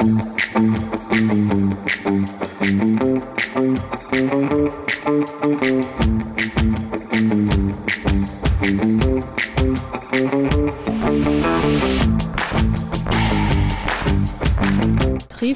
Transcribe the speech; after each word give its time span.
Tree 0.00 0.06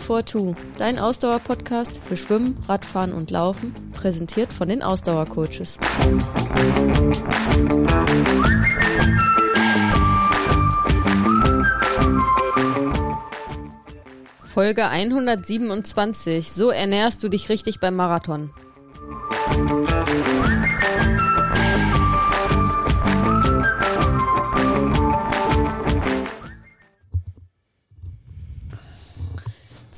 for 0.00 0.25
Two, 0.25 0.54
dein 0.77 0.98
Ausdauer-Podcast 0.98 2.00
für 2.04 2.16
Schwimmen, 2.16 2.59
Radfahren 2.66 3.12
und 3.12 3.30
Laufen, 3.30 3.72
präsentiert 3.93 4.52
von 4.52 4.68
den 4.68 4.82
Ausdauercoaches. 4.82 5.79
Folge 14.53 14.87
127. 14.87 16.52
So 16.52 16.69
ernährst 16.69 17.23
du 17.23 17.30
dich 17.30 17.48
richtig 17.48 17.80
beim 17.80 17.97
Marathon. 17.97 18.51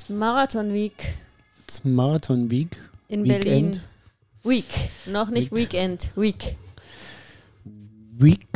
Marathon 0.08 0.72
Week 0.72 0.92
Marathon 1.82 2.48
Week. 2.48 2.78
in 3.08 3.24
Weekend. 3.24 3.44
Berlin. 3.44 3.80
Week, 4.44 4.90
noch 5.06 5.30
nicht 5.30 5.50
Weekend, 5.50 6.12
Week. 6.14 6.54
Week. 8.16 8.46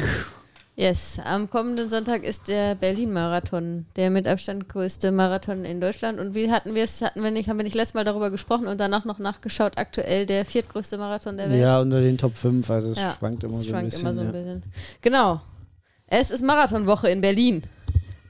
Yes, 0.78 1.18
am 1.24 1.50
kommenden 1.50 1.90
Sonntag 1.90 2.22
ist 2.22 2.46
der 2.46 2.76
Berlin-Marathon, 2.76 3.86
der 3.96 4.10
mit 4.10 4.28
Abstand 4.28 4.68
größte 4.68 5.10
Marathon 5.10 5.64
in 5.64 5.80
Deutschland. 5.80 6.20
Und 6.20 6.36
wie 6.36 6.52
hatten 6.52 6.76
wir 6.76 6.84
es, 6.84 7.02
hatten 7.02 7.24
wir 7.24 7.32
nicht, 7.32 7.48
haben 7.48 7.56
wir 7.56 7.64
nicht 7.64 7.74
letztes 7.74 7.94
Mal 7.94 8.04
darüber 8.04 8.30
gesprochen 8.30 8.68
und 8.68 8.78
danach 8.78 9.04
noch 9.04 9.18
nachgeschaut, 9.18 9.72
aktuell 9.74 10.24
der 10.24 10.44
viertgrößte 10.44 10.96
Marathon 10.96 11.36
der 11.36 11.50
Welt. 11.50 11.60
Ja, 11.60 11.80
unter 11.80 12.00
den 12.00 12.16
Top 12.16 12.32
5, 12.36 12.70
also 12.70 12.92
es 12.92 12.96
Ja, 12.96 13.16
schwankt 13.18 13.42
immer 13.42 13.54
es 13.54 13.62
so 13.62 13.64
ein 13.64 13.70
schwankt 13.70 13.90
bisschen. 13.90 14.00
immer 14.02 14.12
so 14.14 14.20
ein 14.20 14.26
ja. 14.26 14.32
bisschen. 14.32 14.62
Genau. 15.02 15.40
Es 16.06 16.30
ist 16.30 16.42
Marathonwoche 16.44 17.10
in 17.10 17.22
Berlin. 17.22 17.62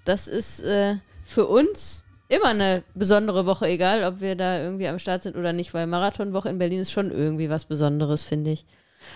Das 0.06 0.26
ist 0.26 0.60
äh, 0.60 0.94
für 1.26 1.46
uns 1.48 2.06
immer 2.28 2.46
eine 2.48 2.82
besondere 2.94 3.44
Woche, 3.44 3.66
egal 3.66 4.04
ob 4.04 4.22
wir 4.22 4.36
da 4.36 4.58
irgendwie 4.58 4.88
am 4.88 4.98
Start 4.98 5.22
sind 5.22 5.36
oder 5.36 5.52
nicht, 5.52 5.74
weil 5.74 5.86
Marathonwoche 5.86 6.48
in 6.48 6.58
Berlin 6.58 6.80
ist 6.80 6.92
schon 6.92 7.10
irgendwie 7.10 7.50
was 7.50 7.66
Besonderes, 7.66 8.22
finde 8.22 8.52
ich. 8.52 8.64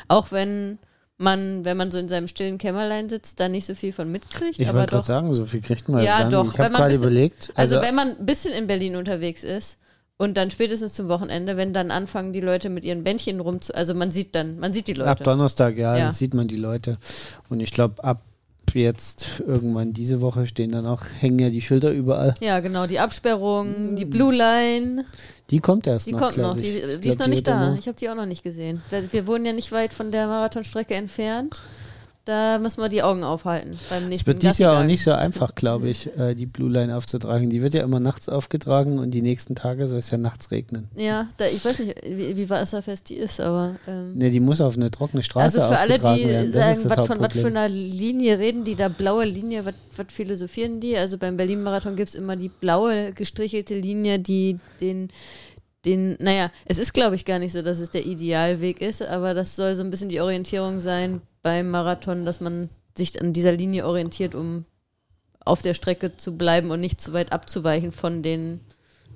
Auch 0.09 0.33
wenn 0.33 0.79
man, 1.23 1.65
wenn 1.65 1.77
man 1.77 1.91
so 1.91 1.99
in 1.99 2.09
seinem 2.09 2.27
stillen 2.29 2.59
Kämmerlein 2.59 3.09
sitzt, 3.09 3.41
da 3.41 3.49
nicht 3.49 3.65
so 3.67 3.75
viel 3.75 3.93
von 3.93 4.11
mitkriegt. 4.13 4.59
Ich 4.59 4.73
wollte 4.73 4.91
gerade 4.91 5.05
sagen, 5.05 5.33
so 5.33 5.47
viel 5.47 5.61
kriegt 5.61 5.89
man 5.89 6.03
Ja, 6.03 6.21
gar 6.23 6.31
doch, 6.31 6.43
nicht. 6.45 6.53
Ich 6.55 6.59
wenn 6.59 6.65
habe 6.67 6.73
man 6.75 6.83
gerade 6.83 6.95
überlegt. 6.97 7.51
Also, 7.55 7.77
Also, 7.77 7.87
wenn 7.89 7.95
man 7.95 8.17
ein 8.19 8.27
bisschen 8.27 8.53
in 8.53 8.67
Berlin 8.67 8.97
unterwegs 8.97 9.45
ist 9.45 9.79
und 10.19 10.37
dann 10.37 10.51
spätestens 10.51 10.95
zum 10.95 11.09
Wochenende, 11.09 11.57
wenn 11.57 11.73
dann 11.73 11.91
anfangen 11.91 12.33
die 12.33 12.41
Leute 12.41 12.69
mit 12.69 12.85
ihren 12.85 13.05
Bändchen 13.05 13.41
rumzu, 13.41 13.73
also 13.75 13.95
man 13.95 14.11
sieht 14.13 14.35
dann, 14.35 14.59
man 14.59 14.73
sieht 14.73 14.87
die 14.89 14.95
Leute. 14.95 15.11
ab 15.11 15.25
Donnerstag, 15.25 15.77
ja, 15.77 15.97
Ja. 15.97 16.13
sieht 16.13 16.35
man 16.35 16.49
die 16.49 16.57
Leute. 16.57 16.99
Und 17.49 17.61
ich 17.61 17.71
glaube, 17.71 18.03
ab 18.05 18.23
jetzt 18.81 19.43
irgendwann 19.47 19.93
diese 19.93 20.21
Woche 20.21 20.47
stehen 20.47 20.73
dann 20.73 20.87
auch, 20.87 21.03
hängen 21.21 21.39
ja 21.39 21.51
die 21.51 21.61
Schilder 21.61 21.91
überall. 21.93 22.35
Ja, 22.41 22.61
genau, 22.61 22.87
die 22.87 22.99
Absperrung, 22.99 23.97
die 23.97 24.05
Blue 24.05 24.35
Line, 24.35 25.05
Die 25.51 25.61
kommt 25.61 25.87
erst 25.87 26.07
die 26.07 26.13
noch, 26.13 26.21
kommt 26.21 26.39
noch, 26.39 26.57
die, 26.57 26.63
Ich 26.79 27.01
die 27.01 27.09
ist 27.09 27.19
noch 27.19 27.27
nicht 27.27 27.47
da. 27.47 27.69
immer- 27.69 27.79
Ich 27.79 27.87
habe 27.87 27.97
die 27.99 28.09
auch 28.09 28.15
noch 28.15 28.27
nicht 28.27 28.43
gesehen. 28.43 28.81
Wir, 28.91 29.13
wir 29.13 29.27
wohnen 29.27 29.45
ja 29.47 29.53
nicht 29.53 29.71
weit 29.73 29.93
von 29.93 30.11
der 30.11 30.27
Marathonstrecke 30.27 30.95
entfernt. 30.95 31.61
Da 32.25 32.59
müssen 32.59 32.81
wir 32.81 32.89
die 32.89 33.03
Augen 33.03 33.25
aufhalten 33.25 33.77
beim 33.91 34.05
Es 34.05 34.09
nächsten 34.09 34.27
wird 34.29 34.43
dieses 34.45 34.59
Jahr 34.59 34.79
auch 34.79 34.85
nicht 34.85 35.03
so 35.03 35.11
einfach, 35.11 35.57
glaube 35.57 35.89
ich, 35.89 36.17
äh, 36.17 36.37
die 36.37 36.47
Blue 36.47 36.71
Line 36.71 36.97
aufzutragen. 36.97 37.51
Die 37.51 37.63
wird 37.63 37.75
ja 37.75 37.83
immer 37.83 37.99
nachts 37.99 38.29
aufgetragen 38.29 39.01
und 39.01 39.11
die 39.11 39.23
nächsten 39.23 39.57
Tage 39.57 39.89
soll 39.89 39.99
es 39.99 40.13
ja 40.13 40.19
nachts 40.19 40.53
regnen. 40.53 40.89
Ja, 40.95 41.29
da, 41.39 41.47
ich 41.47 41.65
weiß 41.65 41.81
nicht, 41.81 42.01
wie, 42.07 42.37
wie 42.37 42.49
wasserfest 42.49 43.11
die 43.11 43.17
ist, 43.17 43.41
aber 43.41 43.75
ähm, 43.89 44.15
Ne, 44.15 44.31
die 44.31 44.39
muss 44.39 44.61
auf 44.61 44.77
eine 44.77 44.93
trockene 44.93 45.25
Straße 45.25 45.61
Also 45.61 45.75
für 45.75 45.81
alle, 45.81 45.99
die 45.99 46.29
werden. 46.29 46.53
Sagen, 46.53 46.81
was 46.85 47.07
von 47.07 47.21
was 47.21 47.33
für 47.33 47.49
einer 47.49 47.69
Linie 47.69 48.39
reden 48.39 48.63
die 48.63 48.77
da, 48.77 48.89
blaue 48.89 49.25
Linie, 49.25 49.65
was 49.65 49.75
was 49.97 50.07
philosophieren 50.11 50.81
die? 50.81 50.97
Also 50.97 51.19
beim 51.19 51.37
Berlin-Marathon 51.37 51.97
gibt 51.97 52.11
es 52.11 52.15
immer 52.15 52.37
die 52.37 52.49
blaue 52.49 53.13
gestrichelte 53.13 53.75
Linie, 53.75 54.21
die 54.21 54.59
den, 54.81 55.09
den, 55.85 56.17
naja, 56.21 56.51
es 56.67 56.79
ist 56.79 56.95
glaube 56.95 57.17
ich 57.17 57.25
gar 57.25 57.41
nicht 57.41 57.53
so, 57.53 57.63
dass 57.63 57.81
es 57.81 57.91
der 57.91 58.07
Idealweg 58.07 58.81
ist, 58.81 59.03
aber 59.03 59.35
das 59.35 59.57
soll 59.57 59.75
so 59.75 59.83
ein 59.83 59.91
bisschen 59.91 60.09
die 60.09 60.21
Orientierung 60.21 60.79
sein 60.79 61.21
beim 61.43 61.71
Marathon, 61.71 62.25
dass 62.25 62.41
man 62.41 62.71
sich 62.97 63.21
an 63.21 63.33
dieser 63.33 63.53
Linie 63.53 63.87
orientiert, 63.87 64.35
um 64.35 64.65
auf 65.45 65.63
der 65.63 65.75
Strecke 65.75 66.17
zu 66.17 66.37
bleiben 66.37 66.71
und 66.71 66.81
nicht 66.81 67.01
zu 67.01 67.13
weit 67.13 67.33
abzuweichen 67.33 67.93
von 67.93 68.23
den 68.23 68.61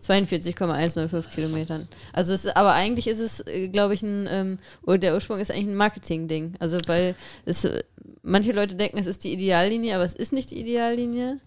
42,105 0.00 1.34
Kilometern. 1.34 1.88
Also 2.12 2.32
es, 2.34 2.46
aber 2.46 2.72
eigentlich 2.72 3.08
ist 3.08 3.20
es, 3.20 3.46
äh, 3.46 3.68
glaube 3.68 3.94
ich, 3.94 4.02
ein, 4.02 4.28
ähm, 4.30 4.58
der 5.00 5.14
Ursprung 5.14 5.40
ist 5.40 5.50
eigentlich 5.50 5.68
ein 5.68 5.76
Marketing-Ding. 5.76 6.54
Also 6.58 6.78
weil 6.86 7.14
es, 7.44 7.64
äh, 7.64 7.82
manche 8.22 8.52
Leute 8.52 8.74
denken, 8.74 8.98
es 8.98 9.06
ist 9.06 9.24
die 9.24 9.32
Ideallinie, 9.32 9.94
aber 9.94 10.04
es 10.04 10.14
ist 10.14 10.32
nicht 10.32 10.50
die 10.50 10.60
Ideallinie. 10.60 11.38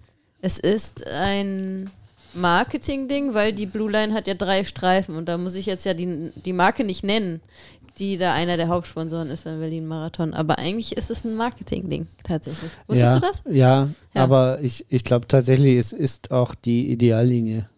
Es 0.41 0.57
ist 0.57 1.06
ein 1.07 1.89
Marketing-Ding, 2.34 3.34
weil 3.34 3.53
die 3.53 3.66
Blue 3.66 3.91
Line 3.91 4.13
hat 4.13 4.28
ja 4.28 4.34
drei 4.34 4.63
Streifen 4.63 5.16
und 5.16 5.28
da 5.28 5.38
muss 5.38 5.56
ich 5.56 5.66
jetzt 5.66 5.85
ja 5.85 5.94
die, 5.94 6.31
die 6.35 6.53
Marke 6.53 6.84
nicht 6.84 7.03
nennen, 7.03 7.41
die 7.99 8.17
da 8.17 8.33
einer 8.33 8.57
der 8.57 8.67
Hauptsponsoren 8.67 9.29
ist 9.29 9.43
beim 9.43 9.59
Berlin 9.59 9.85
Marathon. 9.87 10.33
Aber 10.33 10.57
eigentlich 10.57 10.95
ist 10.97 11.09
es 11.11 11.23
ein 11.25 11.35
Marketing-Ding, 11.35 12.07
tatsächlich. 12.23 12.71
Wusstest 12.87 13.05
ja, 13.05 13.15
du 13.15 13.19
das? 13.21 13.43
Ja, 13.49 13.89
Ja. 14.13 14.23
aber 14.23 14.59
ich, 14.61 14.85
ich 14.89 15.03
glaube 15.03 15.27
tatsächlich, 15.27 15.77
es 15.77 15.91
ist 15.93 16.31
auch 16.31 16.55
die 16.55 16.91
Ideallinie. 16.91 17.69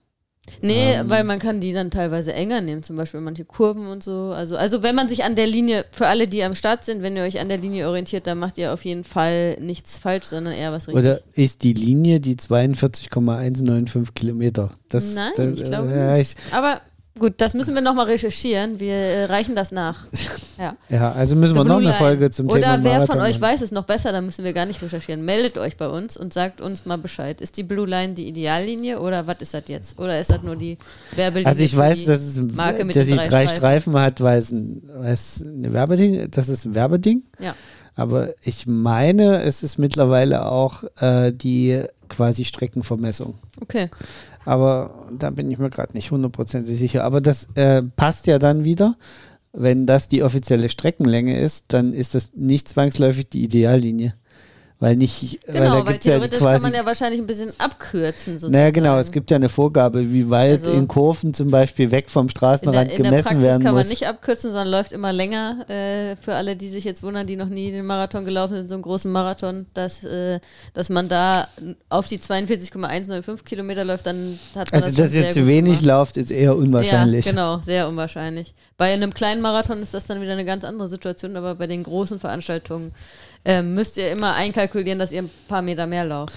Nee, 0.62 0.94
Ähm. 0.96 1.10
weil 1.10 1.24
man 1.24 1.40
kann 1.40 1.62
die 1.62 1.72
dann 1.72 1.92
teilweise 1.92 2.34
enger 2.34 2.62
nehmen, 2.62 2.84
zum 2.84 2.96
Beispiel 2.98 3.22
manche 3.22 3.46
Kurven 3.46 3.88
und 3.88 4.04
so. 4.04 4.32
Also, 4.36 4.58
also 4.58 4.84
wenn 4.84 4.96
man 4.96 5.08
sich 5.08 5.24
an 5.24 5.36
der 5.36 5.48
Linie, 5.48 5.86
für 5.92 6.08
alle, 6.08 6.28
die 6.28 6.44
am 6.44 6.56
Start 6.56 6.84
sind, 6.84 7.02
wenn 7.04 7.16
ihr 7.16 7.24
euch 7.24 7.40
an 7.40 7.48
der 7.48 7.58
Linie 7.58 7.88
orientiert, 7.88 8.28
dann 8.28 8.38
macht 8.40 8.58
ihr 8.58 8.74
auf 8.74 8.84
jeden 8.84 9.04
Fall 9.04 9.58
nichts 9.62 9.98
falsch, 9.98 10.26
sondern 10.26 10.54
eher 10.54 10.72
was 10.72 10.88
richtig. 10.88 11.04
Oder 11.06 11.22
ist 11.36 11.64
die 11.64 11.74
Linie 11.74 12.20
die 12.20 12.36
42,195 12.36 14.14
Kilometer? 14.14 14.72
Das, 14.90 15.14
Nein, 15.16 15.32
das, 15.36 15.60
ich 15.60 15.64
glaube 15.64 15.90
ja, 15.92 16.18
nicht. 16.18 16.38
ich, 16.48 16.54
Aber 16.54 16.82
gut, 17.22 17.36
das 17.38 17.54
müssen 17.54 17.76
wir 17.76 17.82
nochmal 17.82 18.08
recherchieren. 18.08 18.80
Wir 18.80 18.94
äh, 18.94 19.26
reichen 19.26 19.56
das 19.56 19.72
nach. 19.72 20.08
Ja. 20.62 20.76
ja, 20.90 21.12
also 21.14 21.36
müssen 21.36 21.56
wir 21.56 21.64
The 21.64 21.70
noch 21.70 21.78
Blue 21.78 21.90
eine 21.90 21.98
Line. 21.98 21.98
Folge 21.98 22.30
zum 22.30 22.46
Oder 22.46 22.60
Thema 22.62 22.84
wer 22.84 22.94
Marathon 22.94 23.16
von 23.16 23.26
euch 23.26 23.40
machen. 23.40 23.42
weiß 23.42 23.62
es 23.64 23.72
noch 23.72 23.86
besser, 23.86 24.12
dann 24.12 24.26
müssen 24.26 24.46
wir 24.46 24.54
gar 24.54 24.68
nicht 24.68 24.80
recherchieren. 24.80 25.26
Meldet 25.26 25.58
euch 25.58 25.76
bei 25.76 25.88
uns 25.88 26.18
und 26.18 26.34
sagt 26.34 26.62
uns 26.62 26.86
mal 26.86 27.00
Bescheid. 27.00 27.42
Ist 27.42 27.58
die 27.58 27.64
Blue 27.64 27.88
Line 27.88 28.14
die 28.14 28.28
Ideallinie 28.28 29.00
oder 29.00 29.26
was 29.26 29.42
ist 29.42 29.56
das 29.56 29.64
jetzt? 29.70 29.98
Oder 29.98 30.20
ist 30.20 30.30
das 30.30 30.44
nur 30.44 30.56
die 30.56 30.78
Werbelinie? 31.16 31.48
Also 31.48 31.64
ich 31.64 31.76
weiß, 31.76 32.06
dass, 32.06 32.22
es, 32.22 32.40
Marke 32.40 32.86
mit 32.86 32.96
dass 32.96 33.08
sie 33.08 33.16
drei 33.16 33.26
drei 33.26 33.48
Streifen? 33.48 33.58
Streifen 33.58 34.00
hat, 34.00 34.22
weil 34.22 34.38
es 34.38 34.52
ein, 34.52 34.84
weil 34.94 35.14
es 35.14 35.44
eine 35.44 35.74
Werbeding, 35.74 36.30
das 36.30 36.48
ist 36.48 36.66
ein 36.66 36.76
Werbeding. 36.76 37.24
Ja. 37.40 37.56
Aber 37.96 38.30
ich 38.44 38.68
meine, 38.68 39.42
es 39.42 39.64
ist 39.64 39.80
mittlerweile 39.80 40.46
auch 40.46 40.84
äh, 41.00 41.32
die 41.32 41.82
quasi 42.08 42.46
Streckenvermessung. 42.46 43.36
Okay. 43.62 43.90
Aber 44.46 45.08
da 45.12 45.30
bin 45.30 45.52
ich 45.52 45.58
mir 45.58 45.70
gerade 45.70 45.94
nicht 45.94 46.12
hundertprozentig 46.12 46.78
sicher. 46.78 47.04
Aber 47.04 47.22
das 47.22 47.48
äh, 47.56 47.84
passt 47.84 48.28
ja 48.28 48.40
dann 48.40 48.64
wieder. 48.64 48.98
Wenn 49.54 49.86
das 49.86 50.08
die 50.08 50.24
offizielle 50.24 50.70
Streckenlänge 50.70 51.40
ist, 51.40 51.66
dann 51.74 51.94
ist 51.94 52.16
das 52.16 52.32
nicht 52.36 52.70
zwangsläufig 52.70 53.30
die 53.30 53.44
Ideallinie. 53.44 54.16
Weil 54.82 54.96
nicht, 54.96 55.40
weil 55.46 55.62
Genau, 55.62 55.86
weil, 55.86 55.94
ja 55.94 56.00
theoretisch 56.00 56.40
quasi. 56.40 56.54
kann 56.54 56.62
man 56.64 56.74
ja 56.74 56.84
wahrscheinlich 56.88 57.22
ein 57.22 57.28
bisschen 57.28 57.54
abkürzen 57.60 58.34
sozusagen. 58.40 58.52
naja, 58.54 58.72
genau, 58.72 58.98
es 58.98 59.12
gibt 59.12 59.30
ja 59.30 59.36
eine 59.38 59.48
Vorgabe, 59.48 60.12
wie 60.12 60.28
weit 60.32 60.54
Also- 60.54 60.72
in 60.72 60.88
Kurven 60.88 61.36
zum 61.36 61.52
Beispiel 61.52 61.92
weg 61.92 62.10
vom 62.10 62.26
in 62.26 62.30
Straßenrand 62.32 62.90
der, 62.90 62.98
in 62.98 63.04
der 63.04 63.12
gemessen 63.12 63.28
Praxis 63.28 63.44
werden 63.44 63.62
kann 63.64 63.76
man 63.76 63.84
muss. 63.84 63.90
nicht 63.92 64.08
abkürzen, 64.08 64.50
sondern 64.52 64.70
läuft 64.70 64.92
immer 64.92 65.14
länger. 65.14 65.70
Äh, 65.70 66.16
für 66.16 66.34
alle, 66.34 66.56
die 66.56 66.68
sich 66.68 66.84
jetzt 66.84 67.04
wundern, 67.04 67.28
die 67.28 67.36
noch 67.36 67.48
nie 67.48 67.72
den 67.72 67.86
Marathon 67.86 68.26
gelaufen 68.26 68.56
sind, 68.56 68.70
so 68.70 68.76
einen 68.76 68.82
großen 68.82 69.12
Marathon, 69.12 69.68
dass, 69.76 70.04
äh, 70.04 70.40
dass 70.74 70.90
man 70.90 71.08
da 71.08 71.48
auf 71.90 72.08
die 72.08 72.20
42,105 72.20 73.46
Kilometer 73.46 73.84
läuft, 73.84 74.08
dann 74.08 74.40
hat 74.56 74.72
man 74.72 74.82
Also, 74.84 74.98
das 74.98 75.12
dass 75.12 75.14
ihr 75.14 75.30
zu 75.30 75.46
wenig 75.46 75.84
lauft, 75.84 76.18
ist 76.18 76.32
eher 76.32 76.56
unwahrscheinlich. 76.56 77.26
Ja, 77.26 77.32
genau, 77.32 77.60
sehr 77.64 77.88
unwahrscheinlich. 77.88 78.56
Bei 78.78 78.92
einem 78.94 79.14
kleinen 79.14 79.42
Marathon 79.42 79.80
ist 79.84 79.94
das 79.94 80.06
dann 80.08 80.22
wieder 80.22 80.32
eine 80.34 80.46
ganz 80.46 80.64
andere 80.64 80.88
Situation, 80.88 81.36
aber 81.38 81.54
bei 81.54 81.68
den 81.68 81.84
großen 81.84 82.20
Veranstaltungen 82.20 82.94
ähm, 83.46 83.74
müsst 83.74 83.98
ihr 83.98 84.12
immer 84.12 84.36
einkalkulieren, 84.36 85.00
dass 85.00 85.12
ihr 85.12 85.24
ein 85.24 85.30
paar 85.48 85.62
Meter 85.62 85.88
mehr 85.88 86.06
lauft. 86.06 86.34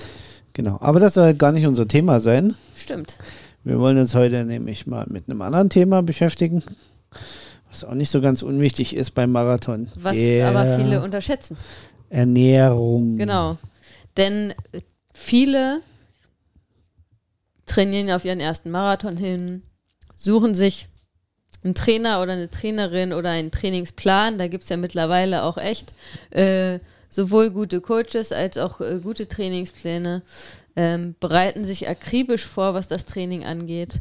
Genau. 0.54 0.78
Aber 0.80 1.00
das 1.00 1.14
soll 1.14 1.34
gar 1.34 1.52
nicht 1.52 1.66
unser 1.66 1.86
Thema 1.88 2.20
sein. 2.20 2.54
Stimmt. 2.76 3.18
Wir 3.64 3.78
wollen 3.78 3.98
uns 3.98 4.14
heute 4.14 4.44
nämlich 4.44 4.86
mal 4.86 5.06
mit 5.08 5.28
einem 5.28 5.42
anderen 5.42 5.70
Thema 5.70 6.02
beschäftigen, 6.02 6.62
was 7.70 7.82
auch 7.82 7.94
nicht 7.94 8.10
so 8.10 8.20
ganz 8.20 8.42
unwichtig 8.42 8.94
ist 8.94 9.12
beim 9.12 9.32
Marathon. 9.32 9.90
Was 9.96 10.16
Der 10.16 10.48
aber 10.48 10.76
viele 10.76 11.02
unterschätzen. 11.02 11.56
Ernährung. 12.10 13.16
Genau. 13.16 13.56
Denn 14.16 14.54
viele 15.12 15.80
trainieren 17.66 18.10
auf 18.10 18.24
ihren 18.24 18.40
ersten 18.40 18.70
Marathon 18.70 19.16
hin, 19.16 19.62
suchen 20.14 20.54
sich 20.54 20.88
einen 21.64 21.74
Trainer 21.74 22.22
oder 22.22 22.32
eine 22.34 22.50
Trainerin 22.50 23.12
oder 23.12 23.30
einen 23.30 23.50
Trainingsplan. 23.50 24.38
Da 24.38 24.48
gibt 24.48 24.64
es 24.64 24.68
ja 24.68 24.76
mittlerweile 24.76 25.42
auch 25.42 25.56
echt 25.56 25.94
äh, 26.30 26.78
sowohl 27.14 27.50
gute 27.50 27.80
Coaches 27.80 28.32
als 28.32 28.58
auch 28.58 28.80
äh, 28.80 28.98
gute 29.02 29.28
Trainingspläne, 29.28 30.22
ähm, 30.76 31.14
bereiten 31.20 31.64
sich 31.64 31.88
akribisch 31.88 32.44
vor, 32.44 32.74
was 32.74 32.88
das 32.88 33.04
Training 33.04 33.44
angeht. 33.44 34.00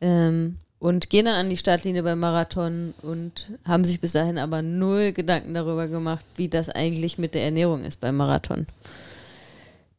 Ähm, 0.00 0.58
und 0.80 1.10
gehen 1.10 1.24
dann 1.24 1.34
an 1.34 1.50
die 1.50 1.56
Startlinie 1.56 2.04
beim 2.04 2.20
Marathon 2.20 2.94
und 3.02 3.50
haben 3.64 3.84
sich 3.84 4.00
bis 4.00 4.12
dahin 4.12 4.38
aber 4.38 4.62
null 4.62 5.12
Gedanken 5.12 5.54
darüber 5.54 5.88
gemacht, 5.88 6.24
wie 6.36 6.48
das 6.48 6.68
eigentlich 6.68 7.18
mit 7.18 7.34
der 7.34 7.42
Ernährung 7.42 7.84
ist 7.84 8.00
beim 8.00 8.16
Marathon. 8.16 8.66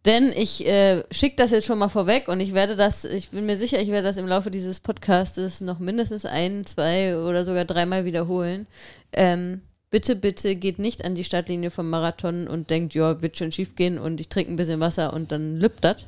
Denn 0.06 0.32
ich 0.34 0.66
äh, 0.66 1.04
schicke 1.12 1.36
das 1.36 1.52
jetzt 1.52 1.66
schon 1.66 1.80
mal 1.80 1.90
vorweg 1.90 2.30
und 2.30 2.40
ich 2.40 2.54
werde 2.54 2.78
das, 2.78 3.04
ich 3.04 3.32
bin 3.32 3.46
mir 3.46 3.58
sicher, 3.58 3.82
ich 3.82 3.90
werde 3.90 4.08
das 4.08 4.16
im 4.16 4.28
Laufe 4.28 4.50
dieses 4.50 4.80
Podcastes 4.80 5.60
noch 5.60 5.80
mindestens 5.80 6.26
ein, 6.26 6.66
zwei 6.66 7.18
oder 7.18 7.44
sogar 7.44 7.66
dreimal 7.66 8.06
wiederholen. 8.06 8.66
Ähm, 9.12 9.62
bitte, 9.90 10.16
bitte 10.16 10.56
geht 10.56 10.80
nicht 10.80 11.04
an 11.04 11.16
die 11.16 11.24
Startlinie 11.24 11.72
vom 11.72 11.90
Marathon 11.90 12.48
und 12.48 12.70
denkt, 12.70 12.94
ja, 12.94 13.22
wird 13.22 13.38
schon 13.38 13.52
schief 13.52 13.76
gehen 13.76 13.98
und 13.98 14.20
ich 14.20 14.30
trinke 14.30 14.52
ein 14.52 14.58
bisschen 14.58 14.80
Wasser 14.80 15.14
und 15.14 15.32
dann 15.32 15.58
lübt 15.58 15.84
das. 15.84 16.06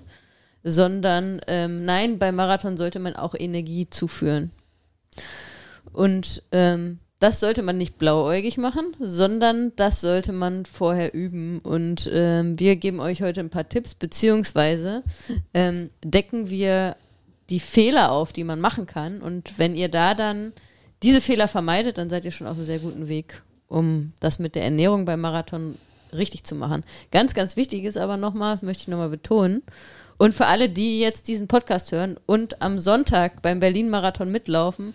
Sondern 0.64 1.42
ähm, 1.48 1.86
nein, 1.86 2.20
beim 2.20 2.36
Marathon 2.36 2.78
sollte 2.78 3.00
man 3.00 3.16
auch 3.16 3.34
Energie 3.34 3.90
zuführen. 3.90 4.52
Und 5.92 6.44
ähm, 6.52 7.00
das 7.22 7.40
sollte 7.40 7.62
man 7.62 7.78
nicht 7.78 8.00
blauäugig 8.00 8.58
machen, 8.58 8.96
sondern 9.00 9.74
das 9.76 10.02
sollte 10.02 10.32
man 10.32 10.66
vorher 10.66 11.14
üben. 11.14 11.60
Und 11.60 12.10
ähm, 12.12 12.60
wir 12.60 12.76
geben 12.76 13.00
euch 13.00 13.22
heute 13.22 13.42
ein 13.42 13.52
paar 13.52 13.70
Tipps, 13.70 13.94
beziehungsweise 13.94 15.04
ähm, 15.54 15.92
decken 16.04 16.50
wir 16.50 16.96
die 17.52 17.60
Fehler 17.60 18.12
auf, 18.12 18.34
die 18.34 18.44
man 18.44 18.60
machen 18.60 18.88
kann. 18.88 19.22
Und 19.22 19.60
wenn 19.60 19.76
ihr 19.76 19.90
da 19.90 20.16
dann 20.16 20.54
diese 21.04 21.22
Fehler 21.22 21.48
vermeidet, 21.48 22.00
dann 22.00 22.10
seid 22.10 22.26
ihr 22.26 22.32
schon 22.32 22.48
auf 22.48 22.56
einem 22.56 22.66
sehr 22.66 22.80
guten 22.80 23.08
Weg, 23.08 23.44
um 23.72 24.12
das 24.20 24.38
mit 24.38 24.56
der 24.56 24.64
Ernährung 24.64 25.06
beim 25.06 25.22
Marathon 25.22 25.78
richtig 26.14 26.44
zu 26.44 26.56
machen. 26.56 26.84
Ganz, 27.12 27.34
ganz 27.34 27.56
wichtig 27.56 27.86
ist 27.86 27.98
aber 27.98 28.18
nochmal, 28.18 28.56
das 28.56 28.64
möchte 28.64 28.82
ich 28.82 28.88
nochmal 28.90 29.10
betonen, 29.10 29.64
und 30.18 30.36
für 30.36 30.46
alle, 30.46 30.70
die 30.70 31.00
jetzt 31.00 31.28
diesen 31.28 31.48
Podcast 31.48 31.92
hören 31.92 32.20
und 32.28 32.62
am 32.62 32.78
Sonntag 32.78 33.42
beim 33.42 33.60
Berlin-Marathon 33.60 34.32
mitlaufen, 34.32 34.94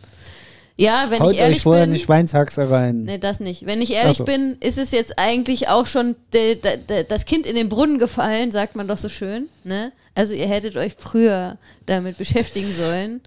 ja, 0.76 1.06
wenn 1.08 1.20
Haut 1.20 1.32
ich 1.32 1.38
ehrlich 1.38 1.58
euch 1.58 1.62
vorher 1.62 1.84
bin. 1.84 1.94
eine 1.94 1.98
Schweinshaxe 1.98 2.70
rein. 2.70 3.02
Nee, 3.02 3.18
das 3.18 3.40
nicht. 3.40 3.64
Wenn 3.64 3.80
ich 3.80 3.92
ehrlich 3.92 4.18
so. 4.18 4.24
bin, 4.24 4.56
ist 4.60 4.76
es 4.76 4.90
jetzt 4.90 5.18
eigentlich 5.18 5.68
auch 5.68 5.86
schon 5.86 6.16
de, 6.34 6.56
de, 6.56 6.76
de, 6.76 7.04
das 7.04 7.24
Kind 7.24 7.46
in 7.46 7.56
den 7.56 7.70
Brunnen 7.70 7.98
gefallen, 7.98 8.52
sagt 8.52 8.76
man 8.76 8.86
doch 8.86 8.98
so 8.98 9.08
schön. 9.08 9.48
Ne? 9.64 9.92
Also 10.14 10.34
ihr 10.34 10.46
hättet 10.46 10.76
euch 10.76 10.94
früher 10.98 11.56
damit 11.86 12.18
beschäftigen 12.18 12.70
sollen. 12.70 13.20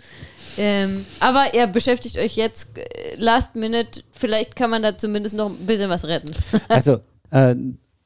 Ähm, 0.57 1.05
aber 1.19 1.53
ihr 1.53 1.65
beschäftigt 1.67 2.17
euch 2.17 2.35
jetzt 2.35 2.77
äh, 2.77 3.15
last 3.17 3.55
minute. 3.55 4.01
Vielleicht 4.11 4.55
kann 4.55 4.69
man 4.69 4.83
da 4.83 4.97
zumindest 4.97 5.35
noch 5.35 5.49
ein 5.49 5.65
bisschen 5.65 5.89
was 5.89 6.05
retten. 6.05 6.33
Also, 6.67 6.99
äh, 7.31 7.55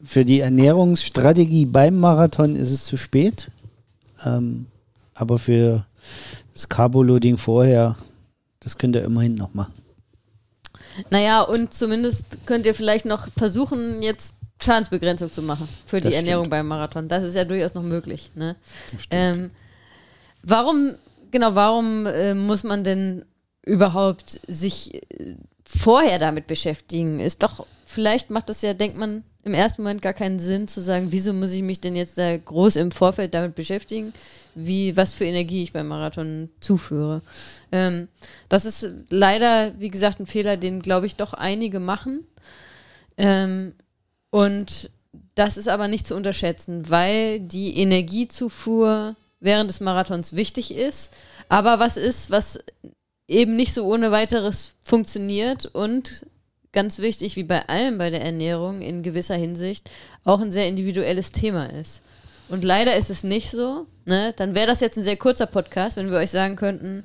für 0.04 0.25
die 0.25 0.42
Ernährungsstrategie 0.42 1.66
beim 1.66 2.00
Marathon 2.00 2.56
ist 2.56 2.72
es 2.72 2.86
zu 2.86 2.98
spät. 2.98 3.50
Ähm, 4.25 4.68
aber 5.13 5.40
für 5.40 5.86
das 6.54 6.69
Carboloading 6.69 7.38
vorher, 7.38 7.95
das 8.63 8.77
könnt 8.77 8.95
ihr 8.95 9.04
immerhin 9.04 9.36
noch 9.36 9.54
machen. 9.54 9.74
Naja, 11.10 11.42
und 11.42 11.74
zumindest 11.74 12.45
könnt 12.45 12.65
ihr 12.65 12.75
vielleicht 12.75 13.06
noch 13.06 13.27
versuchen, 13.38 14.01
jetzt 14.01 14.36
Schadensbegrenzung 14.62 15.31
zu 15.31 15.42
machen 15.42 15.68
für 15.86 16.00
die 16.00 16.07
Das 16.10 16.15
Ernährung 16.15 16.44
stimmt. 16.45 16.51
beim 16.51 16.68
Marathon. 16.68 17.10
Das 17.10 17.24
ist 17.24 17.36
ja 17.36 17.45
durchaus 17.45 17.74
noch 17.74 17.83
möglich. 17.83 18.31
Ne? 18.36 18.56
Ähm, 19.10 19.51
warum, 20.42 20.94
genau, 21.31 21.56
warum 21.56 22.06
äh, 22.06 22.33
muss 22.33 22.63
man 22.63 22.83
denn 22.83 23.25
überhaupt 23.65 24.39
sich 24.48 24.94
äh, 24.95 25.36
vorher 25.66 26.19
damit 26.19 26.48
beschäftigen? 26.48 27.19
Ist 27.19 27.44
doch, 27.44 27.66
vielleicht 27.86 28.30
macht 28.30 28.50
das 28.50 28.62
ja, 28.62 28.74
denkt 28.74 28.98
man, 28.98 29.24
im 29.44 29.54
ersten 29.54 29.84
Moment 29.84 30.01
gar 30.01 30.13
keinen 30.13 30.40
Sinn 30.40 30.68
zu 30.68 30.80
sagen, 30.80 31.07
wieso 31.10 31.34
muss 31.34 31.51
ich 31.51 31.63
mich 31.63 31.81
denn 31.81 31.95
jetzt 31.95 32.18
da 32.18 32.38
groß 32.38 32.78
im 32.78 32.92
Vorfeld 32.92 33.34
damit 33.34 33.56
beschäftigen, 33.56 34.13
wie, 34.56 34.95
was 34.95 35.13
für 35.13 35.25
Energie 35.25 35.63
ich 35.63 35.74
beim 35.74 35.88
Marathon 35.88 36.50
zuführe. 36.62 37.22
Ähm, 37.72 38.07
das 38.50 38.66
ist 38.66 38.94
leider, 39.10 39.74
wie 39.80 39.90
gesagt, 39.90 40.19
ein 40.19 40.28
Fehler, 40.28 40.57
den, 40.57 40.81
glaube 40.81 41.07
ich, 41.07 41.16
doch 41.16 41.34
einige 41.34 41.80
machen. 41.80 42.25
Ähm, 43.18 43.74
und 44.30 44.90
das 45.36 45.57
ist 45.57 45.68
aber 45.68 45.88
nicht 45.88 46.07
zu 46.07 46.16
unterschätzen, 46.16 46.90
weil 46.90 47.40
die 47.40 47.78
Energiezufuhr 47.78 49.16
während 49.40 49.69
des 49.69 49.81
Marathons 49.81 50.34
wichtig 50.34 50.74
ist. 50.74 51.13
Aber 51.50 51.80
was 51.80 51.98
ist, 51.98 52.31
was 52.31 52.60
eben 53.28 53.56
nicht 53.56 53.74
so 53.74 53.86
ohne 53.86 54.12
weiteres 54.12 54.75
funktioniert 54.81 55.66
und 55.66 56.25
ganz 56.73 56.99
wichtig, 56.99 57.35
wie 57.35 57.43
bei 57.43 57.67
allem 57.69 57.97
bei 57.97 58.09
der 58.09 58.21
Ernährung 58.21 58.81
in 58.81 59.03
gewisser 59.03 59.35
Hinsicht, 59.35 59.89
auch 60.25 60.41
ein 60.41 60.51
sehr 60.51 60.67
individuelles 60.67 61.31
Thema 61.31 61.65
ist. 61.65 62.01
Und 62.49 62.63
leider 62.63 62.95
ist 62.95 63.09
es 63.09 63.23
nicht 63.23 63.49
so. 63.49 63.87
Ne? 64.05 64.33
Dann 64.35 64.53
wäre 64.53 64.67
das 64.67 64.81
jetzt 64.81 64.97
ein 64.97 65.03
sehr 65.03 65.15
kurzer 65.15 65.45
Podcast, 65.45 65.97
wenn 65.97 66.11
wir 66.11 66.17
euch 66.17 66.31
sagen 66.31 66.55
könnten, 66.55 67.03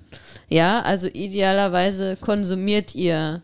ja, 0.49 0.83
also 0.83 1.07
idealerweise 1.07 2.17
konsumiert 2.17 2.95
ihr 2.95 3.43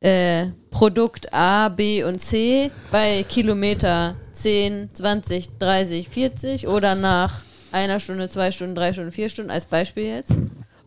äh, 0.00 0.46
Produkt 0.70 1.32
A, 1.32 1.68
B 1.68 2.02
und 2.04 2.18
C 2.20 2.70
bei 2.90 3.24
Kilometer 3.28 4.16
10, 4.32 4.90
20, 4.94 5.58
30, 5.58 6.08
40 6.08 6.68
oder 6.68 6.94
nach 6.94 7.42
einer 7.70 8.00
Stunde, 8.00 8.28
zwei 8.28 8.50
Stunden, 8.50 8.74
drei 8.74 8.92
Stunden, 8.92 9.12
vier 9.12 9.28
Stunden 9.28 9.50
als 9.50 9.66
Beispiel 9.66 10.04
jetzt. 10.04 10.38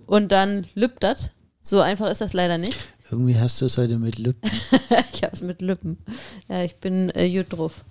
Und 0.05 0.31
dann 0.31 0.67
lübt 0.73 1.03
das. 1.03 1.31
So 1.61 1.79
einfach 1.79 2.09
ist 2.09 2.21
das 2.21 2.33
leider 2.33 2.57
nicht. 2.57 2.77
Irgendwie 3.15 3.39
hast 3.39 3.61
du 3.61 3.65
es 3.65 3.77
heute 3.77 3.97
mit 3.97 4.19
Lippen. 4.19 4.51
ich 5.13 5.23
habe 5.23 5.33
es 5.33 5.41
mit 5.41 5.61
Lippen. 5.61 5.97
Ja, 6.49 6.63
ich 6.63 6.75
bin 6.75 7.09
äh, 7.11 7.29
gut 7.33 7.57
drauf. 7.57 7.85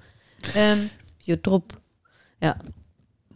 Ähm, 0.54 0.90
gut 1.24 1.46
drauf. 1.46 1.62
Ja, 2.42 2.56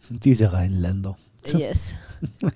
Diese 0.09 0.53
Rheinländer. 0.53 1.17
yes. 1.47 1.95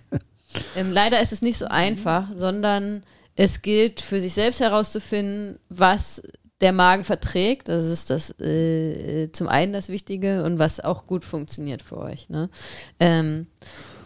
ähm, 0.75 0.91
leider 0.91 1.19
ist 1.19 1.33
es 1.33 1.41
nicht 1.41 1.57
so 1.57 1.65
einfach, 1.65 2.29
sondern 2.35 3.01
es 3.35 3.63
gilt 3.63 4.01
für 4.01 4.19
sich 4.19 4.35
selbst 4.35 4.59
herauszufinden, 4.59 5.57
was 5.69 6.21
der 6.61 6.71
Magen 6.71 7.03
verträgt. 7.03 7.69
Das 7.69 7.85
ist 7.85 8.11
das 8.11 8.39
äh, 8.39 9.31
zum 9.31 9.47
einen 9.47 9.73
das 9.73 9.89
Wichtige 9.89 10.43
und 10.43 10.59
was 10.59 10.79
auch 10.79 11.07
gut 11.07 11.25
funktioniert 11.25 11.81
für 11.81 11.97
euch. 11.97 12.29
Ne? 12.29 12.51
Ähm, 12.99 13.47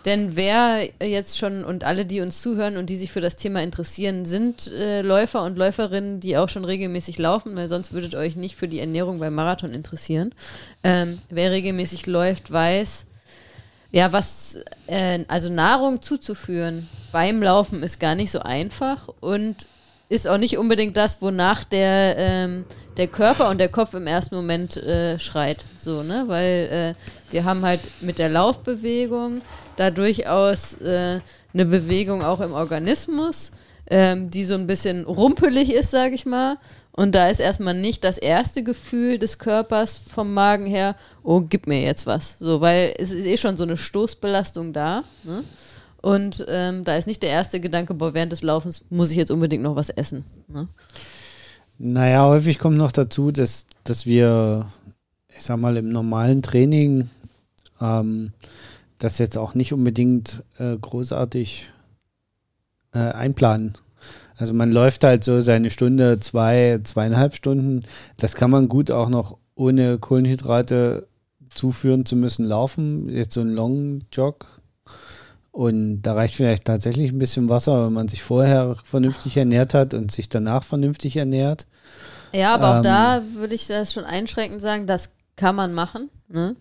denn 0.07 0.37
wer 0.37 0.87
jetzt 1.01 1.37
schon 1.37 1.65
und 1.65 1.83
alle, 1.83 2.05
die 2.05 2.21
uns 2.21 2.41
zuhören 2.41 2.77
und 2.77 2.89
die 2.89 2.95
sich 2.95 3.11
für 3.11 3.19
das 3.19 3.35
Thema 3.35 3.61
interessieren, 3.61 4.25
sind 4.25 4.71
äh, 4.71 5.01
Läufer 5.01 5.43
und 5.43 5.57
Läuferinnen, 5.57 6.21
die 6.21 6.37
auch 6.37 6.47
schon 6.47 6.63
regelmäßig 6.63 7.17
laufen, 7.17 7.57
weil 7.57 7.67
sonst 7.67 7.91
würdet 7.91 8.13
ihr 8.13 8.19
euch 8.19 8.37
nicht 8.37 8.55
für 8.55 8.69
die 8.69 8.79
Ernährung 8.79 9.19
beim 9.19 9.35
Marathon 9.35 9.73
interessieren. 9.73 10.33
Ähm, 10.81 11.21
wer 11.29 11.51
regelmäßig 11.51 12.07
läuft, 12.07 12.49
weiß, 12.49 13.05
ja, 13.91 14.13
was, 14.13 14.59
äh, 14.87 15.25
also 15.27 15.49
Nahrung 15.49 16.01
zuzuführen 16.01 16.87
beim 17.11 17.43
Laufen 17.43 17.83
ist 17.83 17.99
gar 17.99 18.15
nicht 18.15 18.31
so 18.31 18.39
einfach 18.39 19.09
und 19.19 19.67
ist 20.07 20.27
auch 20.27 20.37
nicht 20.37 20.57
unbedingt 20.57 20.95
das, 20.95 21.21
wonach 21.21 21.65
der, 21.65 22.15
ähm, 22.17 22.65
der 22.95 23.07
Körper 23.07 23.49
und 23.49 23.57
der 23.57 23.67
Kopf 23.67 23.93
im 23.93 24.07
ersten 24.07 24.35
Moment 24.35 24.77
äh, 24.77 25.19
schreit. 25.19 25.65
So, 25.81 26.01
ne? 26.01 26.23
Weil 26.27 26.95
äh, 26.95 27.16
wir 27.31 27.45
haben 27.45 27.63
halt 27.63 27.81
mit 28.01 28.19
der 28.19 28.29
Laufbewegung 28.29 29.41
da 29.75 29.91
durchaus 29.91 30.73
äh, 30.75 31.19
eine 31.53 31.65
Bewegung 31.65 32.23
auch 32.23 32.41
im 32.41 32.53
Organismus, 32.53 33.51
ähm, 33.89 34.29
die 34.29 34.43
so 34.43 34.53
ein 34.53 34.67
bisschen 34.67 35.05
rumpelig 35.05 35.73
ist, 35.73 35.91
sage 35.91 36.15
ich 36.15 36.25
mal. 36.25 36.57
Und 36.91 37.13
da 37.13 37.29
ist 37.29 37.39
erstmal 37.39 37.75
nicht 37.75 38.03
das 38.03 38.17
erste 38.17 38.63
Gefühl 38.63 39.19
des 39.19 39.37
Körpers 39.37 40.01
vom 40.13 40.33
Magen 40.33 40.65
her, 40.65 40.95
oh, 41.23 41.41
gib 41.41 41.67
mir 41.67 41.81
jetzt 41.81 42.07
was. 42.07 42.37
So, 42.39 42.59
weil 42.59 42.95
es 42.97 43.11
ist 43.11 43.25
eh 43.25 43.37
schon 43.37 43.55
so 43.55 43.63
eine 43.63 43.77
Stoßbelastung 43.77 44.73
da. 44.73 45.03
Ne? 45.23 45.43
Und 46.01 46.43
ähm, 46.47 46.83
da 46.83 46.95
ist 46.95 47.05
nicht 47.05 47.21
der 47.21 47.29
erste 47.29 47.59
Gedanke, 47.59 47.93
boah, 47.93 48.13
während 48.13 48.31
des 48.31 48.41
Laufens 48.41 48.83
muss 48.89 49.11
ich 49.11 49.17
jetzt 49.17 49.29
unbedingt 49.29 49.61
noch 49.61 49.75
was 49.75 49.89
essen. 49.89 50.25
Ne? 50.47 50.67
Naja, 51.77 52.25
häufig 52.25 52.57
kommt 52.57 52.77
noch 52.77 52.91
dazu, 52.91 53.31
dass, 53.31 53.67
dass 53.83 54.07
wir, 54.07 54.65
ich 55.35 55.43
sag 55.43 55.59
mal, 55.59 55.77
im 55.77 55.89
normalen 55.89 56.41
Training 56.41 57.09
ähm, 57.81 58.33
das 58.97 59.17
jetzt 59.17 59.37
auch 59.37 59.53
nicht 59.53 59.73
unbedingt 59.73 60.43
äh, 60.57 60.75
großartig 60.75 61.69
äh, 62.93 62.99
einplanen. 62.99 63.73
Also 64.37 64.53
man 64.53 64.71
läuft 64.71 65.03
halt 65.03 65.23
so 65.23 65.41
seine 65.41 65.69
Stunde, 65.69 66.19
zwei, 66.19 66.79
zweieinhalb 66.83 67.35
Stunden. 67.35 67.83
Das 68.17 68.35
kann 68.35 68.51
man 68.51 68.69
gut 68.69 68.91
auch 68.91 69.09
noch 69.09 69.37
ohne 69.55 69.97
Kohlenhydrate 69.97 71.07
zuführen 71.49 72.05
zu 72.05 72.15
müssen 72.15 72.45
laufen. 72.45 73.09
Jetzt 73.09 73.33
so 73.33 73.41
ein 73.41 73.49
Long 73.49 74.01
Jog. 74.11 74.45
Und 75.51 76.03
da 76.03 76.13
reicht 76.13 76.35
vielleicht 76.35 76.65
tatsächlich 76.65 77.11
ein 77.11 77.17
bisschen 77.17 77.49
Wasser, 77.49 77.87
wenn 77.87 77.93
man 77.93 78.07
sich 78.07 78.21
vorher 78.21 78.75
vernünftig 78.83 79.37
ernährt 79.37 79.73
hat 79.73 79.95
und 79.95 80.11
sich 80.11 80.29
danach 80.29 80.63
vernünftig 80.63 81.17
ernährt. 81.17 81.65
Ja, 82.31 82.53
aber 82.53 82.73
auch 82.73 82.77
Ähm. 82.77 82.83
da 82.83 83.21
würde 83.33 83.55
ich 83.55 83.65
das 83.65 83.91
schon 83.91 84.03
einschränkend 84.03 84.61
sagen, 84.61 84.85
das 84.85 85.15
kann 85.35 85.55
man 85.55 85.73
machen. 85.73 86.11
Ne? 86.27 86.55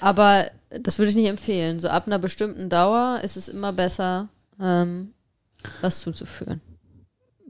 Aber 0.00 0.46
das 0.70 0.98
würde 0.98 1.10
ich 1.10 1.16
nicht 1.16 1.28
empfehlen. 1.28 1.80
So 1.80 1.88
ab 1.88 2.06
einer 2.06 2.18
bestimmten 2.18 2.68
Dauer 2.68 3.20
ist 3.22 3.36
es 3.36 3.48
immer 3.48 3.72
besser, 3.72 4.28
ähm, 4.60 5.12
was 5.80 6.00
zuzuführen. 6.00 6.60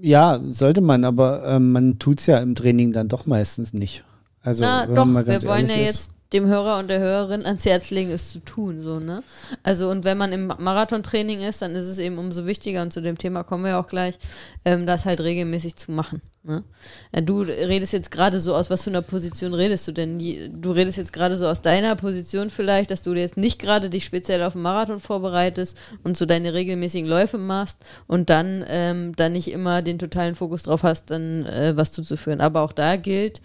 Ja, 0.00 0.40
sollte 0.46 0.80
man, 0.80 1.04
aber 1.04 1.44
ähm, 1.44 1.72
man 1.72 1.98
tut 1.98 2.20
es 2.20 2.26
ja 2.26 2.38
im 2.38 2.54
Training 2.54 2.92
dann 2.92 3.08
doch 3.08 3.26
meistens 3.26 3.72
nicht. 3.72 4.04
Also, 4.40 4.64
Na 4.64 4.86
doch, 4.86 5.06
wir 5.06 5.42
wollen 5.42 5.68
ja 5.68 5.74
ist. 5.74 5.86
jetzt 5.86 6.12
dem 6.32 6.46
Hörer 6.46 6.78
und 6.78 6.88
der 6.88 7.00
Hörerin 7.00 7.46
ans 7.46 7.64
Herz 7.64 7.90
legen, 7.90 8.10
es 8.10 8.30
zu 8.30 8.40
tun, 8.40 8.82
so, 8.82 9.00
ne? 9.00 9.22
Also, 9.62 9.90
und 9.90 10.04
wenn 10.04 10.18
man 10.18 10.32
im 10.32 10.46
Marathontraining 10.46 11.40
ist, 11.40 11.62
dann 11.62 11.74
ist 11.74 11.86
es 11.86 11.98
eben 11.98 12.18
umso 12.18 12.44
wichtiger, 12.46 12.82
und 12.82 12.92
zu 12.92 13.00
dem 13.00 13.16
Thema 13.16 13.44
kommen 13.44 13.64
wir 13.64 13.78
auch 13.78 13.86
gleich, 13.86 14.18
ähm, 14.64 14.86
das 14.86 15.06
halt 15.06 15.20
regelmäßig 15.20 15.76
zu 15.76 15.90
machen. 15.92 16.20
Ne? 16.42 16.64
Äh, 17.12 17.22
Du 17.22 17.40
redest 17.40 17.92
jetzt 17.92 18.10
gerade 18.10 18.40
so 18.40 18.54
aus, 18.54 18.70
was 18.70 18.82
für 18.82 18.90
einer 18.90 19.02
Position 19.02 19.54
redest 19.54 19.88
du 19.88 19.92
denn? 19.92 20.18
Du 20.60 20.70
redest 20.72 20.98
jetzt 20.98 21.12
gerade 21.12 21.36
so 21.36 21.46
aus 21.46 21.62
deiner 21.62 21.96
Position 21.96 22.50
vielleicht, 22.50 22.90
dass 22.90 23.02
du 23.02 23.14
jetzt 23.14 23.36
nicht 23.36 23.58
gerade 23.58 23.90
dich 23.90 24.04
speziell 24.04 24.42
auf 24.42 24.52
den 24.52 24.62
Marathon 24.62 25.00
vorbereitest 25.00 25.76
und 26.04 26.16
so 26.16 26.26
deine 26.26 26.54
regelmäßigen 26.54 27.08
Läufe 27.08 27.38
machst 27.38 27.84
und 28.06 28.30
dann, 28.30 28.64
ähm, 28.68 29.14
dann 29.16 29.32
nicht 29.32 29.50
immer 29.50 29.82
den 29.82 29.98
totalen 29.98 30.36
Fokus 30.36 30.64
drauf 30.64 30.82
hast, 30.82 31.10
dann 31.10 31.46
äh, 31.46 31.76
was 31.76 31.92
zuzuführen. 31.92 32.40
Aber 32.40 32.62
auch 32.62 32.72
da 32.72 32.96
gilt, 32.96 33.40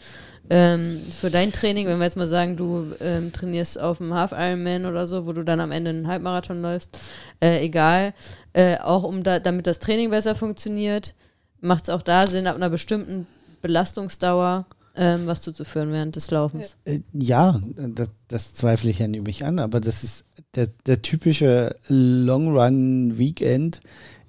ähm, 0.50 1.02
für 1.20 1.30
dein 1.30 1.52
Training, 1.52 1.88
wenn 1.88 1.98
wir 1.98 2.06
jetzt 2.06 2.18
mal 2.18 2.28
sagen, 2.28 2.58
du 2.58 2.94
ähm, 3.00 3.32
trainierst 3.32 3.80
auf 3.80 3.98
dem 3.98 4.14
Half 4.14 4.32
Ironman 4.32 4.86
oder 4.86 5.08
so, 5.08 5.26
wo 5.26 5.32
du 5.34 5.44
dann 5.44 5.60
am 5.60 5.72
Ende 5.72 5.92
einen 5.92 6.08
Halbmarathon 6.08 6.62
läufst, 6.62 6.98
äh, 7.42 7.64
egal, 7.64 8.14
äh, 8.54 8.78
auch 8.78 9.04
um 9.04 9.24
da, 9.24 9.40
damit 9.40 9.68
das 9.68 9.80
Training 9.80 10.10
besser 10.10 10.36
funktioniert, 10.36 11.16
macht 11.62 11.84
es 11.84 11.90
auch 11.90 12.02
da 12.02 12.28
Sinn, 12.28 12.48
ab 12.48 12.56
einer 12.56 12.70
bestimmten 12.70 13.28
Belastungsdauer 13.62 14.66
ähm, 14.96 15.26
was 15.26 15.42
zuzuführen 15.42 15.92
während 15.92 16.16
des 16.16 16.30
Laufens. 16.30 16.78
Äh, 16.86 17.00
Ja, 17.14 17.60
das, 17.78 18.12
das 18.28 18.54
zweifle 18.54 18.90
ich 18.92 19.00
ja 19.00 19.08
mich 19.08 19.44
an, 19.44 19.60
aber 19.60 19.80
das 19.80 20.04
ist 20.04 20.26
der, 20.56 20.68
der 20.86 21.02
typische 21.02 21.76
Long 21.88 22.56
Run 22.56 23.18
Weekend 23.18 23.80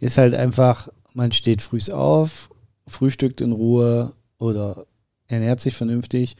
ist 0.01 0.19
halt 0.19 0.35
einfach, 0.35 0.89
man 1.13 1.33
steht 1.33 1.61
früh 1.61 1.81
auf, 1.93 2.49
frühstückt 2.87 3.41
in 3.41 3.53
Ruhe 3.53 4.13
oder 4.39 4.87
ernährt 5.29 5.61
sich 5.61 5.77
vernünftig 5.77 6.37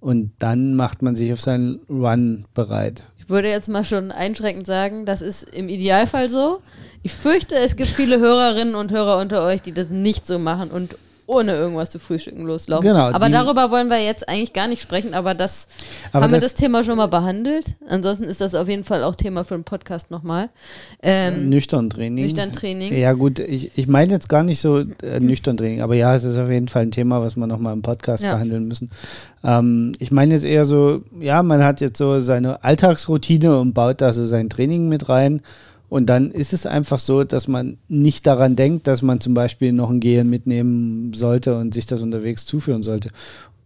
und 0.00 0.32
dann 0.38 0.74
macht 0.74 1.02
man 1.02 1.16
sich 1.16 1.32
auf 1.32 1.40
seinen 1.40 1.80
Run 1.88 2.46
bereit. 2.54 3.02
Ich 3.18 3.28
würde 3.28 3.48
jetzt 3.48 3.68
mal 3.68 3.84
schon 3.84 4.10
einschränkend 4.10 4.66
sagen, 4.66 5.06
das 5.06 5.22
ist 5.22 5.42
im 5.42 5.68
Idealfall 5.68 6.28
so. 6.28 6.60
Ich 7.02 7.12
fürchte, 7.12 7.54
es 7.56 7.76
gibt 7.76 7.88
viele 7.88 8.18
Hörerinnen 8.18 8.74
und 8.74 8.90
Hörer 8.92 9.18
unter 9.18 9.42
euch, 9.44 9.62
die 9.62 9.72
das 9.72 9.88
nicht 9.88 10.26
so 10.26 10.38
machen 10.38 10.70
und 10.70 10.96
ohne 11.30 11.52
irgendwas 11.56 11.90
zu 11.90 11.98
frühstücken 11.98 12.44
loslaufen. 12.44 12.86
Genau, 12.86 13.06
aber 13.10 13.28
darüber 13.28 13.70
wollen 13.70 13.88
wir 13.88 14.02
jetzt 14.04 14.28
eigentlich 14.28 14.52
gar 14.52 14.66
nicht 14.66 14.82
sprechen, 14.82 15.14
aber 15.14 15.34
das 15.34 15.68
Aber 16.12 16.24
haben 16.24 16.32
wir 16.32 16.40
das- 16.40 16.52
das 16.52 16.60
Thema 16.60 16.82
schon 16.84 16.96
mal 16.96 17.06
behandelt. 17.06 17.66
Ansonsten 17.88 18.24
ist 18.24 18.40
das 18.40 18.54
auf 18.54 18.68
jeden 18.68 18.84
Fall 18.84 19.04
auch 19.04 19.14
Thema 19.14 19.44
für 19.44 19.54
einen 19.54 19.64
Podcast 19.64 20.10
nochmal. 20.10 20.48
Ähm, 21.02 21.48
nüchtern 21.48 21.88
Training. 21.90 22.24
nüchtern 22.24 22.52
Training. 22.52 22.96
Ja 22.96 23.12
gut, 23.12 23.38
ich, 23.38 23.70
ich 23.76 23.86
meine 23.86 24.12
jetzt 24.12 24.28
gar 24.28 24.42
nicht 24.42 24.60
so 24.60 24.78
äh, 24.80 25.20
nüchtern 25.20 25.56
Training, 25.56 25.80
aber 25.82 25.94
ja, 25.94 26.14
es 26.14 26.24
ist 26.24 26.38
auf 26.38 26.50
jeden 26.50 26.68
Fall 26.68 26.82
ein 26.82 26.90
Thema, 26.90 27.22
was 27.22 27.36
wir 27.36 27.46
nochmal 27.46 27.72
im 27.72 27.82
Podcast 27.82 28.22
Ja. 28.24 28.34
behandeln 28.34 28.66
müssen. 28.66 28.90
Ähm, 29.44 29.92
ich 29.98 30.10
meine 30.10 30.34
jetzt 30.34 30.44
eher 30.44 30.64
so, 30.64 31.02
ja, 31.20 31.42
man 31.42 31.62
hat 31.64 31.80
jetzt 31.80 31.98
so 31.98 32.20
seine 32.20 32.62
Alltagsroutine 32.64 33.58
und 33.58 33.72
baut 33.72 34.00
da 34.00 34.12
so 34.12 34.26
sein 34.26 34.50
Training 34.50 34.88
mit 34.88 35.08
rein. 35.08 35.40
Und 35.90 36.06
dann 36.06 36.30
ist 36.30 36.52
es 36.52 36.66
einfach 36.66 37.00
so, 37.00 37.24
dass 37.24 37.48
man 37.48 37.76
nicht 37.88 38.26
daran 38.26 38.54
denkt, 38.54 38.86
dass 38.86 39.02
man 39.02 39.20
zum 39.20 39.34
Beispiel 39.34 39.72
noch 39.72 39.90
ein 39.90 39.98
Gel 39.98 40.22
mitnehmen 40.22 41.12
sollte 41.12 41.58
und 41.58 41.74
sich 41.74 41.84
das 41.84 42.00
unterwegs 42.00 42.46
zuführen 42.46 42.84
sollte. 42.84 43.10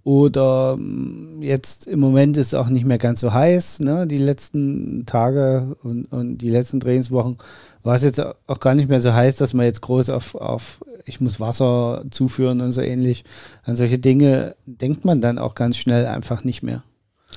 Oder 0.04 0.76
mm, 0.78 1.42
jetzt 1.42 1.86
im 1.86 2.00
Moment 2.00 2.38
ist 2.38 2.48
es 2.48 2.54
auch 2.54 2.70
nicht 2.70 2.86
mehr 2.86 2.96
ganz 2.96 3.20
so 3.20 3.32
heiß, 3.34 3.80
ne? 3.80 4.06
Die 4.06 4.16
letzten 4.16 5.04
Tage 5.04 5.76
und, 5.82 6.06
und 6.06 6.38
die 6.38 6.48
letzten 6.48 6.80
Trainingswochen 6.80 7.36
war 7.82 7.94
es 7.94 8.02
jetzt 8.02 8.22
auch 8.46 8.60
gar 8.60 8.74
nicht 8.74 8.88
mehr 8.88 9.02
so 9.02 9.12
heiß, 9.12 9.36
dass 9.36 9.52
man 9.52 9.66
jetzt 9.66 9.82
groß 9.82 10.08
auf, 10.08 10.34
auf 10.34 10.82
ich 11.04 11.20
muss 11.20 11.40
Wasser 11.40 12.04
zuführen 12.10 12.62
und 12.62 12.72
so 12.72 12.80
ähnlich. 12.80 13.24
An 13.64 13.76
solche 13.76 13.98
Dinge 13.98 14.56
denkt 14.64 15.04
man 15.04 15.20
dann 15.20 15.38
auch 15.38 15.54
ganz 15.54 15.76
schnell 15.76 16.06
einfach 16.06 16.42
nicht 16.42 16.62
mehr. 16.62 16.82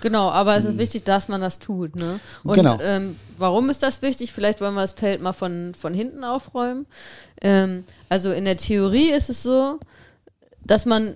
Genau, 0.02 0.30
aber 0.30 0.56
es 0.58 0.66
ist 0.66 0.78
wichtig, 0.78 1.04
dass 1.04 1.28
man 1.28 1.42
das 1.42 1.60
tut. 1.60 1.96
Ne? 1.96 2.20
Und 2.44 2.56
Genau. 2.56 2.78
ähm, 2.82 3.16
warum 3.38 3.70
ist 3.70 3.84
das 3.84 4.02
wichtig? 4.02 4.32
Vielleicht 4.32 4.62
wollen 4.62 4.76
wir 4.76 4.82
das 4.82 4.94
Feld 4.94 5.22
mal 5.22 5.34
von, 5.34 5.74
von 5.80 5.94
hinten 5.94 6.24
aufräumen. 6.24 6.86
Ähm, 7.42 7.84
also 8.10 8.32
in 8.32 8.46
der 8.46 8.58
Theorie 8.58 9.10
ist 9.12 9.30
es 9.30 9.44
so, 9.44 9.80
dass 10.64 10.86
man 10.86 11.16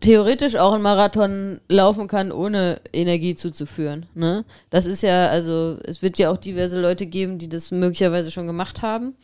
theoretisch 0.00 0.56
auch 0.56 0.72
einen 0.72 0.82
Marathon 0.82 1.60
laufen 1.68 2.08
kann, 2.08 2.32
ohne 2.32 2.80
Energie 2.92 3.34
zuzuführen. 3.36 4.06
Ne? 4.14 4.44
Das 4.70 4.84
ist 4.84 5.02
ja, 5.02 5.28
also 5.28 5.78
es 5.84 6.02
wird 6.02 6.18
ja 6.18 6.30
auch 6.30 6.36
diverse 6.36 6.80
Leute 6.80 7.06
geben, 7.06 7.38
die 7.38 7.48
das 7.48 7.70
möglicherweise 7.70 8.30
schon 8.30 8.46
gemacht 8.46 8.82
haben. 8.82 9.14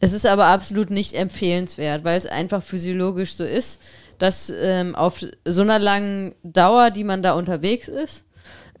Es 0.00 0.12
ist 0.12 0.26
aber 0.26 0.46
absolut 0.46 0.90
nicht 0.90 1.14
empfehlenswert, 1.14 2.04
weil 2.04 2.18
es 2.18 2.26
einfach 2.26 2.62
physiologisch 2.62 3.34
so 3.34 3.44
ist, 3.44 3.80
dass 4.18 4.52
ähm, 4.54 4.94
auf 4.94 5.24
so 5.44 5.62
einer 5.62 5.78
langen 5.78 6.34
Dauer, 6.42 6.90
die 6.90 7.04
man 7.04 7.22
da 7.22 7.32
unterwegs 7.32 7.88
ist, 7.88 8.24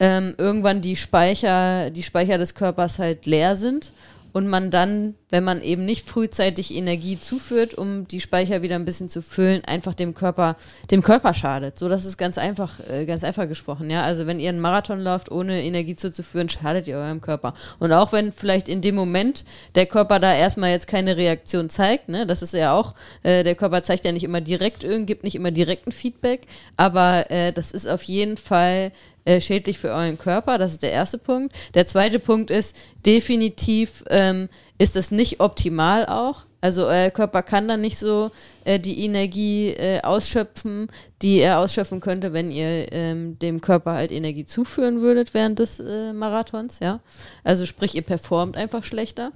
ähm, 0.00 0.34
irgendwann 0.38 0.80
die 0.80 0.96
Speicher, 0.96 1.90
die 1.90 2.02
Speicher 2.02 2.38
des 2.38 2.54
Körpers 2.54 2.98
halt 2.98 3.26
leer 3.26 3.56
sind 3.56 3.92
und 4.32 4.46
man 4.46 4.70
dann, 4.70 5.14
wenn 5.30 5.42
man 5.42 5.62
eben 5.62 5.84
nicht 5.84 6.08
frühzeitig 6.08 6.74
Energie 6.74 7.18
zuführt, 7.18 7.74
um 7.74 8.06
die 8.06 8.20
Speicher 8.20 8.62
wieder 8.62 8.76
ein 8.76 8.84
bisschen 8.84 9.08
zu 9.08 9.22
füllen, 9.22 9.64
einfach 9.64 9.94
dem 9.94 10.14
Körper, 10.14 10.56
dem 10.90 11.02
Körper 11.02 11.34
schadet. 11.34 11.78
So, 11.78 11.88
das 11.88 12.04
ist 12.04 12.18
ganz 12.18 12.38
einfach, 12.38 12.78
äh, 12.88 13.04
ganz 13.06 13.24
einfach 13.24 13.48
gesprochen, 13.48 13.90
ja. 13.90 14.02
Also 14.02 14.26
wenn 14.26 14.38
ihr 14.38 14.50
einen 14.50 14.60
Marathon 14.60 15.00
lauft, 15.00 15.30
ohne 15.30 15.62
Energie 15.62 15.96
zuzuführen, 15.96 16.48
schadet 16.48 16.86
ihr 16.86 16.98
eurem 16.98 17.20
Körper. 17.20 17.54
Und 17.78 17.92
auch 17.92 18.12
wenn 18.12 18.32
vielleicht 18.32 18.68
in 18.68 18.82
dem 18.82 18.94
Moment 18.94 19.44
der 19.74 19.86
Körper 19.86 20.20
da 20.20 20.34
erstmal 20.34 20.70
jetzt 20.70 20.86
keine 20.86 21.16
Reaktion 21.16 21.70
zeigt, 21.70 22.08
ne, 22.08 22.26
das 22.26 22.42
ist 22.42 22.54
ja 22.54 22.74
auch, 22.74 22.94
äh, 23.22 23.44
der 23.44 23.54
Körper 23.54 23.82
zeigt 23.82 24.04
ja 24.04 24.12
nicht 24.12 24.24
immer 24.24 24.40
direkt 24.40 24.84
irgend, 24.84 25.06
gibt 25.06 25.24
nicht 25.24 25.34
immer 25.34 25.50
direkten 25.50 25.92
Feedback, 25.92 26.42
aber 26.76 27.30
äh, 27.30 27.52
das 27.52 27.72
ist 27.72 27.88
auf 27.88 28.02
jeden 28.02 28.36
Fall 28.36 28.92
äh, 29.28 29.40
schädlich 29.40 29.78
für 29.78 29.90
euren 29.90 30.18
Körper. 30.18 30.56
Das 30.56 30.72
ist 30.72 30.82
der 30.82 30.92
erste 30.92 31.18
Punkt. 31.18 31.54
Der 31.74 31.86
zweite 31.86 32.18
Punkt 32.18 32.50
ist, 32.50 32.76
definitiv 33.04 34.02
ähm, 34.08 34.48
ist 34.78 34.96
das 34.96 35.10
nicht 35.10 35.40
optimal 35.40 36.06
auch. 36.06 36.44
Also 36.60 36.86
euer 36.86 37.10
Körper 37.10 37.42
kann 37.42 37.68
dann 37.68 37.82
nicht 37.82 37.98
so 37.98 38.30
äh, 38.64 38.80
die 38.80 39.04
Energie 39.04 39.68
äh, 39.68 40.00
ausschöpfen, 40.00 40.88
die 41.22 41.38
er 41.38 41.60
ausschöpfen 41.60 42.00
könnte, 42.00 42.32
wenn 42.32 42.50
ihr 42.50 42.90
ähm, 42.90 43.38
dem 43.38 43.60
Körper 43.60 43.92
halt 43.92 44.10
Energie 44.10 44.46
zuführen 44.46 45.02
würdet 45.02 45.34
während 45.34 45.58
des 45.58 45.78
äh, 45.78 46.12
Marathons, 46.12 46.80
ja. 46.80 47.00
Also 47.44 47.66
sprich, 47.66 47.94
ihr 47.94 48.02
performt 48.02 48.56
einfach 48.56 48.82
schlechter. 48.82 49.30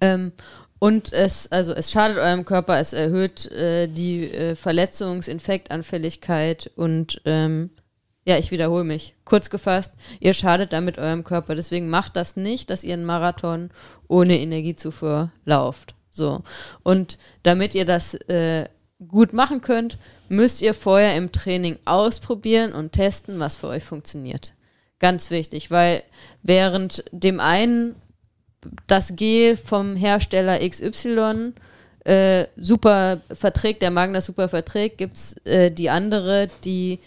Ähm, 0.00 0.32
und 0.78 1.12
es, 1.12 1.50
also 1.50 1.72
es 1.72 1.90
schadet 1.90 2.18
eurem 2.18 2.44
Körper, 2.44 2.78
es 2.78 2.92
erhöht 2.92 3.50
äh, 3.50 3.88
die 3.88 4.30
äh, 4.30 4.54
Verletzungs-, 4.54 5.28
Infektanfälligkeit 5.28 6.70
und 6.76 7.20
ähm, 7.24 7.70
ja, 8.28 8.36
ich 8.36 8.50
wiederhole 8.50 8.84
mich. 8.84 9.14
Kurz 9.24 9.48
gefasst, 9.48 9.94
ihr 10.20 10.34
schadet 10.34 10.74
damit 10.74 10.98
eurem 10.98 11.24
Körper. 11.24 11.54
Deswegen 11.54 11.88
macht 11.88 12.14
das 12.14 12.36
nicht, 12.36 12.68
dass 12.68 12.84
ihr 12.84 12.92
einen 12.92 13.06
Marathon 13.06 13.70
ohne 14.06 14.38
Energiezufuhr 14.38 15.32
lauft. 15.46 15.94
So. 16.10 16.42
Und 16.82 17.16
damit 17.42 17.74
ihr 17.74 17.86
das 17.86 18.12
äh, 18.28 18.68
gut 19.08 19.32
machen 19.32 19.62
könnt, 19.62 19.96
müsst 20.28 20.60
ihr 20.60 20.74
vorher 20.74 21.16
im 21.16 21.32
Training 21.32 21.78
ausprobieren 21.86 22.74
und 22.74 22.92
testen, 22.92 23.38
was 23.38 23.54
für 23.54 23.68
euch 23.68 23.84
funktioniert. 23.84 24.52
Ganz 24.98 25.30
wichtig, 25.30 25.70
weil 25.70 26.02
während 26.42 27.04
dem 27.10 27.40
einen 27.40 27.94
das 28.88 29.16
Gel 29.16 29.56
vom 29.56 29.96
Hersteller 29.96 30.58
XY 30.68 31.54
äh, 32.04 32.46
super 32.56 33.22
verträgt, 33.32 33.80
der 33.80 33.90
Magen 33.90 34.12
das 34.12 34.26
super 34.26 34.50
verträgt, 34.50 34.98
gibt 34.98 35.16
es 35.16 35.36
äh, 35.46 35.70
die 35.70 35.88
andere, 35.88 36.48
die 36.64 36.98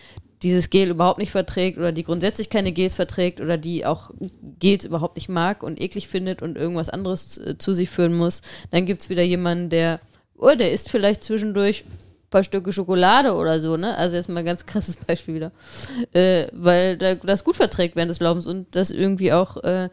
dieses 0.43 0.69
Gel 0.69 0.89
überhaupt 0.89 1.19
nicht 1.19 1.31
verträgt 1.31 1.77
oder 1.77 1.91
die 1.91 2.03
grundsätzlich 2.03 2.49
keine 2.49 2.71
Gels 2.71 2.95
verträgt 2.95 3.41
oder 3.41 3.57
die 3.57 3.85
auch 3.85 4.11
Gels 4.59 4.85
überhaupt 4.85 5.15
nicht 5.15 5.29
mag 5.29 5.63
und 5.63 5.79
eklig 5.79 6.07
findet 6.07 6.41
und 6.41 6.57
irgendwas 6.57 6.89
anderes 6.89 7.37
äh, 7.37 7.57
zu 7.57 7.73
sich 7.73 7.89
führen 7.89 8.13
muss. 8.13 8.41
Dann 8.71 8.85
gibt 8.85 9.01
es 9.01 9.09
wieder 9.09 9.23
jemanden, 9.23 9.69
der, 9.69 9.99
oh, 10.37 10.51
der 10.57 10.71
isst 10.71 10.89
vielleicht 10.89 11.23
zwischendurch 11.23 11.83
ein 11.85 12.29
paar 12.31 12.43
Stücke 12.43 12.73
Schokolade 12.73 13.33
oder 13.33 13.59
so, 13.59 13.77
ne? 13.77 13.95
Also 13.95 14.15
jetzt 14.15 14.29
mal 14.29 14.39
ein 14.39 14.45
ganz 14.45 14.65
krasses 14.65 14.95
Beispiel 15.07 15.35
wieder. 15.35 15.51
Äh, 16.13 16.47
weil 16.53 16.97
das 16.97 17.43
gut 17.43 17.55
verträgt 17.55 17.95
während 17.95 18.09
des 18.09 18.19
Laufens 18.19 18.47
und 18.47 18.75
das 18.75 18.89
irgendwie 18.89 19.33
auch 19.33 19.57
äh, 19.63 19.89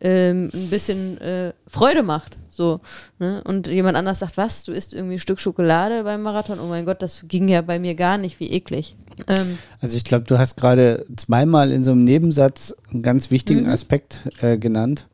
ähm, 0.00 0.50
ein 0.54 0.70
bisschen 0.70 1.18
äh, 1.18 1.52
Freude 1.66 2.02
macht. 2.02 2.38
So, 2.48 2.80
ne? 3.18 3.42
Und 3.46 3.68
jemand 3.68 3.96
anders 3.96 4.18
sagt, 4.18 4.36
was, 4.36 4.64
du 4.64 4.72
isst 4.72 4.92
irgendwie 4.92 5.14
ein 5.14 5.18
Stück 5.18 5.40
Schokolade 5.40 6.04
beim 6.04 6.22
Marathon? 6.22 6.60
Oh 6.60 6.66
mein 6.66 6.84
Gott, 6.84 7.00
das 7.00 7.24
ging 7.26 7.48
ja 7.48 7.62
bei 7.62 7.78
mir 7.78 7.94
gar 7.94 8.18
nicht, 8.18 8.40
wie 8.40 8.50
eklig. 8.50 8.96
Ähm, 9.28 9.58
Also 9.80 9.96
ich 9.96 10.04
glaube, 10.04 10.24
du 10.24 10.38
hast 10.38 10.56
gerade 10.56 11.06
zweimal 11.16 11.70
in 11.70 11.82
so 11.82 11.92
einem 11.92 12.04
Nebensatz 12.04 12.74
einen 12.90 13.02
ganz 13.02 13.30
wichtigen 13.30 13.62
Mhm. 13.62 13.70
Aspekt 13.70 14.28
äh, 14.40 14.58
genannt. 14.58 15.06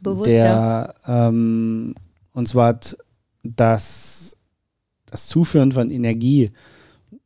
Bewusst, 0.00 0.30
der, 0.30 0.94
ähm, 1.06 1.94
und 2.32 2.46
zwar, 2.46 2.78
dass 3.42 4.36
das 5.06 5.26
Zuführen 5.26 5.72
von 5.72 5.90
Energie 5.90 6.52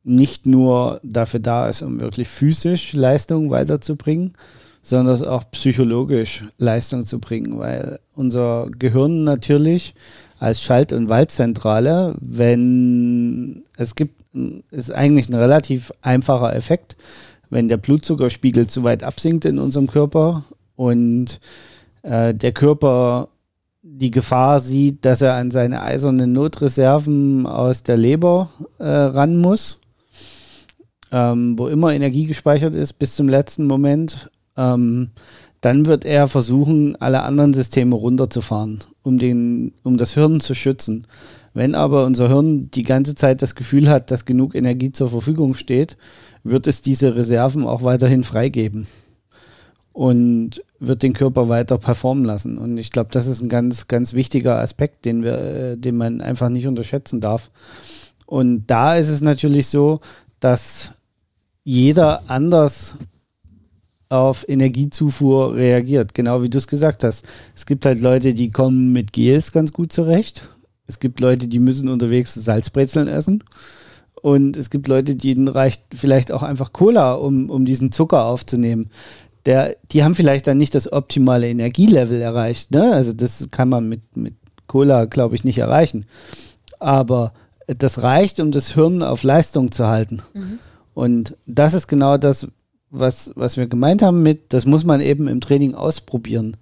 nicht 0.05 0.47
nur 0.47 1.01
dafür 1.03 1.41
da 1.41 1.69
ist, 1.69 1.83
um 1.83 2.01
wirklich 2.01 2.29
physisch 2.29 2.93
Leistung 2.93 3.51
weiterzubringen, 3.51 4.35
sondern 4.89 5.23
auch 5.27 5.51
psychologisch 5.51 6.45
Leistung 6.57 7.05
zu 7.05 7.19
bringen, 7.19 7.59
weil 7.59 7.99
unser 8.15 8.69
Gehirn 8.79 9.23
natürlich 9.23 9.95
als 10.39 10.63
Schalt- 10.63 10.95
und 10.95 11.11
Waltzentrale, 11.11 12.15
wenn 12.21 13.65
es 13.77 13.95
gibt, 13.95 14.15
ist 14.71 14.91
eigentlich 14.91 15.29
ein 15.29 15.35
relativ 15.35 15.93
einfacher 16.01 16.55
Effekt. 16.57 16.97
wenn 17.51 17.69
der 17.69 17.79
Blutzuckerspiegel 17.79 18.67
zu 18.67 18.83
weit 18.85 19.03
absinkt 19.03 19.47
in 19.47 19.59
unserem 19.59 19.87
Körper 19.87 20.45
und 20.77 21.41
äh, 22.03 22.35
der 22.35 22.53
Körper 22.53 23.29
die 23.83 24.11
Gefahr 24.11 24.61
sieht, 24.61 25.07
dass 25.07 25.23
er 25.23 25.35
an 25.35 25.51
seine 25.51 25.81
eisernen 25.81 26.33
Notreserven 26.33 27.47
aus 27.47 27.85
der 27.85 27.97
Leber 27.97 28.51
äh, 28.79 28.85
ran 28.85 29.39
muss, 29.39 29.81
ähm, 31.11 31.59
wo 31.59 31.69
immer 31.69 31.95
Energie 31.95 32.27
gespeichert 32.27 32.75
ist 32.75 32.95
bis 32.95 33.17
zum 33.17 33.31
letzten 33.31 33.67
Moment, 33.67 34.29
ähm, 34.59 35.11
dann 35.61 35.87
wird 35.87 36.05
er 36.05 36.29
versuchen, 36.29 36.97
alle 36.97 37.23
anderen 37.23 37.55
Systeme 37.55 37.97
runterzufahren, 37.97 38.81
um, 39.03 39.19
den, 39.19 39.73
um 39.83 39.97
das 39.97 40.15
Hirn 40.15 40.41
zu 40.41 40.55
schützen. 40.55 41.07
Wenn 41.55 41.75
aber 41.75 42.05
unser 42.05 42.29
Hirn 42.29 42.71
die 42.71 42.83
ganze 42.83 43.15
Zeit 43.15 43.43
das 43.43 43.55
Gefühl 43.55 43.89
hat, 43.89 44.11
dass 44.11 44.27
genug 44.27 44.55
Energie 44.55 44.93
zur 44.93 45.09
Verfügung 45.09 45.55
steht, 45.55 45.97
wird 46.45 46.67
es 46.67 46.83
diese 46.83 47.17
Reserven 47.17 47.67
auch 47.67 47.83
weiterhin 47.83 48.23
freigeben 48.23 48.87
und 49.93 50.63
wird 50.79 51.03
den 51.03 51.13
Körper 51.13 51.49
weiter 51.49 51.79
performen 51.79 52.25
lassen. 52.25 52.59
Und 52.59 52.79
ich 52.79 52.93
glaube, 52.93 53.11
das 53.11 53.27
ist 53.27 53.41
ein 53.41 53.49
ganz, 53.49 53.89
ganz 53.89 54.13
wichtiger 54.13 54.61
Aspekt, 54.61 55.05
den 55.05 55.25
wir, 55.25 55.39
äh, 55.39 55.77
den 55.77 55.97
man 55.97 56.21
einfach 56.21 56.51
nicht 56.51 56.69
unterschätzen 56.69 57.21
darf. 57.21 57.51
Und 58.27 58.67
da 58.69 58.95
ist 58.95 59.09
es 59.09 59.21
natürlich 59.23 59.67
so, 59.67 60.01
dass 60.39 60.93
jeder 61.65 62.31
anders 62.31 62.95
auf 64.09 64.49
Energiezufuhr 64.49 65.55
reagiert, 65.55 66.15
genau 66.15 66.43
wie 66.43 66.49
du 66.49 66.59
es 66.59 66.67
gesagt 66.67 67.05
hast. 67.05 67.25
Es 67.55 67.67
gibt 67.67 67.85
halt 67.85 68.01
Leute, 68.01 68.35
die 68.35 68.51
kommen 68.51 68.93
mit 68.93 69.13
Gels 69.13 69.53
ganz 69.53 69.73
gut 69.73 69.93
zurecht. 69.93 70.49
Es 70.87 70.99
gibt 70.99 71.21
Leute, 71.21 71.49
die 71.49 71.59
müssen 71.59 71.89
unterwegs 71.89 72.35
Salzbrezeln 72.35 73.09
essen. 73.09 73.45
Und 74.15 74.57
es 74.57 74.71
gibt 74.71 74.89
Leute, 74.89 75.15
denen 75.15 75.47
reicht 75.47 75.83
vielleicht 75.95 76.33
auch 76.33 76.43
einfach 76.43 76.73
Cola, 76.73 77.13
um, 77.13 77.51
um 77.51 77.65
diesen 77.65 77.93
Zucker 77.93 78.25
aufzunehmen 78.25 78.91
der, 79.49 79.77
die 79.93 80.05
haben 80.05 80.15
vielleicht 80.15 80.47
dann 80.47 80.59
nicht 80.59 80.75
das 80.75 80.93
optimale 80.93 81.49
Energielevel 81.49 82.21
erreicht. 82.21 82.71
Ne? 82.71 82.93
Also 82.93 83.15
das 83.15 83.49
kann 83.51 83.71
man 83.71 83.89
mit, 83.89 84.15
mit 84.15 84.35
Cola, 84.67 85.07
glaube 85.07 85.35
ich, 85.35 85.43
nicht 85.43 85.57
erreichen. 85.57 86.05
Aber 86.79 87.33
das 87.67 88.03
reicht, 88.03 88.41
um 88.41 88.53
das 88.53 88.75
Hirn 88.75 89.03
auf 89.03 89.23
Leistung 89.23 89.73
zu 89.73 89.87
halten. 89.87 90.23
Mhm. 90.35 90.59
Und 90.93 91.37
das 91.47 91.73
ist 91.73 91.87
genau 91.87 92.19
das, 92.19 92.49
was, 92.91 93.33
was 93.35 93.57
wir 93.57 93.67
gemeint 93.67 94.03
haben 94.03 94.23
mit, 94.23 94.53
das 94.53 94.67
muss 94.67 94.85
man 94.85 95.01
eben 95.01 95.29
im 95.29 95.41
Training 95.41 95.75
ausprobieren. 95.75 96.57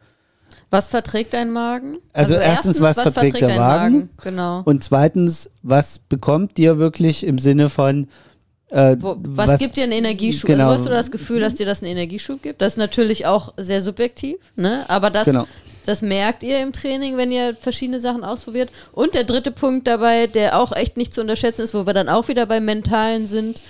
Was 0.71 0.88
verträgt 0.88 1.33
dein 1.33 1.52
Magen? 1.52 1.99
Also, 2.12 2.35
also 2.35 2.45
erstens, 2.45 2.80
was, 2.80 2.97
was 2.97 3.04
verträgt, 3.04 3.38
verträgt 3.38 3.50
der 3.50 3.61
Magen? 3.61 3.95
Magen? 3.95 4.11
Genau. 4.23 4.62
Und 4.64 4.83
zweitens, 4.83 5.50
was 5.62 5.99
bekommt 6.00 6.56
dir 6.56 6.78
wirklich 6.78 7.25
im 7.25 7.38
Sinne 7.38 7.68
von, 7.68 8.09
äh, 8.71 8.97
Wo, 8.99 9.16
was, 9.21 9.49
was, 9.49 9.61
gibt 9.61 9.76
dir 9.76 9.85
einen 9.85 9.92
Energieschub? 9.92 10.49
Genau. 10.49 10.64
Also 10.64 10.75
hast 10.75 10.87
du 10.87 10.90
das 10.90 11.11
Gefühl, 11.12 11.40
dass 11.40 11.54
dir 11.54 11.66
das 11.66 11.83
einen 11.83 11.92
Energieschub 11.92 12.42
gibt? 12.42 12.61
Das 12.61 12.75
ist 12.75 12.78
natürlich 12.78 13.26
auch 13.26 13.54
sehr 13.56 13.80
subjektiv, 13.80 14.37
ne? 14.56 14.85
aber 14.88 15.11
das, 15.11 15.26
genau. 15.26 15.47
das 15.85 16.02
merkt 16.02 16.42
ihr 16.42 16.61
im 16.61 16.73
Training, 16.73 17.16
wenn 17.16 17.30
ihr 17.30 17.56
verschiedene 17.61 18.00
Sachen 18.00 18.25
ausprobiert. 18.25 18.71
Und 18.90 19.14
der 19.14 19.23
dritte 19.23 19.52
Punkt 19.52 19.87
dabei, 19.87 20.26
der 20.26 20.59
auch 20.59 20.73
echt 20.73 20.97
nicht 20.97 21.14
zu 21.14 21.21
unterschätzen 21.21 21.62
ist, 21.62 21.75
wo 21.75 21.87
wir 21.87 21.95
dann 21.95 22.09
auch 22.09 22.26
wieder 22.26 22.45
beim 22.47 22.64
Mentalen 22.64 23.28
sind, 23.28 23.62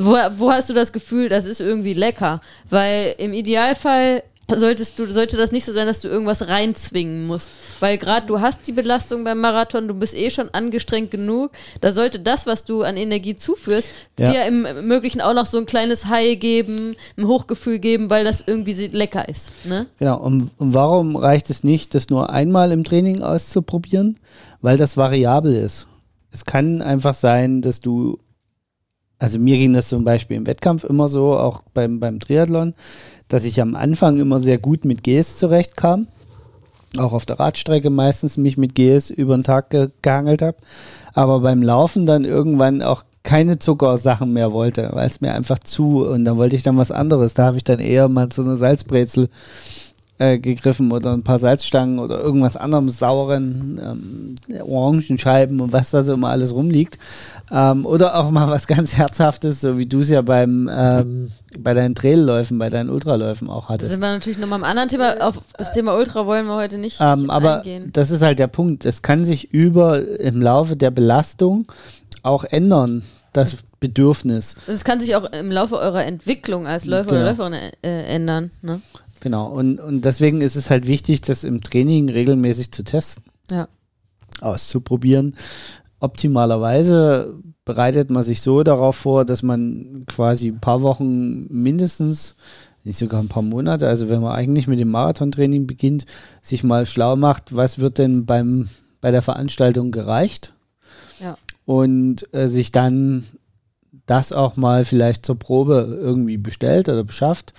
wo, 0.00 0.16
wo 0.36 0.50
hast 0.50 0.70
du 0.70 0.74
das 0.74 0.92
Gefühl, 0.92 1.28
das 1.28 1.44
ist 1.44 1.60
irgendwie 1.60 1.94
lecker? 1.94 2.40
Weil 2.68 3.14
im 3.18 3.32
Idealfall 3.32 4.22
solltest 4.58 4.98
du, 4.98 5.10
sollte 5.10 5.36
das 5.36 5.52
nicht 5.52 5.64
so 5.64 5.72
sein, 5.72 5.86
dass 5.86 6.00
du 6.00 6.08
irgendwas 6.08 6.48
reinzwingen 6.48 7.26
musst. 7.26 7.50
Weil 7.80 7.98
gerade 7.98 8.26
du 8.26 8.40
hast 8.40 8.66
die 8.66 8.72
Belastung 8.72 9.24
beim 9.24 9.40
Marathon, 9.40 9.88
du 9.88 9.94
bist 9.94 10.14
eh 10.14 10.30
schon 10.30 10.50
angestrengt 10.50 11.10
genug. 11.10 11.52
Da 11.80 11.92
sollte 11.92 12.20
das, 12.20 12.46
was 12.46 12.64
du 12.64 12.82
an 12.82 12.96
Energie 12.96 13.34
zuführst, 13.34 13.90
ja. 14.18 14.30
dir 14.30 14.46
im 14.46 14.66
Möglichen 14.86 15.20
auch 15.20 15.34
noch 15.34 15.46
so 15.46 15.58
ein 15.58 15.66
kleines 15.66 16.06
High 16.06 16.38
geben, 16.38 16.96
ein 17.16 17.26
Hochgefühl 17.26 17.78
geben, 17.78 18.10
weil 18.10 18.24
das 18.24 18.44
irgendwie 18.46 18.72
lecker 18.88 19.28
ist. 19.28 19.52
Ne? 19.66 19.86
Genau, 19.98 20.18
und, 20.18 20.50
und 20.58 20.74
warum 20.74 21.16
reicht 21.16 21.50
es 21.50 21.64
nicht, 21.64 21.94
das 21.94 22.10
nur 22.10 22.30
einmal 22.30 22.72
im 22.72 22.84
Training 22.84 23.22
auszuprobieren? 23.22 24.18
Weil 24.60 24.76
das 24.76 24.96
variabel 24.96 25.54
ist. 25.54 25.86
Es 26.30 26.44
kann 26.44 26.82
einfach 26.82 27.14
sein, 27.14 27.62
dass 27.62 27.80
du 27.80 28.18
also 29.22 29.38
mir 29.38 29.56
ging 29.56 29.72
das 29.72 29.88
zum 29.88 30.02
Beispiel 30.02 30.36
im 30.36 30.48
Wettkampf 30.48 30.82
immer 30.82 31.08
so, 31.08 31.36
auch 31.38 31.62
beim, 31.74 32.00
beim 32.00 32.18
Triathlon, 32.18 32.74
dass 33.28 33.44
ich 33.44 33.60
am 33.60 33.76
Anfang 33.76 34.18
immer 34.18 34.40
sehr 34.40 34.58
gut 34.58 34.84
mit 34.84 35.04
Gs 35.04 35.38
zurechtkam. 35.38 36.08
Auch 36.98 37.12
auf 37.12 37.24
der 37.24 37.38
Radstrecke 37.38 37.88
meistens 37.88 38.36
mich 38.36 38.56
mit 38.56 38.74
Gs 38.74 39.10
über 39.10 39.36
den 39.36 39.44
Tag 39.44 39.70
ge 39.70 39.90
gehangelt 40.02 40.42
habe. 40.42 40.56
Aber 41.14 41.38
beim 41.38 41.62
Laufen 41.62 42.04
dann 42.04 42.24
irgendwann 42.24 42.82
auch 42.82 43.04
keine 43.22 43.60
Zuckersachen 43.60 44.32
mehr 44.32 44.50
wollte, 44.50 44.90
weil 44.92 45.06
es 45.06 45.20
mir 45.20 45.32
einfach 45.34 45.60
zu 45.60 46.04
und 46.04 46.24
da 46.24 46.36
wollte 46.36 46.56
ich 46.56 46.64
dann 46.64 46.76
was 46.76 46.90
anderes. 46.90 47.34
Da 47.34 47.44
habe 47.44 47.58
ich 47.58 47.64
dann 47.64 47.78
eher 47.78 48.08
mal 48.08 48.28
so 48.32 48.42
eine 48.42 48.56
Salzbrezel 48.56 49.28
äh, 50.22 50.38
gegriffen 50.38 50.92
oder 50.92 51.12
ein 51.12 51.24
paar 51.24 51.38
Salzstangen 51.38 51.98
oder 51.98 52.20
irgendwas 52.20 52.56
anderem 52.56 52.88
sauren, 52.88 53.80
ähm, 53.82 54.62
Orangenscheiben 54.64 55.60
und 55.60 55.72
was 55.72 55.90
da 55.90 56.02
so 56.02 56.14
immer 56.14 56.28
alles 56.28 56.54
rumliegt. 56.54 56.98
Ähm, 57.50 57.84
oder 57.86 58.16
auch 58.16 58.30
mal 58.30 58.48
was 58.48 58.66
ganz 58.68 58.96
Herzhaftes, 58.96 59.60
so 59.60 59.78
wie 59.78 59.86
du 59.86 60.00
es 60.00 60.08
ja 60.08 60.22
beim 60.22 60.70
ähm, 60.72 61.32
bei 61.58 61.74
deinen 61.74 61.94
Trailläufen, 61.94 62.58
bei 62.58 62.70
deinen 62.70 62.90
Ultraläufen 62.90 63.50
auch 63.50 63.68
hattest. 63.68 63.90
Da 63.90 63.94
sind 63.94 64.02
wir 64.02 64.12
natürlich 64.12 64.38
nochmal 64.38 64.60
am 64.60 64.64
anderen 64.64 64.88
Thema. 64.88 65.16
Auf 65.20 65.40
das 65.58 65.72
Thema 65.72 65.96
Ultra 65.96 66.26
wollen 66.26 66.46
wir 66.46 66.54
heute 66.56 66.78
nicht 66.78 66.98
ähm, 67.00 67.28
aber 67.28 67.58
eingehen. 67.58 67.90
das 67.92 68.10
ist 68.10 68.22
halt 68.22 68.38
der 68.38 68.46
Punkt. 68.46 68.84
Es 68.84 69.02
kann 69.02 69.24
sich 69.24 69.52
über 69.52 70.20
im 70.20 70.40
Laufe 70.40 70.76
der 70.76 70.90
Belastung 70.90 71.66
auch 72.22 72.44
ändern, 72.44 73.02
das 73.32 73.58
Bedürfnis. 73.82 74.54
Es 74.68 74.84
kann 74.84 75.00
sich 75.00 75.16
auch 75.16 75.24
im 75.32 75.50
Laufe 75.50 75.76
eurer 75.76 76.04
Entwicklung 76.04 76.68
als 76.68 76.84
Läufer 76.84 77.10
genau. 77.10 77.16
oder 77.16 77.30
Läuferin 77.30 77.52
äh, 77.82 78.04
ändern. 78.04 78.52
Ne? 78.62 78.80
Genau, 79.22 79.46
und, 79.46 79.78
und 79.78 80.04
deswegen 80.04 80.40
ist 80.40 80.56
es 80.56 80.68
halt 80.68 80.88
wichtig, 80.88 81.20
das 81.20 81.44
im 81.44 81.60
Training 81.60 82.08
regelmäßig 82.08 82.72
zu 82.72 82.82
testen. 82.82 83.22
Ja. 83.52 83.68
Auszuprobieren. 84.40 85.36
Optimalerweise 86.00 87.32
bereitet 87.64 88.10
man 88.10 88.24
sich 88.24 88.42
so 88.42 88.64
darauf 88.64 88.96
vor, 88.96 89.24
dass 89.24 89.44
man 89.44 90.02
quasi 90.08 90.48
ein 90.48 90.58
paar 90.58 90.82
Wochen 90.82 91.46
mindestens, 91.54 92.34
nicht 92.82 92.98
sogar 92.98 93.22
ein 93.22 93.28
paar 93.28 93.44
Monate, 93.44 93.86
also 93.86 94.08
wenn 94.08 94.22
man 94.22 94.32
eigentlich 94.32 94.66
mit 94.66 94.80
dem 94.80 94.90
Marathontraining 94.90 95.68
beginnt, 95.68 96.04
sich 96.40 96.64
mal 96.64 96.84
schlau 96.84 97.14
macht, 97.14 97.54
was 97.54 97.78
wird 97.78 97.98
denn 97.98 98.26
beim, 98.26 98.70
bei 99.00 99.12
der 99.12 99.22
Veranstaltung 99.22 99.92
gereicht. 99.92 100.52
Ja. 101.20 101.38
Und 101.64 102.26
äh, 102.34 102.48
sich 102.48 102.72
dann 102.72 103.24
das 104.06 104.32
auch 104.32 104.56
mal 104.56 104.84
vielleicht 104.84 105.24
zur 105.24 105.38
Probe 105.38 105.96
irgendwie 106.00 106.38
bestellt 106.38 106.88
oder 106.88 107.04
beschafft 107.04 107.54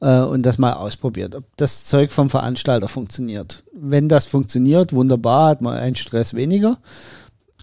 äh, 0.00 0.20
und 0.20 0.42
das 0.42 0.58
mal 0.58 0.74
ausprobiert, 0.74 1.34
ob 1.34 1.44
das 1.56 1.84
Zeug 1.84 2.12
vom 2.12 2.30
Veranstalter 2.30 2.88
funktioniert. 2.88 3.62
Wenn 3.72 4.08
das 4.08 4.26
funktioniert, 4.26 4.92
wunderbar, 4.92 5.50
hat 5.50 5.62
man 5.62 5.76
einen 5.76 5.96
Stress 5.96 6.34
weniger. 6.34 6.78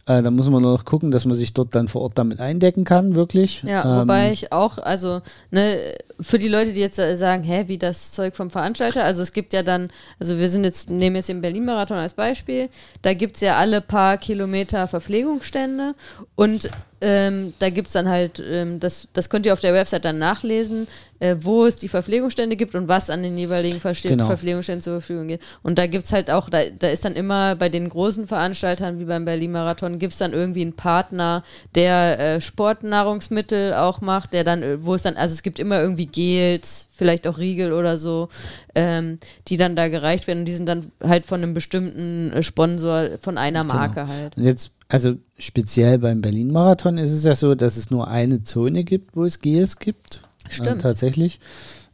Äh, 0.06 0.22
da 0.22 0.32
muss 0.32 0.50
man 0.50 0.62
nur 0.62 0.74
noch 0.74 0.84
gucken, 0.84 1.12
dass 1.12 1.24
man 1.24 1.36
sich 1.36 1.54
dort 1.54 1.76
dann 1.76 1.88
vor 1.88 2.02
Ort 2.02 2.18
damit 2.18 2.42
eindecken 2.42 2.84
kann, 2.84 3.16
wirklich. 3.16 3.64
Ja, 3.64 3.86
ähm, 3.86 4.02
wobei 4.02 4.34
ich 4.34 4.52
auch, 4.52 4.78
also 4.78 5.22
ne, 5.50 5.96
für 6.20 6.38
die 6.38 6.50
Leute, 6.50 6.74
die 6.74 6.82
jetzt 6.82 6.98
sagen, 6.98 7.44
hä, 7.44 7.66
wie 7.68 7.78
das 7.78 8.12
Zeug 8.12 8.36
vom 8.36 8.50
Veranstalter, 8.50 9.06
also 9.06 9.22
es 9.22 9.32
gibt 9.32 9.54
ja 9.54 9.64
dann, 9.64 9.90
also 10.20 10.38
wir 10.40 10.50
sind 10.50 10.66
jetzt, 10.66 10.90
nehmen 10.90 11.16
jetzt 11.16 11.30
den 11.30 11.40
Berlin-Marathon 11.40 11.98
als 11.98 12.16
Beispiel, 12.16 12.68
da 13.02 13.14
gibt 13.14 13.36
es 13.36 13.42
ja 13.42 13.58
alle 13.58 13.80
paar 13.80 14.18
Kilometer 14.18 14.90
Verpflegungsstände 14.90 15.96
und 16.36 16.70
ähm, 17.04 17.54
da 17.60 17.70
gibt 17.70 17.88
es 17.88 17.94
dann 17.94 18.08
halt, 18.08 18.42
ähm, 18.46 18.80
das, 18.80 19.10
das 19.12 19.30
könnt 19.30 19.46
ihr 19.46 19.52
auf 19.52 19.60
der 19.60 19.74
Website 19.74 20.06
dann 20.06 20.20
nachlesen, 20.20 20.88
äh, 21.20 21.36
wo 21.40 21.66
es 21.66 21.76
die 21.76 21.90
Verpflegungsstände 21.90 22.56
gibt 22.56 22.76
und 22.76 22.88
was 22.88 23.10
an 23.10 23.24
den 23.24 23.38
jeweiligen 23.38 23.82
Verste 23.82 24.10
genau. 24.10 24.26
Verpflegungsständen 24.26 24.82
zur 24.82 24.94
Verfügung 24.94 25.28
geht. 25.28 25.42
Und 25.64 25.78
da 25.78 25.88
gibt 25.88 26.06
es 26.06 26.14
halt 26.14 26.32
auch, 26.32 26.50
da, 26.50 26.62
da 26.80 26.88
ist 26.88 27.04
dann 27.04 27.16
immer 27.16 27.56
bei 27.56 27.68
den 27.68 27.90
großen 27.90 28.26
Veranstaltern 28.26 29.00
wie 29.00 29.06
beim 29.06 29.26
Berlin-Marathon, 29.26 30.00
gibt 30.00 30.14
es 30.14 30.20
dann 30.20 30.32
irgendwie 30.32 30.62
einen 30.62 30.74
Partner, 30.74 31.44
der 31.76 32.20
äh, 32.20 32.42
Sportnahrungsmittel 32.42 33.74
auch 33.74 34.00
macht, 34.00 34.32
der 34.32 34.46
dann, 34.46 34.64
äh, 34.64 34.86
wo 34.86 34.96
es 34.96 35.02
dann, 35.02 35.18
also 35.18 35.34
es 35.34 35.44
gibt 35.44 35.60
immer 35.60 35.82
irgendwie 35.82 36.06
Gels, 36.06 36.88
vielleicht 36.92 37.28
auch 37.28 37.38
Riegel 37.38 37.74
oder 37.74 37.98
so, 37.98 38.30
ähm, 38.76 39.20
die 39.50 39.58
dann 39.58 39.76
da 39.76 39.90
gereicht 39.90 40.28
werden 40.28 40.40
und 40.40 40.46
die 40.46 40.56
sind 40.56 40.68
dann 40.68 40.92
halt 41.04 41.26
von 41.26 41.44
einem 41.44 41.54
bestimmten 41.54 42.32
äh, 42.32 42.44
Sponsor, 42.44 43.18
von 43.20 43.38
einer 43.38 43.64
genau. 43.64 43.74
Marke 43.74 43.96
genau. 43.96 44.08
halt. 44.08 44.38
Und 44.38 44.44
jetzt 44.44 44.72
also 44.94 45.16
speziell 45.40 45.98
beim 45.98 46.22
Berlin-Marathon 46.22 47.00
ist 47.00 47.12
es 47.12 47.24
ja 47.24 47.34
so, 47.34 47.56
dass 47.56 47.78
es 47.78 47.90
nur 47.90 48.08
eine 48.08 48.44
Zone 48.44 48.84
gibt, 48.84 49.16
wo 49.16 49.26
es 49.26 49.40
Gels 49.40 49.80
gibt. 49.80 50.22
Stimmt. 50.48 50.68
Äh, 50.68 50.78
tatsächlich. 50.78 51.40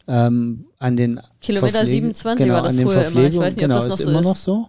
Ähm, 0.06 0.66
an 0.80 0.98
den 0.98 1.22
Kilometer 1.40 1.86
27 1.86 2.44
genau, 2.44 2.56
war 2.56 2.64
das 2.64 2.76
früher 2.76 3.08
immer. 3.08 3.24
Ich 3.24 3.38
weiß 3.38 3.56
nicht, 3.56 3.64
genau, 3.64 3.78
ob 3.78 3.84
das 3.84 3.90
noch 3.90 4.00
ist 4.00 4.04
so 4.04 4.10
immer 4.10 4.20
ist. 4.20 4.26
noch 4.26 4.36
so. 4.36 4.68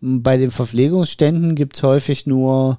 Mhm. 0.00 0.22
Bei 0.22 0.36
den 0.36 0.52
Verpflegungsständen 0.52 1.56
gibt 1.56 1.76
es 1.76 1.82
häufig 1.82 2.24
nur 2.24 2.78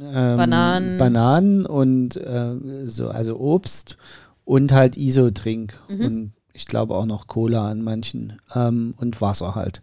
ähm, 0.00 0.36
Bananen. 0.36 0.98
Bananen 0.98 1.64
und 1.64 2.16
äh, 2.16 2.56
so, 2.86 3.10
also 3.10 3.38
Obst 3.38 3.98
und 4.44 4.72
halt 4.72 4.96
Isotrink. 4.96 5.78
Mhm. 5.88 6.04
Und 6.04 6.32
ich 6.54 6.66
glaube 6.66 6.96
auch 6.96 7.06
noch 7.06 7.28
Cola 7.28 7.68
an 7.70 7.82
manchen. 7.82 8.32
Ähm, 8.52 8.94
und 8.96 9.20
Wasser 9.20 9.54
halt. 9.54 9.82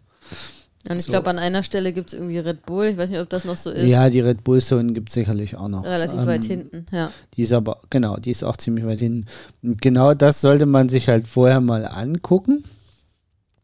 Und 0.88 0.98
ich 0.98 1.04
So. 1.04 1.12
glaube, 1.12 1.30
an 1.30 1.38
einer 1.38 1.62
Stelle 1.62 1.92
gibt 1.92 2.08
es 2.08 2.14
irgendwie 2.14 2.38
Red 2.38 2.64
Bull. 2.66 2.86
Ich 2.86 2.96
weiß 2.96 3.10
nicht, 3.10 3.20
ob 3.20 3.28
das 3.28 3.44
noch 3.44 3.56
so 3.56 3.70
ist. 3.70 3.88
Ja, 3.90 4.08
die 4.10 4.20
Red 4.20 4.44
Bull-Zone 4.44 4.92
gibt 4.92 5.08
es 5.08 5.14
sicherlich 5.14 5.56
auch 5.56 5.68
noch. 5.68 5.84
Relativ 5.84 6.20
Ähm, 6.20 6.26
weit 6.26 6.44
hinten, 6.44 6.86
ja. 6.92 7.10
Die 7.34 7.42
ist 7.42 7.52
aber, 7.52 7.80
genau, 7.90 8.16
die 8.16 8.30
ist 8.30 8.44
auch 8.44 8.56
ziemlich 8.56 8.86
weit 8.86 9.00
hinten. 9.00 9.26
Und 9.62 9.80
genau 9.82 10.14
das 10.14 10.40
sollte 10.40 10.66
man 10.66 10.88
sich 10.88 11.08
halt 11.08 11.26
vorher 11.28 11.60
mal 11.60 11.84
angucken, 11.86 12.64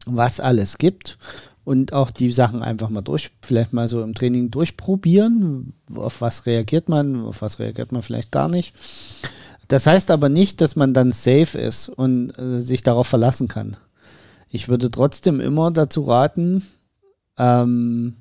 was 0.05 0.39
alles 0.39 0.77
gibt. 0.77 1.17
Und 1.65 1.93
auch 1.93 2.11
die 2.11 2.29
Sachen 2.31 2.61
einfach 2.61 2.89
mal 2.89 3.01
durch, 3.01 3.31
vielleicht 3.41 3.71
mal 3.71 3.87
so 3.87 4.01
im 4.03 4.13
Training 4.13 4.51
durchprobieren. 4.51 5.73
Auf 5.95 6.19
was 6.19 6.45
reagiert 6.45 6.89
man, 6.89 7.23
auf 7.23 7.41
was 7.41 7.59
reagiert 7.59 7.93
man 7.93 8.01
vielleicht 8.01 8.33
gar 8.33 8.49
nicht. 8.49 8.73
Das 9.69 9.87
heißt 9.87 10.11
aber 10.11 10.27
nicht, 10.27 10.59
dass 10.59 10.75
man 10.75 10.93
dann 10.93 11.13
safe 11.13 11.57
ist 11.57 11.87
und 11.87 12.37
äh, 12.37 12.59
sich 12.59 12.83
darauf 12.83 13.07
verlassen 13.07 13.47
kann. 13.47 13.77
Ich 14.49 14.67
würde 14.67 14.91
trotzdem 14.91 15.39
immer 15.39 15.71
dazu 15.71 16.01
raten, 16.03 16.63
ähm, 17.37 18.15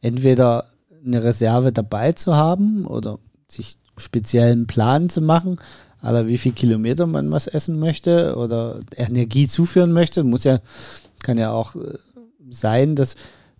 entweder 0.00 0.66
eine 1.04 1.22
Reserve 1.22 1.72
dabei 1.72 2.12
zu 2.12 2.34
haben 2.34 2.86
oder 2.86 3.18
sich 3.48 3.78
speziellen 3.96 4.66
Plan 4.66 5.08
zu 5.08 5.20
machen, 5.20 5.58
aller 6.00 6.26
wie 6.26 6.38
viel 6.38 6.52
Kilometer 6.52 7.06
man 7.06 7.32
was 7.32 7.46
essen 7.46 7.78
möchte 7.78 8.36
oder 8.36 8.78
Energie 8.94 9.46
zuführen 9.46 9.92
möchte. 9.92 10.24
Muss 10.24 10.44
ja, 10.44 10.58
kann 11.22 11.38
ja 11.38 11.52
auch 11.52 11.76
äh, 11.76 11.98
sein, 12.50 12.96
dass, 12.96 13.16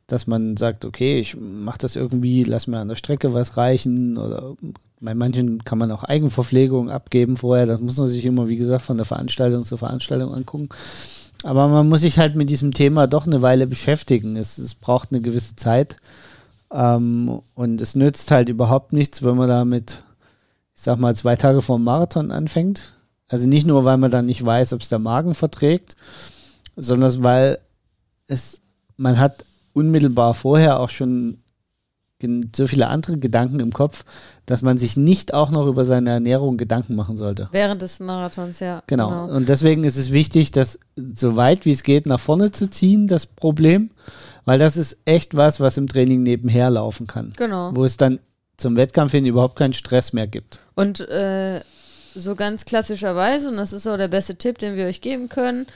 dass 0.07 0.27
man 0.27 0.57
sagt, 0.57 0.85
okay, 0.85 1.19
ich 1.19 1.37
mache 1.37 1.79
das 1.79 1.97
irgendwie, 1.97 2.45
lass 2.45 2.67
mir 2.67 2.79
an 2.79 2.89
der 2.89 2.97
Strecke 2.97 3.33
was 3.33 3.57
reichen 3.57 4.19
oder 4.19 4.55
bei 5.01 5.15
manchen 5.15 5.63
kann 5.65 5.79
man 5.79 5.91
auch 5.91 6.05
Eigenverpflegung 6.05 6.91
abgeben 6.91 7.37
vorher. 7.37 7.67
Das 7.67 7.81
muss 7.81 7.99
man 7.99 8.07
sich 8.07 8.25
immer, 8.25 8.49
wie 8.49 8.57
gesagt, 8.57 8.83
von 8.83 8.97
der 8.97 9.07
Veranstaltung 9.07 9.65
zur 9.65 9.79
Veranstaltung 9.79 10.35
angucken. 10.35 10.69
Aber 11.47 11.69
man 11.69 11.89
muss 11.89 12.01
sich 12.01 12.19
halt 12.19 12.35
mit 12.35 12.51
diesem 12.51 12.75
Thema 12.75 13.07
doch 13.07 13.25
eine 13.25 13.41
Weile 13.41 13.69
beschäftigen. 13.69 14.35
Es, 14.37 14.59
es 14.59 14.75
braucht 14.75 15.13
eine 15.13 15.21
gewisse 15.21 15.55
Zeit. 15.55 15.97
Ähm, 16.73 17.41
und 17.55 17.81
es 17.81 17.95
nützt 17.95 18.33
halt 18.33 18.49
überhaupt 18.49 18.93
nichts, 18.93 19.23
wenn 19.23 19.37
man 19.37 19.49
da 19.49 19.65
mit, 19.65 20.03
ich 20.75 20.83
sag 20.83 20.99
mal, 20.99 21.15
zwei 21.15 21.37
Tage 21.37 21.63
vor 21.63 21.79
dem 21.79 21.85
Marathon 21.85 22.33
anfängt. 22.33 22.95
Also 23.29 23.49
nicht 23.49 23.65
nur, 23.65 23.85
weil 23.85 23.97
man 23.97 24.11
dann 24.11 24.27
nicht 24.27 24.45
weiß, 24.45 24.73
ob 24.73 24.81
es 24.81 24.89
der 24.89 24.99
Magen 24.99 25.35
verträgt, 25.35 25.95
sondern 26.75 27.23
weil 27.23 27.59
es, 28.27 28.63
man 28.97 29.17
hat 29.21 29.45
unmittelbar 29.73 30.35
vorher 30.35 30.81
auch 30.81 30.91
schon 30.91 31.39
so 32.55 32.67
viele 32.67 32.89
andere 32.89 33.19
Gedanken 33.19 33.61
im 33.61 33.73
Kopf, 33.73 34.05
dass 34.47 34.63
man 34.63 34.79
sich 34.79 34.97
nicht 34.97 35.35
auch 35.35 35.51
noch 35.51 35.67
über 35.67 35.85
seine 35.85 36.11
Ernährung 36.11 36.57
Gedanken 36.57 36.95
machen 36.95 37.17
sollte. 37.17 37.49
Während 37.53 37.83
des 37.83 38.01
Marathons, 38.01 38.61
ja. 38.61 38.83
Genau. 38.87 39.27
Und 39.27 39.49
deswegen 39.49 39.85
ist 39.85 39.97
es 39.99 40.13
wichtig, 40.13 40.51
das 40.51 40.79
so 40.97 41.37
weit 41.37 41.67
wie 41.67 41.73
es 41.73 41.83
geht 41.83 42.07
nach 42.07 42.21
vorne 42.21 42.53
zu 42.53 42.71
ziehen, 42.71 43.07
das 43.07 43.27
Problem, 43.27 43.91
weil 44.47 44.59
das 44.59 44.77
ist 44.79 44.99
echt 45.05 45.37
was, 45.37 45.61
was 45.61 45.77
im 45.77 45.89
Training 45.89 46.23
nebenher 46.23 46.71
laufen 46.71 47.07
kann, 47.07 47.33
Genau. 47.37 47.73
wo 47.75 47.85
es 47.85 47.97
dann 47.99 48.19
zum 48.57 48.77
Wettkampf 48.77 49.13
hin 49.13 49.27
überhaupt 49.27 49.57
keinen 49.57 49.75
Stress 49.75 50.15
mehr 50.15 50.27
gibt. 50.27 50.59
Und 50.75 51.01
äh, 51.09 51.61
so 52.15 52.35
ganz 52.35 52.65
klassischerweise, 52.65 53.51
und 53.51 53.59
das 53.59 53.75
ist 53.75 53.87
auch 53.87 53.99
der 53.99 54.09
beste 54.09 54.37
Tipp, 54.37 54.59
den 54.59 54.77
wir 54.77 54.87
euch 54.87 55.03
geben 55.03 55.29
können, 55.29 55.67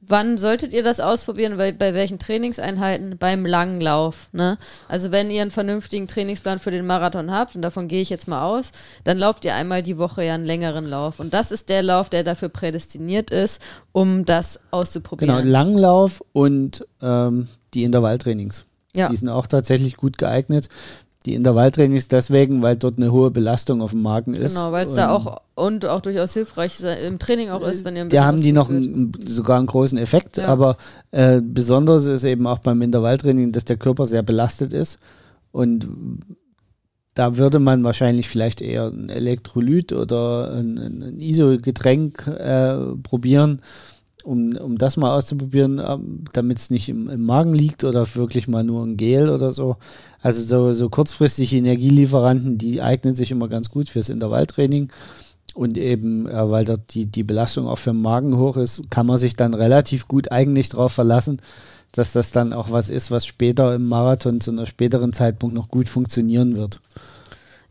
wann 0.00 0.38
solltet 0.38 0.72
ihr 0.72 0.82
das 0.82 1.00
ausprobieren? 1.00 1.56
Bei, 1.56 1.72
bei 1.72 1.94
welchen 1.94 2.18
Trainingseinheiten? 2.18 3.18
Beim 3.18 3.44
langen 3.44 3.80
Lauf. 3.80 4.28
Ne? 4.32 4.58
Also 4.88 5.10
wenn 5.10 5.30
ihr 5.30 5.42
einen 5.42 5.50
vernünftigen 5.50 6.08
Trainingsplan 6.08 6.58
für 6.58 6.70
den 6.70 6.86
Marathon 6.86 7.30
habt, 7.30 7.56
und 7.56 7.62
davon 7.62 7.88
gehe 7.88 8.02
ich 8.02 8.10
jetzt 8.10 8.28
mal 8.28 8.44
aus, 8.44 8.72
dann 9.04 9.18
lauft 9.18 9.44
ihr 9.44 9.54
einmal 9.54 9.82
die 9.82 9.98
Woche 9.98 10.24
ja 10.24 10.34
einen 10.34 10.46
längeren 10.46 10.86
Lauf. 10.86 11.20
Und 11.20 11.34
das 11.34 11.52
ist 11.52 11.68
der 11.68 11.82
Lauf, 11.82 12.08
der 12.08 12.24
dafür 12.24 12.48
prädestiniert 12.48 13.30
ist, 13.30 13.62
um 13.92 14.24
das 14.24 14.60
auszuprobieren. 14.70 15.36
Genau, 15.36 15.48
Langlauf 15.48 16.22
und 16.32 16.86
ähm, 17.02 17.48
die 17.74 17.84
Intervalltrainings. 17.84 18.66
Ja. 18.96 19.08
Die 19.08 19.16
sind 19.16 19.28
auch 19.28 19.46
tatsächlich 19.46 19.96
gut 19.96 20.18
geeignet. 20.18 20.68
Die 21.26 21.34
Intervalltrainings 21.34 22.08
deswegen, 22.08 22.62
weil 22.62 22.76
dort 22.76 22.96
eine 22.96 23.10
hohe 23.10 23.30
Belastung 23.30 23.82
auf 23.82 23.90
dem 23.90 24.02
Magen 24.02 24.34
ist. 24.34 24.54
Genau, 24.54 24.70
weil 24.72 24.86
es 24.86 24.94
da 24.94 25.10
auch 25.10 25.40
und 25.56 25.84
auch 25.84 26.00
durchaus 26.00 26.32
hilfreich 26.34 26.80
im 26.80 27.18
Training 27.18 27.50
auch 27.50 27.66
ist, 27.66 27.84
wenn 27.84 27.96
ihr 27.96 28.02
ein 28.02 28.08
Da 28.08 28.10
bisschen 28.10 28.24
haben 28.26 28.36
was 28.36 28.42
die 28.42 28.52
noch 28.52 28.70
einen, 28.70 29.12
sogar 29.26 29.58
einen 29.58 29.66
großen 29.66 29.98
Effekt, 29.98 30.36
Ja. 30.36 30.46
aber 30.46 30.76
äh, 31.10 31.40
besonders 31.42 32.06
ist 32.06 32.24
eben 32.24 32.46
auch 32.46 32.60
beim 32.60 32.80
Intervalltraining, 32.82 33.50
dass 33.50 33.64
der 33.64 33.76
Körper 33.76 34.06
sehr 34.06 34.22
belastet 34.22 34.72
ist 34.72 34.98
und 35.50 35.88
da 37.14 37.36
würde 37.36 37.58
man 37.58 37.82
wahrscheinlich 37.82 38.28
vielleicht 38.28 38.60
eher 38.60 38.86
ein 38.86 39.08
Elektrolyt 39.08 39.92
oder 39.92 40.52
ein, 40.52 40.78
ein 40.78 41.02
ein 41.02 41.20
ISO-Getränk 41.20 42.28
äh, 42.28 42.76
probieren, 43.02 43.60
um, 44.24 44.56
um 44.56 44.78
das 44.78 44.96
mal 44.96 45.16
auszuprobieren, 45.16 45.80
ähm, 45.84 46.24
damit 46.32 46.58
es 46.58 46.70
nicht 46.70 46.88
im, 46.88 47.08
im 47.08 47.24
Magen 47.24 47.54
liegt 47.54 47.84
oder 47.84 48.06
wirklich 48.14 48.48
mal 48.48 48.64
nur 48.64 48.84
ein 48.84 48.96
Gel 48.96 49.30
oder 49.30 49.52
so. 49.52 49.76
Also 50.20 50.42
so, 50.42 50.72
so 50.72 50.88
kurzfristige 50.88 51.56
Energielieferanten, 51.56 52.58
die 52.58 52.82
eignen 52.82 53.14
sich 53.14 53.30
immer 53.30 53.48
ganz 53.48 53.70
gut 53.70 53.88
fürs 53.88 54.08
Intervalltraining. 54.08 54.90
Und 55.54 55.78
eben, 55.78 56.28
äh, 56.28 56.50
weil 56.50 56.64
dort 56.64 56.94
die, 56.94 57.06
die 57.06 57.24
Belastung 57.24 57.66
auch 57.66 57.78
für 57.78 57.90
den 57.90 58.02
Magen 58.02 58.36
hoch 58.36 58.56
ist, 58.56 58.90
kann 58.90 59.06
man 59.06 59.16
sich 59.16 59.34
dann 59.34 59.54
relativ 59.54 60.06
gut 60.06 60.30
eigentlich 60.30 60.68
darauf 60.68 60.92
verlassen, 60.92 61.40
dass 61.92 62.12
das 62.12 62.32
dann 62.32 62.52
auch 62.52 62.70
was 62.70 62.90
ist, 62.90 63.10
was 63.10 63.26
später 63.26 63.74
im 63.74 63.88
Marathon 63.88 64.40
zu 64.40 64.50
einer 64.50 64.66
späteren 64.66 65.12
Zeitpunkt 65.12 65.54
noch 65.54 65.68
gut 65.68 65.88
funktionieren 65.88 66.54
wird. 66.56 66.80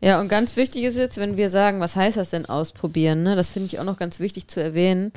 Ja, 0.00 0.20
und 0.20 0.28
ganz 0.28 0.56
wichtig 0.56 0.84
ist 0.84 0.96
jetzt, 0.96 1.16
wenn 1.16 1.36
wir 1.36 1.50
sagen, 1.50 1.80
was 1.80 1.96
heißt 1.96 2.16
das 2.16 2.30
denn 2.30 2.46
ausprobieren, 2.46 3.22
ne? 3.24 3.36
das 3.36 3.48
finde 3.48 3.66
ich 3.66 3.80
auch 3.80 3.84
noch 3.84 3.98
ganz 3.98 4.20
wichtig 4.20 4.46
zu 4.48 4.62
erwähnen. 4.62 5.12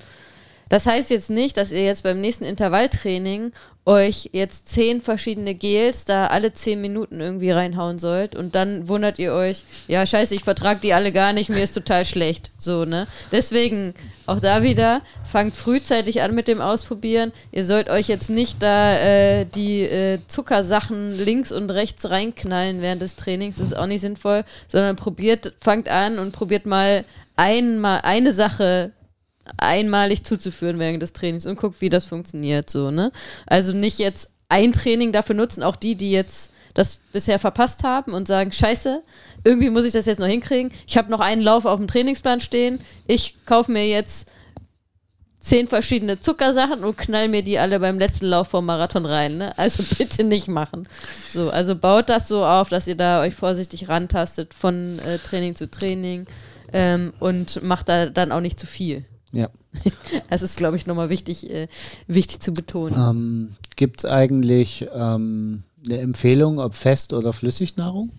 Das 0.72 0.86
heißt 0.86 1.10
jetzt 1.10 1.30
nicht, 1.30 1.58
dass 1.58 1.74
ihr 1.74 1.84
jetzt 1.84 2.04
beim 2.04 2.22
nächsten 2.22 2.46
Intervalltraining 2.46 3.52
euch 3.84 4.30
jetzt 4.32 4.70
zehn 4.70 5.02
verschiedene 5.02 5.54
Gels 5.54 6.06
da 6.06 6.28
alle 6.28 6.54
zehn 6.54 6.80
Minuten 6.80 7.20
irgendwie 7.20 7.52
reinhauen 7.52 8.00
sollt 8.00 8.38
und 8.38 8.56
dann 8.56 8.88
wundert 8.88 9.20
ihr 9.20 9.34
euch, 9.34 9.66
ja 9.90 10.06
scheiße, 10.06 10.34
ich 10.34 10.46
vertrag 10.46 10.80
die 10.80 10.94
alle 10.94 11.12
gar 11.12 11.34
nicht, 11.34 11.50
mir 11.50 11.62
ist 11.62 11.74
total 11.74 12.06
schlecht. 12.06 12.52
So, 12.58 12.86
ne? 12.86 13.06
Deswegen 13.34 13.96
auch 14.28 14.40
da 14.40 14.64
wieder, 14.64 15.02
fangt 15.26 15.58
frühzeitig 15.58 16.22
an 16.22 16.34
mit 16.34 16.48
dem 16.48 16.62
Ausprobieren. 16.62 17.34
Ihr 17.52 17.66
sollt 17.66 17.90
euch 17.90 18.08
jetzt 18.08 18.30
nicht 18.30 18.64
da 18.64 18.98
äh, 18.98 19.46
die 19.46 19.82
äh, 19.82 20.20
Zuckersachen 20.28 21.18
links 21.18 21.52
und 21.52 21.70
rechts 21.70 22.10
reinknallen 22.10 22.82
während 22.82 23.02
des 23.02 23.18
Trainings, 23.18 23.58
das 23.58 23.68
ist 23.68 23.78
auch 23.78 23.88
nicht 23.88 24.02
sinnvoll, 24.02 24.46
sondern 24.70 24.96
probiert, 24.96 25.52
fangt 25.60 25.90
an 25.90 26.18
und 26.18 26.32
probiert 26.32 26.66
mal 26.66 27.04
einmal 27.36 28.00
eine 28.04 28.32
Sache 28.32 28.94
einmalig 29.58 30.24
zuzuführen 30.24 30.80
während 30.80 31.02
des 31.02 31.14
Trainings 31.14 31.46
und 31.46 31.60
guckt, 31.60 31.82
wie 31.82 31.90
das 31.90 32.06
funktioniert, 32.06 32.70
so, 32.70 32.92
ne? 32.92 33.12
Also 33.46 33.74
nicht 33.74 34.00
jetzt 34.00 34.32
ein 34.50 34.74
Training 34.74 35.12
dafür 35.12 35.36
nutzen, 35.36 35.64
auch 35.64 35.76
die, 35.76 35.96
die 35.96 36.12
jetzt 36.12 36.52
das 36.74 37.00
bisher 37.12 37.40
verpasst 37.40 37.84
haben 37.84 38.14
und 38.14 38.28
sagen, 38.28 38.52
scheiße, 38.52 39.02
irgendwie 39.44 39.70
muss 39.70 39.86
ich 39.86 39.94
das 39.94 40.06
jetzt 40.06 40.20
noch 40.20 40.28
hinkriegen. 40.28 40.72
Ich 40.88 40.98
habe 40.98 41.12
noch 41.12 41.20
einen 41.20 41.42
Lauf 41.42 41.66
auf 41.66 41.80
dem 41.80 41.88
Trainingsplan 41.88 42.40
stehen. 42.40 42.80
Ich 43.08 43.36
kaufe 43.46 43.72
mir 43.72 43.88
jetzt 43.88 44.32
zehn 45.40 45.68
verschiedene 45.68 46.20
Zuckersachen 46.20 46.84
und 46.84 46.98
knall 46.98 47.28
mir 47.28 47.44
die 47.44 47.58
alle 47.58 47.80
beim 47.80 47.98
letzten 47.98 48.28
Lauf 48.28 48.50
vom 48.50 48.66
Marathon 48.66 49.06
rein. 49.06 49.38
Ne? 49.38 49.58
Also 49.58 49.84
bitte 49.98 50.24
nicht 50.24 50.48
machen. 50.48 50.88
So, 51.34 51.50
also 51.50 51.76
baut 51.76 52.10
das 52.10 52.28
so 52.28 52.46
auf, 52.46 52.70
dass 52.70 52.88
ihr 52.88 52.96
da 52.96 53.22
euch 53.22 53.34
vorsichtig 53.34 53.90
rantastet 53.90 54.54
von 54.54 55.00
äh, 55.00 55.18
Training 55.18 55.56
zu 55.56 55.70
Training 55.70 56.28
ähm, 56.72 57.14
und 57.20 57.64
macht 57.64 57.90
da 57.90 58.06
dann 58.06 58.32
auch 58.32 58.42
nicht 58.42 58.60
zu 58.60 58.68
viel. 58.68 59.04
Ja. 59.32 59.50
Das 60.30 60.42
ist, 60.42 60.58
glaube 60.58 60.78
ich, 60.78 60.86
nochmal 60.86 61.10
wichtig, 61.10 61.50
äh, 61.50 61.68
wichtig 62.08 62.40
zu 62.40 62.54
betonen. 62.54 62.96
Ähm, 62.98 63.50
Gibt 63.76 64.00
es 64.00 64.06
eigentlich 64.06 64.88
ähm, 64.94 65.64
eine 65.86 65.98
Empfehlung, 66.00 66.60
ob 66.60 66.74
Fest- 66.74 67.14
oder 67.14 67.34
Flüssignahrung? 67.34 68.12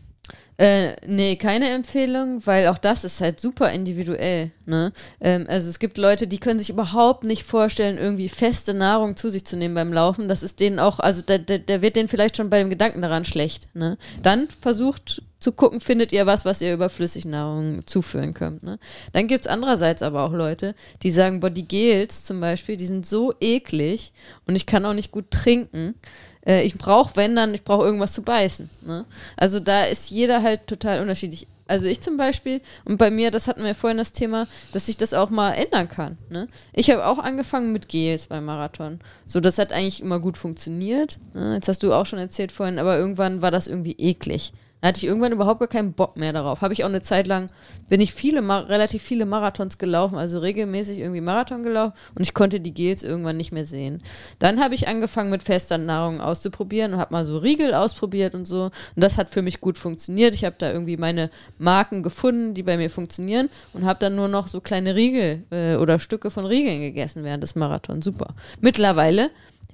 Äh, 0.63 0.95
nee, 1.05 1.35
keine 1.35 1.71
Empfehlung, 1.71 2.41
weil 2.47 2.69
auch 2.69 2.79
das 2.79 3.03
ist 3.03 3.21
halt 3.21 3.41
super 3.41 3.73
individuell. 3.73 4.53
Ne? 4.65 4.93
Ähm, 5.21 5.45
also 5.49 5.69
es 5.69 5.81
gibt 5.81 5.99
Leute, 5.99 6.29
die 6.29 6.39
können 6.39 6.61
sich 6.61 6.71
überhaupt 6.71 7.25
nicht 7.25 7.43
vorstellen, 7.43 7.99
irgendwie 7.99 8.29
feste 8.29 8.73
Nahrung 8.73 9.17
zu 9.17 9.29
sich 9.29 9.45
zu 9.45 9.57
nehmen 9.57 9.75
beim 9.75 9.93
Laufen. 9.93 10.29
Das 10.29 10.45
ist 10.45 10.61
denen 10.61 10.79
auch, 10.79 11.01
also 11.01 11.21
da, 11.21 11.39
da, 11.39 11.59
da 11.59 11.83
wird 11.83 11.97
denen 11.97 12.09
vielleicht 12.09 12.37
schon 12.37 12.49
bei 12.49 12.61
dem 12.61 12.71
Gedanken 12.71 13.03
daran 13.03 13.25
schlecht. 13.25 13.67
Ne? 13.75 13.99
Dann 14.23 14.47
versucht 14.61 15.23
zu 15.41 15.51
gucken, 15.51 15.81
findet 15.81 16.13
ihr 16.13 16.27
was, 16.27 16.45
was 16.45 16.63
ihr 16.63 16.73
über 16.73 16.89
Flüssignahrung 16.89 17.85
zuführen 17.85 18.33
könnt. 18.33 18.63
Ne? 18.63 18.79
Dann 19.13 19.27
gibt 19.27 19.47
es 19.47 19.51
andererseits 19.51 20.01
aber 20.01 20.23
auch 20.23 20.33
Leute, 20.33 20.77
die 21.03 21.11
sagen, 21.11 21.41
boah, 21.41 21.51
die 21.51 21.67
Gels 21.67 22.23
zum 22.23 22.41
Beispiel, 22.41 22.77
die 22.77 22.87
sind 22.87 23.05
so 23.05 23.35
eklig 23.41 24.13
und 24.47 24.55
ich 24.55 24.67
kann 24.67 24.87
auch 24.87 24.95
nicht 24.95 25.11
gut 25.11 25.33
trinken. 25.33 25.97
Äh, 26.47 26.63
ich 26.63 26.75
brauche, 26.75 27.17
wenn 27.17 27.37
dann, 27.37 27.55
ich 27.55 27.65
brauche 27.65 27.85
irgendwas 27.85 28.13
zu 28.13 28.23
beißen. 28.23 28.71
Ne? 28.83 29.05
Also 29.37 29.61
da 29.61 29.85
ist 29.85 30.11
jeder 30.11 30.43
halt 30.43 30.67
total 30.67 31.01
unterschiedlich. 31.01 31.47
Also 31.69 31.87
ich 31.87 32.01
zum 32.01 32.17
Beispiel, 32.17 32.61
und 32.85 32.99
bei 32.99 33.11
mir, 33.11 33.31
das 33.31 33.49
hatten 33.49 33.65
wir 33.65 33.75
vorhin 33.75 33.97
das 33.97 34.13
Thema, 34.13 34.47
dass 34.73 34.87
sich 34.87 34.97
das 34.97 35.15
auch 35.15 35.31
mal 35.31 35.53
ändern 35.53 35.89
kann. 35.89 36.19
Ne? 36.29 36.49
Ich 36.73 36.91
habe 36.91 37.07
auch 37.07 37.19
angefangen 37.19 37.73
mit 37.73 37.89
Gels 37.89 38.27
beim 38.27 38.45
Marathon. 38.45 38.99
So, 39.27 39.41
das 39.41 39.59
hat 39.59 39.73
eigentlich 39.73 40.03
immer 40.03 40.19
gut 40.19 40.37
funktioniert. 40.37 41.19
Ne? 41.35 41.55
Jetzt 41.55 41.69
hast 41.69 41.83
du 41.83 41.93
auch 41.95 42.05
schon 42.05 42.19
erzählt 42.19 42.53
vorhin, 42.53 42.79
aber 42.79 42.99
irgendwann 42.99 43.43
war 43.43 43.51
das 43.51 43.69
irgendwie 43.69 43.97
eklig. 43.99 44.53
Da 44.83 44.89
hatte 44.89 44.99
ich 44.99 45.05
irgendwann 45.05 45.31
überhaupt 45.31 45.61
gar 45.61 45.69
keinen 45.69 45.93
Bock 45.93 46.17
mehr 46.17 46.33
darauf. 46.33 46.61
Habe 46.61 46.75
ich 46.75 46.83
auch 46.83 46.89
eine 46.89 47.03
Zeit 47.03 47.29
lang, 47.29 47.53
bin 47.89 48.01
ich 48.01 48.13
viele, 48.13 48.43
relativ 48.69 49.01
viele 49.01 49.27
Marathons 49.27 49.79
gelaufen, 49.79 50.19
also 50.19 50.41
regelmäßig 50.41 50.99
irgendwie 50.99 51.21
Marathon 51.21 51.63
gelaufen 51.63 51.95
und 52.17 52.23
ich 52.23 52.35
konnte 52.35 52.59
die 52.59 52.75
Gels 52.75 53.05
irgendwann 53.05 53.37
nicht 53.37 53.53
mehr 53.53 53.65
sehen. 53.65 54.03
Dann 54.41 54.59
habe 54.59 54.75
ich 54.75 54.89
angefangen 54.89 55.31
mit 55.31 55.45
fester 55.45 55.79
Nahrung 55.79 56.21
auszuprobieren 56.21 56.95
und 56.95 56.99
habe 56.99 57.15
mal 57.15 57.25
so 57.25 57.39
Riegel 57.39 57.75
ausprobiert 57.75 58.35
und 58.35 58.45
so. 58.45 58.65
Und 58.65 58.73
das 58.97 59.19
hat 59.19 59.31
für 59.31 59.41
mich 59.41 59.61
gut 59.61 59.79
funktioniert. 59.79 60.35
Ich 60.35 60.45
habe 60.45 60.57
da 60.59 60.73
irgendwie 60.73 60.97
meine 60.97 61.31
Marken 61.59 62.03
gefunden, 62.03 62.55
die 62.55 62.65
bei 62.65 62.77
mir 62.77 62.91
funktionieren 62.91 63.51
und 63.75 63.85
habe 63.85 64.01
dann 64.01 64.17
nur 64.17 64.27
noch 64.27 64.49
so 64.49 64.61
kleine 64.61 64.97
Riegel 64.97 65.45
äh, 65.53 65.77
oder 65.77 66.01
Stücke 66.01 66.33
von 66.33 66.45
Riegeln 66.45 66.81
gegessen 66.81 67.23
während 67.23 67.45
des 67.45 67.55
Marathons. 67.55 68.05
Super. 68.05 68.35
Mittlerweile 68.61 69.31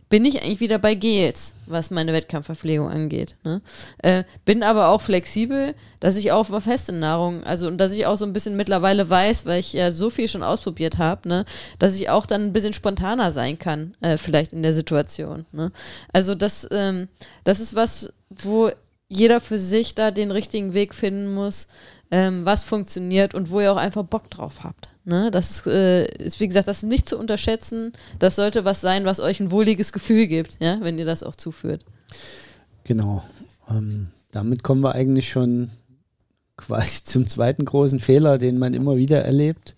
bin 0.09 0.25
ich 0.25 0.43
eigentlich 0.43 0.61
wieder 0.61 0.79
bei 0.79 0.95
Gels, 0.95 1.55
was 1.67 1.91
meine 1.91 2.13
Wettkampfverpflegung 2.13 2.89
angeht. 2.89 3.37
Ne? 3.45 3.61
Äh, 3.99 4.25
bin 4.45 4.63
aber 4.63 4.89
auch 4.89 5.03
flexibel, 5.03 5.75
dass 6.01 6.17
ich 6.17 6.33
auch 6.33 6.47
feste 6.61 6.93
Nahrung, 6.93 7.45
also 7.45 7.67
und 7.67 7.79
dass 7.79 7.93
ich 7.93 8.07
auch 8.07 8.17
so 8.17 8.25
ein 8.25 8.33
bisschen 8.33 8.57
mittlerweile 8.57 9.09
weiß, 9.09 9.45
weil 9.47 9.61
ich 9.61 9.73
ja 9.73 9.91
so 9.91 10.11
viel 10.11 10.29
schon 10.29 10.43
ausprobiert 10.43 10.99
habe, 10.99 11.29
ne, 11.29 11.45
dass 11.79 11.95
ich 11.95 12.09
auch 12.09 12.27
dann 12.27 12.43
ein 12.43 12.53
bisschen 12.53 12.73
spontaner 12.73 13.31
sein 13.31 13.59
kann, 13.59 13.95
äh, 14.01 14.17
vielleicht 14.17 14.53
in 14.53 14.63
der 14.63 14.73
Situation. 14.73 15.45
Ne? 15.53 15.73
Also 16.13 16.35
das, 16.35 16.67
ähm, 16.71 17.09
das 17.45 17.61
ist 17.61 17.75
was, 17.75 18.13
wo 18.31 18.71
jeder 19.09 19.41
für 19.41 19.59
sich 19.59 19.95
da 19.95 20.11
den 20.11 20.31
richtigen 20.31 20.75
Weg 20.75 20.95
finden 20.95 21.35
muss, 21.35 21.69
ähm, 22.11 22.45
was 22.45 22.65
funktioniert 22.65 23.35
und 23.35 23.51
wo 23.51 23.61
ihr 23.61 23.73
auch 23.73 23.77
einfach 23.77 24.05
Bock 24.05 24.31
drauf 24.31 24.65
habt. 24.65 24.89
Ne? 25.09 25.31
Das 25.31 25.51
ist, 25.51 25.67
äh, 25.67 26.05
ist, 26.23 26.39
wie 26.39 26.47
gesagt, 26.47 26.69
das 26.69 26.83
ist 26.83 26.89
nicht 26.89 27.09
zu 27.09 27.19
unterschätzen. 27.19 27.93
Das 28.19 28.37
sollte 28.37 28.67
was 28.67 28.83
sein, 28.83 29.07
was 29.07 29.21
euch 29.21 29.41
ein 29.41 29.51
wohliges 29.51 29.95
Gefühl 29.95 30.27
gibt, 30.27 30.59
ja? 30.61 30.79
wenn 30.83 30.99
ihr 30.99 31.07
das 31.07 31.23
auch 31.23 31.35
zuführt. 31.35 31.83
Genau. 32.85 33.25
Ähm, 33.71 34.09
damit 34.33 34.63
kommen 34.63 34.83
wir 34.83 34.95
eigentlich 34.95 35.31
schon 35.31 35.71
quasi 36.59 37.03
zum 37.05 37.27
zweiten 37.27 37.65
großen 37.65 38.01
Fehler, 38.01 38.37
den 38.37 38.59
man 38.59 38.75
immer 38.75 38.97
wieder 38.97 39.25
erlebt. 39.25 39.75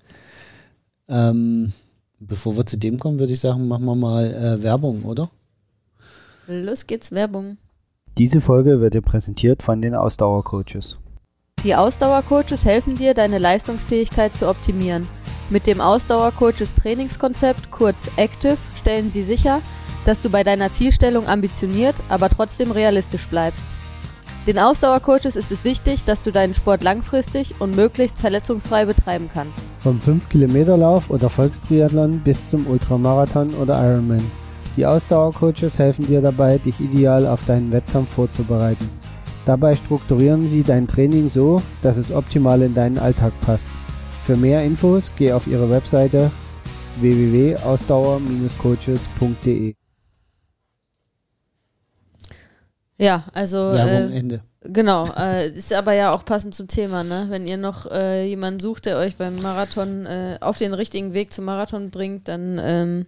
Ähm, 1.09 1.73
bevor 2.19 2.57
wir 2.57 2.67
zu 2.67 2.77
dem 2.77 2.99
kommen, 2.99 3.21
würde 3.21 3.33
ich 3.33 3.41
sagen, 3.41 3.69
machen 3.69 3.85
wir 3.85 3.95
mal 3.95 4.35
äh, 4.35 4.63
Werbung, 4.65 5.05
oder? 5.05 5.31
Los 6.49 6.89
geht's, 6.89 7.13
Werbung. 7.13 7.57
Diese 8.19 8.41
Folge 8.41 8.81
wird 8.81 8.95
dir 8.95 9.03
präsentiert 9.03 9.63
von 9.63 9.81
den 9.81 9.95
Ausdauercoaches. 9.95 10.97
Die 11.63 11.77
Ausdauercoaches 11.77 12.65
helfen 12.65 12.97
dir, 12.97 13.15
deine 13.15 13.39
Leistungsfähigkeit 13.39 14.35
zu 14.35 14.49
optimieren. 14.49 15.07
Mit 15.51 15.67
dem 15.67 15.81
Ausdauercoaches 15.81 16.77
Trainingskonzept, 16.77 17.73
kurz 17.73 18.09
Active, 18.17 18.57
stellen 18.79 19.11
sie 19.11 19.25
sicher, 19.25 19.61
dass 20.05 20.21
du 20.21 20.31
bei 20.31 20.45
deiner 20.45 20.71
Zielstellung 20.71 21.27
ambitioniert, 21.27 21.97
aber 22.09 22.29
trotzdem 22.29 22.71
realistisch 22.71 23.27
bleibst. 23.27 23.67
Den 24.47 24.61
Ausdauercoaches 24.61 25.35
ist 25.35 25.51
es 25.51 25.65
wichtig, 25.65 26.05
dass 26.05 26.23
du 26.23 26.31
deinen 26.31 26.55
Sport 26.55 26.85
langfristig 26.85 27.61
und 27.61 27.75
möglichst 27.75 28.21
verletzungsfrei 28.21 28.85
betreiben 28.85 29.29
kannst. 29.35 29.63
Vom 29.81 30.01
5-Kilometer-Lauf 30.01 31.11
oder 31.11 31.29
Volkstriathlon 31.29 32.21
bis 32.21 32.49
zum 32.49 32.69
Ultramarathon 32.69 33.51
oder 33.55 33.75
Ironman. 33.75 34.25
Die 34.77 34.87
Ausdauercoaches 34.87 35.81
helfen 35.81 36.07
dir 36.07 36.23
dabei, 36.23 36.59
dich 36.59 36.79
ideal 36.79 37.27
auf 37.27 37.45
deinen 37.45 37.73
Wettkampf 37.73 38.09
vorzubereiten. 38.15 38.89
Dabei 39.47 39.75
strukturieren 39.75 40.49
sie 40.49 40.63
dein 40.63 40.87
Training 40.87 41.29
so, 41.29 41.61
dass 41.83 41.97
es 41.97 42.13
optimal 42.13 42.63
in 42.63 42.73
deinen 42.73 42.99
Alltag 42.99 43.33
passt. 43.41 43.67
Für 44.27 44.37
mehr 44.37 44.63
Infos 44.65 45.11
geh 45.17 45.33
auf 45.33 45.47
ihre 45.47 45.71
Webseite 45.71 46.31
www.ausdauer-coaches.de. 47.01 49.75
Ja, 52.99 53.25
also 53.33 53.57
Werbung 53.73 54.13
äh, 54.13 54.19
Ende. 54.19 54.43
genau, 54.63 55.07
äh, 55.17 55.49
ist 55.51 55.73
aber 55.73 55.95
ja 55.95 56.13
auch 56.13 56.27
passend 56.27 56.55
zum 56.55 56.69
Thema, 56.69 57.03
ne? 57.03 57.29
Wenn 57.31 57.49
ihr 57.49 57.57
noch 57.57 57.91
äh, 57.91 58.27
jemanden 58.29 58.61
sucht, 58.61 58.85
der 58.85 58.99
euch 58.99 59.17
beim 59.17 59.41
Marathon 59.41 60.05
äh, 60.05 60.37
auf 60.43 60.59
den 60.59 60.75
richtigen 60.75 61.15
Weg 61.15 61.33
zum 61.33 61.47
Marathon 61.47 61.89
bringt, 61.91 62.29
dann 62.29 62.61
ähm, 62.63 63.07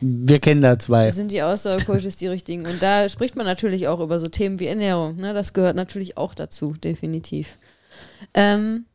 Wir 0.00 0.38
kennen 0.38 0.62
da 0.62 0.78
zwei. 0.78 1.10
sind 1.10 1.30
die 1.30 1.42
Ausdauercoaches 1.42 2.16
die 2.16 2.28
richtigen. 2.28 2.64
Und 2.64 2.80
da 2.82 3.06
spricht 3.10 3.36
man 3.36 3.44
natürlich 3.44 3.86
auch 3.86 4.00
über 4.00 4.18
so 4.18 4.28
Themen 4.28 4.58
wie 4.60 4.66
Ernährung. 4.66 5.16
Ne? 5.16 5.34
Das 5.34 5.52
gehört 5.52 5.76
natürlich 5.76 6.16
auch 6.16 6.34
dazu, 6.34 6.72
definitiv. 6.72 7.58
Ähm, 8.32 8.86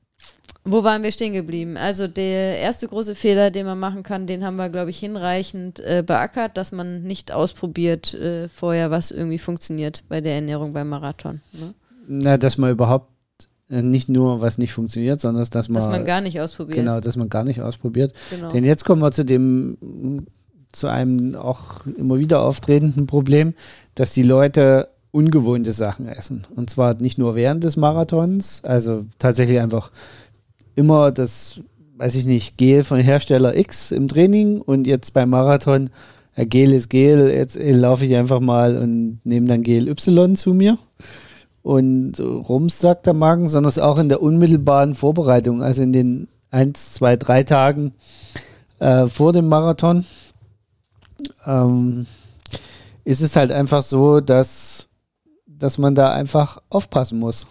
wo 0.65 0.83
waren 0.83 1.03
wir 1.03 1.11
stehen 1.11 1.33
geblieben? 1.33 1.75
Also 1.75 2.07
der 2.07 2.57
erste 2.59 2.87
große 2.87 3.15
Fehler, 3.15 3.51
den 3.51 3.65
man 3.65 3.79
machen 3.79 4.03
kann, 4.03 4.27
den 4.27 4.45
haben 4.45 4.55
wir, 4.55 4.69
glaube 4.69 4.91
ich, 4.91 4.97
hinreichend 4.97 5.79
äh, 5.81 6.03
beackert, 6.05 6.55
dass 6.57 6.71
man 6.71 7.03
nicht 7.03 7.31
ausprobiert 7.31 8.13
äh, 8.13 8.47
vorher, 8.47 8.89
was 8.89 9.11
irgendwie 9.11 9.39
funktioniert 9.39 10.03
bei 10.07 10.21
der 10.21 10.35
Ernährung 10.35 10.71
beim 10.71 10.87
Marathon. 10.87 11.41
Ne? 11.51 11.73
Na, 12.07 12.37
dass 12.37 12.57
man 12.57 12.71
überhaupt 12.71 13.09
äh, 13.69 13.81
nicht 13.81 14.07
nur 14.07 14.41
was 14.41 14.57
nicht 14.57 14.71
funktioniert, 14.71 15.19
sondern 15.19 15.45
dass 15.49 15.67
man, 15.67 15.81
Dass 15.81 15.89
man 15.89 16.05
gar 16.05 16.21
nicht 16.21 16.39
ausprobiert. 16.39 16.77
genau, 16.77 17.01
dass 17.01 17.17
man 17.17 17.27
gar 17.27 17.43
nicht 17.43 17.61
ausprobiert. 17.61 18.13
Genau. 18.29 18.51
Denn 18.51 18.63
jetzt 18.63 18.85
kommen 18.85 19.01
wir 19.01 19.11
zu 19.11 19.25
dem, 19.25 20.25
zu 20.71 20.87
einem 20.87 21.35
auch 21.35 21.85
immer 21.97 22.19
wieder 22.19 22.41
auftretenden 22.41 23.05
Problem, 23.05 23.53
dass 23.95 24.13
die 24.13 24.23
Leute 24.23 24.87
ungewohnte 25.11 25.73
Sachen 25.73 26.07
essen. 26.07 26.43
Und 26.55 26.69
zwar 26.69 26.95
nicht 26.95 27.17
nur 27.17 27.35
während 27.35 27.63
des 27.63 27.77
Marathons, 27.77 28.63
also 28.63 29.05
tatsächlich 29.19 29.59
einfach 29.59 29.91
immer 30.75 31.11
das, 31.11 31.61
weiß 31.97 32.15
ich 32.15 32.25
nicht, 32.25 32.57
Gel 32.57 32.83
von 32.83 32.99
Hersteller 32.99 33.55
X 33.55 33.91
im 33.91 34.07
Training 34.07 34.61
und 34.61 34.87
jetzt 34.87 35.13
beim 35.13 35.29
Marathon, 35.29 35.89
ja, 36.35 36.45
Gel 36.45 36.71
ist 36.71 36.89
Gel, 36.89 37.29
jetzt 37.29 37.57
äh, 37.57 37.71
laufe 37.71 38.05
ich 38.05 38.15
einfach 38.15 38.39
mal 38.39 38.77
und 38.77 39.19
nehme 39.23 39.47
dann 39.47 39.61
Gel 39.61 39.87
Y 39.87 40.35
zu 40.35 40.53
mir. 40.53 40.77
Und 41.61 42.19
Rums 42.19 42.79
sagt 42.79 43.05
der 43.05 43.13
Magen, 43.13 43.47
sondern 43.47 43.69
es 43.69 43.79
auch 43.79 43.97
in 43.97 44.09
der 44.09 44.21
unmittelbaren 44.21 44.95
Vorbereitung, 44.95 45.63
also 45.63 45.81
in 45.81 45.93
den 45.93 46.27
1, 46.51 46.93
2, 46.95 47.15
3 47.15 47.43
Tagen 47.43 47.93
äh, 48.79 49.07
vor 49.07 49.31
dem 49.31 49.47
Marathon, 49.47 50.05
ähm, 51.45 52.05
ist 53.05 53.21
es 53.21 53.35
halt 53.35 53.51
einfach 53.51 53.81
so, 53.81 54.19
dass, 54.19 54.87
dass 55.45 55.77
man 55.77 55.95
da 55.95 56.11
einfach 56.11 56.61
aufpassen 56.69 57.19
muss. 57.19 57.47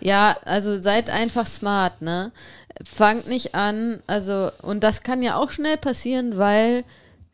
Ja, 0.00 0.36
also 0.44 0.80
seid 0.80 1.10
einfach 1.10 1.46
smart, 1.46 2.02
ne? 2.02 2.32
Fangt 2.84 3.28
nicht 3.28 3.54
an, 3.54 4.02
also, 4.06 4.50
und 4.62 4.82
das 4.82 5.02
kann 5.02 5.22
ja 5.22 5.36
auch 5.36 5.50
schnell 5.50 5.76
passieren, 5.76 6.38
weil, 6.38 6.84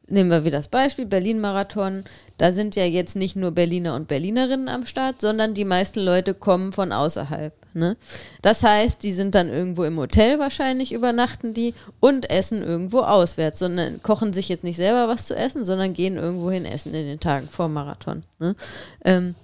nehmen 0.08 0.30
wir 0.30 0.44
wieder 0.44 0.58
das 0.58 0.68
Beispiel, 0.68 1.06
Berlin-Marathon, 1.06 2.04
da 2.38 2.52
sind 2.52 2.76
ja 2.76 2.84
jetzt 2.84 3.16
nicht 3.16 3.36
nur 3.36 3.52
Berliner 3.52 3.94
und 3.94 4.08
Berlinerinnen 4.08 4.68
am 4.68 4.86
Start, 4.86 5.20
sondern 5.20 5.54
die 5.54 5.64
meisten 5.64 6.00
Leute 6.00 6.34
kommen 6.34 6.72
von 6.72 6.92
außerhalb. 6.92 7.52
Ne? 7.76 7.96
Das 8.40 8.62
heißt, 8.62 9.02
die 9.02 9.12
sind 9.12 9.34
dann 9.34 9.50
irgendwo 9.50 9.84
im 9.84 9.98
Hotel 9.98 10.38
wahrscheinlich, 10.38 10.92
übernachten 10.92 11.52
die 11.52 11.74
und 12.00 12.30
essen 12.30 12.62
irgendwo 12.62 13.00
auswärts, 13.00 13.58
sondern 13.58 14.02
kochen 14.02 14.32
sich 14.32 14.48
jetzt 14.48 14.64
nicht 14.64 14.76
selber 14.76 15.08
was 15.08 15.26
zu 15.26 15.36
essen, 15.36 15.64
sondern 15.64 15.92
gehen 15.92 16.16
irgendwo 16.16 16.50
hin 16.50 16.64
essen 16.64 16.94
in 16.94 17.06
den 17.06 17.20
Tagen 17.20 17.48
vor 17.48 17.68
Marathon. 17.68 18.22
Ne? 18.38 18.56
Ähm, 19.04 19.34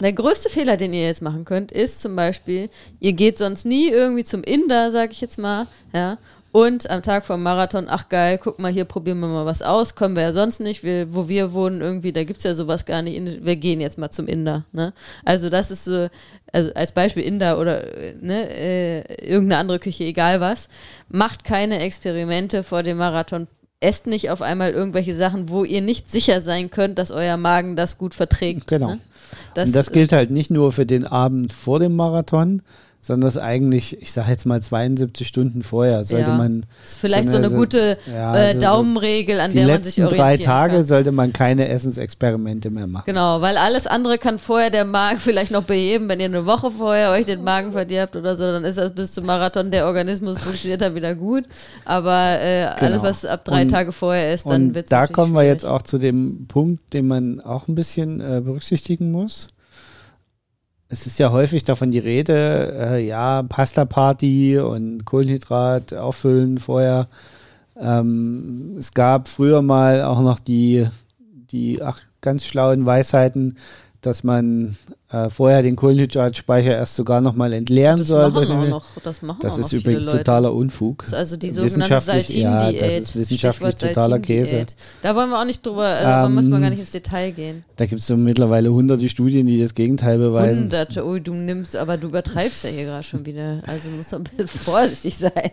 der 0.00 0.12
größte 0.12 0.48
Fehler, 0.48 0.76
den 0.76 0.92
ihr 0.92 1.06
jetzt 1.06 1.22
machen 1.22 1.44
könnt, 1.44 1.72
ist 1.72 2.00
zum 2.00 2.16
Beispiel, 2.16 2.70
ihr 3.00 3.12
geht 3.12 3.38
sonst 3.38 3.64
nie 3.64 3.88
irgendwie 3.88 4.24
zum 4.24 4.42
Inder, 4.42 4.90
sag 4.90 5.12
ich 5.12 5.20
jetzt 5.20 5.38
mal, 5.38 5.66
ja, 5.92 6.18
und 6.52 6.90
am 6.90 7.02
Tag 7.02 7.26
vom 7.26 7.42
Marathon, 7.42 7.86
ach 7.88 8.08
geil, 8.08 8.36
guck 8.42 8.58
mal, 8.58 8.72
hier 8.72 8.84
probieren 8.84 9.20
wir 9.20 9.28
mal 9.28 9.46
was 9.46 9.62
aus, 9.62 9.94
können 9.94 10.16
wir 10.16 10.24
ja 10.24 10.32
sonst 10.32 10.58
nicht, 10.58 10.82
wir, 10.82 11.14
wo 11.14 11.28
wir 11.28 11.52
wohnen 11.52 11.80
irgendwie, 11.80 12.12
da 12.12 12.24
gibt's 12.24 12.42
ja 12.42 12.54
sowas 12.54 12.86
gar 12.86 13.02
nicht, 13.02 13.44
wir 13.44 13.56
gehen 13.56 13.80
jetzt 13.80 13.98
mal 13.98 14.10
zum 14.10 14.26
Inder, 14.26 14.64
ne? 14.72 14.92
Also 15.24 15.48
das 15.48 15.70
ist 15.70 15.84
so, 15.84 16.08
also 16.52 16.74
als 16.74 16.90
Beispiel 16.90 17.22
Inder 17.22 17.58
oder 17.58 17.84
ne, 18.20 18.48
äh, 18.50 19.24
irgendeine 19.24 19.58
andere 19.58 19.78
Küche, 19.78 20.04
egal 20.04 20.40
was, 20.40 20.68
macht 21.08 21.44
keine 21.44 21.78
Experimente 21.78 22.64
vor 22.64 22.82
dem 22.82 22.96
Marathon, 22.96 23.46
esst 23.80 24.06
nicht 24.06 24.30
auf 24.30 24.42
einmal 24.42 24.72
irgendwelche 24.72 25.14
Sachen, 25.14 25.48
wo 25.48 25.64
ihr 25.64 25.80
nicht 25.80 26.10
sicher 26.10 26.40
sein 26.40 26.70
könnt, 26.70 26.98
dass 26.98 27.10
euer 27.10 27.36
Magen 27.36 27.76
das 27.76 27.98
gut 27.98 28.14
verträgt. 28.14 28.66
Genau. 28.66 28.94
Ne? 28.94 29.00
und 29.56 29.74
das 29.74 29.92
gilt 29.92 30.12
halt 30.12 30.30
nicht 30.30 30.50
nur 30.50 30.72
für 30.72 30.86
den 30.86 31.06
Abend 31.06 31.52
vor 31.52 31.78
dem 31.78 31.96
Marathon, 31.96 32.62
sondern 33.02 33.26
das 33.28 33.38
eigentlich, 33.38 34.00
ich 34.02 34.12
sage 34.12 34.30
jetzt 34.30 34.44
mal 34.44 34.60
72 34.60 35.26
Stunden 35.26 35.62
vorher, 35.62 36.04
sollte 36.04 36.28
Ja. 36.30 36.36
man 36.36 36.66
ist 36.84 36.98
vielleicht 36.98 37.30
so 37.30 37.38
eine- 37.38 37.46
eine 37.46 37.56
gute 37.56 37.96
ja, 38.12 38.36
äh, 38.36 38.48
so- 38.48 38.60
so 38.60 38.66
Daumenregel, 38.66 39.40
an 39.40 39.52
der 39.52 39.66
man 39.66 39.82
sich 39.82 39.96
letzten 39.96 40.02
orientieren 40.02 40.18
drei 40.28 40.36
Tage 40.36 40.74
kann. 40.76 40.84
sollte 40.84 41.10
man 41.12 41.32
keine 41.32 41.68
Essensexperimente 41.68 42.70
mehr 42.70 42.86
machen. 42.86 43.04
Genau, 43.06 43.40
weil 43.40 43.56
alles 43.56 43.86
andere 43.86 44.18
kann 44.18 44.38
vorher 44.38 44.70
der 44.70 44.84
Magen 44.84 45.18
vielleicht 45.20 45.50
noch 45.50 45.62
beheben. 45.64 46.08
Wenn 46.08 46.20
ihr 46.20 46.26
eine 46.26 46.44
Woche 46.44 46.70
vorher 46.70 47.10
euch 47.12 47.24
den 47.26 47.42
Magen 47.42 47.72
verdirbt 47.72 48.16
oder 48.16 48.36
so, 48.36 48.44
dann 48.44 48.64
ist 48.64 48.76
das 48.76 48.94
bis 48.94 49.12
zum 49.12 49.24
Marathon, 49.26 49.70
der 49.70 49.86
Organismus 49.86 50.38
funktioniert 50.38 50.82
dann 50.82 50.94
wieder 50.94 51.14
gut. 51.14 51.44
Aber 51.86 52.38
äh, 52.40 52.64
alles, 52.64 52.78
Genau. 53.00 53.02
was 53.02 53.24
ab 53.24 53.44
drei 53.44 53.62
Und- 53.62 53.68
Tage 53.70 53.92
vorher 53.92 54.34
ist, 54.34 54.44
dann 54.46 54.74
wird 54.74 54.86
es 54.86 54.90
da 54.90 55.06
kommen 55.06 55.32
wir 55.32 55.42
jetzt 55.44 55.64
auch 55.64 55.82
zu 55.82 55.96
dem 55.98 56.46
Punkt, 56.48 56.92
den 56.92 57.08
man 57.08 57.40
auch 57.40 57.66
ein 57.68 57.74
bisschen 57.74 58.20
äh, 58.20 58.40
berücksichtigen 58.44 59.10
muss. 59.10 59.48
Es 60.92 61.06
ist 61.06 61.20
ja 61.20 61.30
häufig 61.30 61.62
davon 61.62 61.92
die 61.92 62.00
Rede, 62.00 62.76
äh, 62.76 63.06
ja, 63.06 63.44
Pasta-Party 63.44 64.58
und 64.58 65.04
Kohlenhydrat 65.04 65.94
auffüllen 65.94 66.58
vorher. 66.58 67.06
Ähm, 67.78 68.74
es 68.76 68.92
gab 68.92 69.28
früher 69.28 69.62
mal 69.62 70.02
auch 70.02 70.20
noch 70.20 70.40
die, 70.40 70.88
die 71.52 71.80
ach, 71.80 72.00
ganz 72.20 72.44
schlauen 72.44 72.86
Weisheiten, 72.86 73.56
dass 74.02 74.24
man 74.24 74.76
äh, 75.10 75.28
vorher 75.28 75.62
den 75.62 75.76
Kohlenhydratspeicher 75.76 76.70
erst 76.70 76.96
sogar 76.96 77.20
nochmal 77.20 77.52
entleeren 77.52 77.98
Das 77.98 78.08
soll. 78.08 78.30
machen 78.30 78.50
eine- 78.52 78.68
noch, 78.70 78.84
das 79.02 79.22
machen 79.22 79.40
das 79.42 79.58
ist 79.58 79.72
übrigens 79.72 80.06
Leute. 80.06 80.18
totaler 80.18 80.54
Unfug. 80.54 81.04
Also 81.12 81.36
die 81.36 81.50
sogenannte 81.50 81.96
Wissenschaftlich, 81.96 82.36
ja, 82.36 82.72
das 82.72 82.96
ist 82.96 83.16
wissenschaftlich 83.16 83.72
Stichwort 83.72 83.94
totaler 83.94 84.18
Käse. 84.20 84.66
Da 85.02 85.14
wollen 85.16 85.30
wir 85.30 85.40
auch 85.40 85.44
nicht 85.44 85.66
drüber, 85.66 85.98
äh, 85.98 86.02
da 86.02 86.26
Ähm, 86.26 86.34
müssen 86.34 86.50
wir 86.50 86.60
gar 86.60 86.70
nicht 86.70 86.78
ins 86.78 86.90
Detail 86.92 87.32
gehen. 87.32 87.64
Da 87.76 87.86
gibt 87.86 88.00
es 88.00 88.06
so 88.06 88.16
mittlerweile 88.16 88.72
hunderte 88.72 89.08
Studien, 89.08 89.46
die 89.46 89.60
das 89.60 89.74
Gegenteil 89.74 90.18
beweisen. 90.18 90.60
Hunderte, 90.62 91.04
oh, 91.04 91.18
du 91.18 91.34
nimmst, 91.34 91.76
aber 91.76 91.96
du 91.96 92.06
übertreibst 92.08 92.64
ja 92.64 92.70
hier 92.70 92.84
gerade 92.84 93.02
schon 93.04 93.26
wieder. 93.26 93.62
Also 93.66 93.88
musst 93.90 94.12
du 94.12 94.16
ein 94.16 94.24
bisschen 94.24 94.46
vorsichtig 94.60 95.16
sein. 95.16 95.50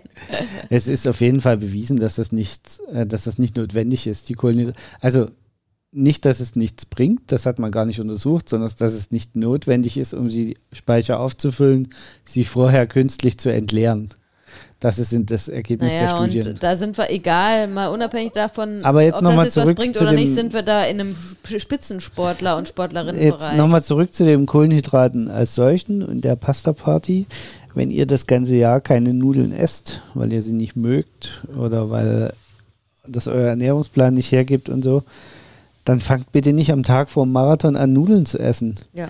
Es 0.69 0.87
ist 0.87 1.07
auf 1.07 1.19
jeden 1.21 1.41
Fall 1.41 1.57
bewiesen, 1.57 1.97
dass 1.99 2.15
das 2.15 2.31
nicht, 2.31 2.61
äh, 2.93 3.05
dass 3.05 3.23
das 3.25 3.37
nicht 3.39 3.57
notwendig 3.57 4.07
ist. 4.07 4.29
Die 4.29 4.33
Kohlenhydrate, 4.35 4.77
also 5.01 5.27
nicht, 5.91 6.25
dass 6.25 6.39
es 6.39 6.55
nichts 6.55 6.85
bringt, 6.85 7.31
das 7.31 7.45
hat 7.45 7.59
man 7.59 7.71
gar 7.71 7.85
nicht 7.85 7.99
untersucht, 7.99 8.49
sondern 8.49 8.69
dass 8.77 8.93
es 8.93 9.11
nicht 9.11 9.35
notwendig 9.35 9.97
ist, 9.97 10.13
um 10.13 10.29
die 10.29 10.57
Speicher 10.71 11.19
aufzufüllen, 11.19 11.89
sie 12.25 12.43
vorher 12.43 12.87
künstlich 12.87 13.37
zu 13.37 13.49
entleeren. 13.49 14.09
Das 14.79 14.99
ist 14.99 15.15
das 15.31 15.47
Ergebnis 15.47 15.91
der 15.93 16.03
Naja, 16.03 16.17
Studien. 16.17 16.47
und 16.49 16.61
da 16.63 16.75
sind 16.75 16.97
wir, 16.97 17.09
egal, 17.09 17.67
mal 17.67 17.87
unabhängig 17.87 18.33
davon, 18.33 18.83
Aber 18.83 19.01
jetzt 19.01 19.15
ob 19.15 19.23
noch 19.23 19.29
das 19.31 19.37
mal 19.37 19.45
jetzt 19.45 19.57
was 19.57 19.73
bringt 19.73 19.99
oder 19.99 20.11
nicht, 20.11 20.33
sind 20.33 20.53
wir 20.53 20.61
da 20.61 20.85
in 20.85 20.99
einem 20.99 21.15
Spitzensportler- 21.45 22.55
und 22.57 22.61
Jetzt 22.63 22.69
Sportlerinnenbereich. 22.69 23.57
nochmal 23.57 23.83
zurück 23.83 24.13
zu 24.13 24.23
den 24.23 24.45
Kohlenhydraten 24.45 25.29
als 25.29 25.55
solchen 25.55 26.03
und 26.03 26.21
der 26.23 26.35
Pasta-Party. 26.35 27.25
Wenn 27.73 27.89
ihr 27.89 28.05
das 28.05 28.27
ganze 28.27 28.55
Jahr 28.55 28.79
keine 28.79 29.13
Nudeln 29.13 29.51
esst, 29.51 30.01
weil 30.13 30.31
ihr 30.31 30.41
sie 30.43 30.53
nicht 30.53 30.75
mögt 30.75 31.43
oder 31.57 31.89
weil 31.89 32.33
das 33.07 33.27
euer 33.27 33.47
Ernährungsplan 33.47 34.13
nicht 34.13 34.31
hergibt 34.31 34.69
und 34.69 34.83
so, 34.83 35.03
dann 35.87 36.01
fangt 36.01 36.31
bitte 36.31 36.53
nicht 36.53 36.71
am 36.71 36.83
Tag 36.83 37.09
vor 37.09 37.25
dem 37.25 37.31
Marathon 37.31 37.75
an, 37.75 37.93
Nudeln 37.93 38.25
zu 38.25 38.39
essen. 38.39 38.75
Ja. 38.93 39.07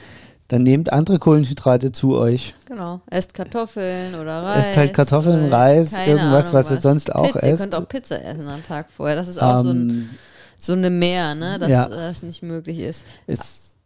Dann 0.47 0.63
nehmt 0.63 0.93
andere 0.93 1.19
Kohlenhydrate 1.19 1.91
zu 1.91 2.15
euch. 2.15 2.53
Genau. 2.67 3.01
Esst 3.07 3.33
Kartoffeln 3.33 4.15
oder 4.15 4.43
Reis. 4.43 4.67
Esst 4.67 4.77
halt 4.77 4.93
Kartoffeln, 4.93 5.51
Reis, 5.51 5.91
irgendwas, 5.93 6.45
Ahnung 6.49 6.53
was 6.53 6.71
ihr 6.71 6.77
sonst 6.77 7.13
auch 7.13 7.25
Pizza, 7.33 7.45
Ihr 7.45 7.53
esst. 7.53 7.61
könnt 7.63 7.75
auch 7.75 7.87
Pizza 7.87 8.23
essen 8.23 8.47
am 8.47 8.63
Tag 8.63 8.89
vorher. 8.89 9.15
Das 9.15 9.27
ist 9.27 9.41
auch 9.41 9.61
so, 9.63 9.71
ein, 9.71 9.89
Ähm, 9.89 10.09
so 10.57 10.73
eine 10.73 10.89
Mehr, 10.89 11.35
ne? 11.35 11.59
dass 11.59 11.69
ja. 11.69 11.89
das 11.89 12.23
nicht 12.23 12.43
möglich 12.43 12.79
ist. 12.79 13.05
ist, 13.25 13.77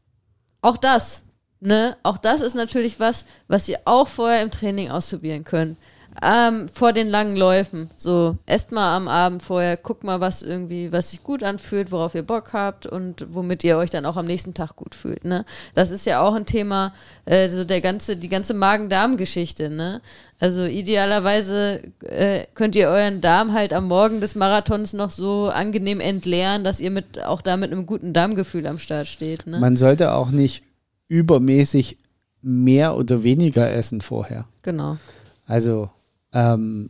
Auch 0.61 0.77
das, 0.77 1.23
ne? 1.61 1.97
Auch 2.03 2.17
das 2.17 2.41
ist 2.41 2.55
natürlich 2.55 2.99
was, 2.99 3.25
was 3.47 3.67
ihr 3.67 3.79
auch 3.85 4.07
vorher 4.07 4.43
im 4.43 4.51
Training 4.51 4.91
ausprobieren 4.91 5.43
könnt. 5.43 5.77
Ähm, 6.23 6.69
vor 6.69 6.93
den 6.93 7.09
langen 7.09 7.35
Läufen. 7.35 7.89
So, 7.95 8.37
esst 8.45 8.71
mal 8.71 8.95
am 8.95 9.07
Abend 9.07 9.41
vorher, 9.41 9.75
guckt 9.75 10.03
mal, 10.03 10.19
was 10.19 10.41
irgendwie, 10.41 10.91
was 10.91 11.11
sich 11.11 11.23
gut 11.23 11.43
anfühlt, 11.43 11.91
worauf 11.91 12.13
ihr 12.13 12.23
Bock 12.23 12.53
habt 12.53 12.85
und 12.85 13.25
womit 13.29 13.63
ihr 13.63 13.77
euch 13.77 13.89
dann 13.89 14.05
auch 14.05 14.17
am 14.17 14.27
nächsten 14.27 14.53
Tag 14.53 14.75
gut 14.75 14.93
fühlt. 14.93 15.25
Ne? 15.25 15.45
Das 15.73 15.89
ist 15.89 16.05
ja 16.05 16.21
auch 16.21 16.35
ein 16.35 16.45
Thema, 16.45 16.93
äh, 17.25 17.49
so 17.49 17.63
der 17.63 17.81
ganze, 17.81 18.17
die 18.17 18.29
ganze 18.29 18.53
Magen-Darm-Geschichte, 18.53 19.69
ne? 19.69 20.01
Also 20.39 20.63
idealerweise 20.63 21.83
äh, 22.03 22.45
könnt 22.55 22.75
ihr 22.75 22.87
euren 22.87 23.21
Darm 23.21 23.53
halt 23.53 23.73
am 23.73 23.87
Morgen 23.87 24.21
des 24.21 24.33
Marathons 24.33 24.93
noch 24.93 25.11
so 25.11 25.49
angenehm 25.49 25.99
entleeren, 25.99 26.63
dass 26.63 26.79
ihr 26.79 26.89
mit 26.89 27.23
auch 27.23 27.43
da 27.43 27.57
mit 27.57 27.71
einem 27.71 27.85
guten 27.85 28.11
Darmgefühl 28.11 28.65
am 28.65 28.79
Start 28.79 29.07
steht. 29.07 29.45
Ne? 29.45 29.59
man 29.59 29.75
sollte 29.75 30.13
auch 30.13 30.31
nicht 30.31 30.63
übermäßig 31.07 31.97
mehr 32.41 32.95
oder 32.95 33.23
weniger 33.23 33.71
essen 33.71 34.01
vorher. 34.01 34.45
genau. 34.63 34.97
Also, 35.45 35.89
ähm, 36.33 36.89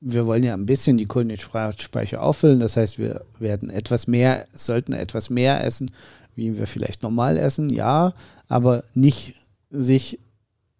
wir 0.00 0.26
wollen 0.26 0.42
ja 0.42 0.54
ein 0.54 0.66
bisschen 0.66 0.98
die 0.98 1.06
Kohlenhydratspeicher 1.06 2.22
auffüllen. 2.22 2.60
Das 2.60 2.76
heißt, 2.76 2.98
wir 2.98 3.22
werden 3.38 3.70
etwas 3.70 4.06
mehr, 4.06 4.46
sollten 4.52 4.92
etwas 4.92 5.30
mehr 5.30 5.64
essen, 5.64 5.90
wie 6.34 6.58
wir 6.58 6.66
vielleicht 6.66 7.02
normal 7.02 7.38
essen, 7.38 7.70
ja, 7.70 8.12
aber 8.48 8.84
nicht 8.94 9.34
sich 9.70 10.18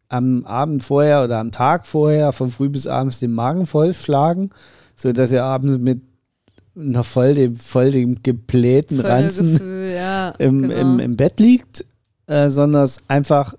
am 0.08 0.44
Abend 0.44 0.84
vorher 0.84 1.24
oder 1.24 1.38
am 1.38 1.52
Tag 1.52 1.86
vorher 1.86 2.32
von 2.32 2.50
früh 2.50 2.68
bis 2.68 2.86
abends 2.86 3.18
den 3.18 3.32
Magen 3.32 3.66
vollschlagen, 3.66 4.50
sodass 4.94 5.32
ihr 5.32 5.44
abends 5.44 5.78
mit 5.78 6.02
einer 6.76 7.02
voll 7.02 7.34
dem, 7.34 7.56
voll 7.56 7.90
dem 7.90 8.22
geblähten 8.22 9.00
Ranzen 9.00 9.56
Völlegefühl, 9.56 9.90
ja. 9.94 10.30
im, 10.38 10.62
genau. 10.62 10.74
im, 10.74 11.00
im 11.00 11.16
Bett 11.16 11.40
liegt, 11.40 11.84
äh, 12.26 12.50
sondern 12.50 12.84
es 12.84 12.98
einfach, 13.08 13.54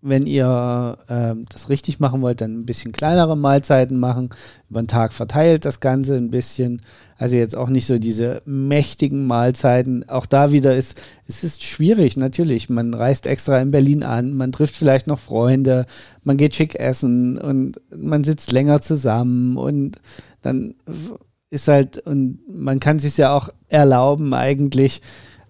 wenn 0.00 0.26
ihr 0.26 0.98
ähm, 1.08 1.44
das 1.48 1.68
richtig 1.68 1.98
machen 1.98 2.22
wollt, 2.22 2.40
dann 2.40 2.60
ein 2.60 2.66
bisschen 2.66 2.92
kleinere 2.92 3.36
Mahlzeiten 3.36 3.98
machen, 3.98 4.30
über 4.70 4.80
den 4.80 4.86
Tag 4.86 5.12
verteilt 5.12 5.64
das 5.64 5.80
Ganze 5.80 6.16
ein 6.16 6.30
bisschen. 6.30 6.80
Also 7.16 7.36
jetzt 7.36 7.56
auch 7.56 7.68
nicht 7.68 7.86
so 7.86 7.98
diese 7.98 8.42
mächtigen 8.44 9.26
Mahlzeiten. 9.26 10.08
Auch 10.08 10.26
da 10.26 10.52
wieder 10.52 10.76
ist, 10.76 11.02
es 11.26 11.42
ist 11.42 11.64
schwierig, 11.64 12.16
natürlich. 12.16 12.70
Man 12.70 12.94
reist 12.94 13.26
extra 13.26 13.60
in 13.60 13.72
Berlin 13.72 14.04
an, 14.04 14.34
man 14.34 14.52
trifft 14.52 14.76
vielleicht 14.76 15.08
noch 15.08 15.18
Freunde, 15.18 15.86
man 16.22 16.36
geht 16.36 16.54
schick 16.54 16.76
essen 16.76 17.36
und 17.36 17.80
man 17.94 18.22
sitzt 18.22 18.52
länger 18.52 18.80
zusammen 18.80 19.56
und 19.56 19.96
dann 20.42 20.74
ist 21.50 21.66
halt, 21.66 21.98
und 22.06 22.38
man 22.48 22.78
kann 22.78 23.00
sich 23.00 23.16
ja 23.16 23.34
auch 23.34 23.48
erlauben 23.68 24.32
eigentlich, 24.32 25.02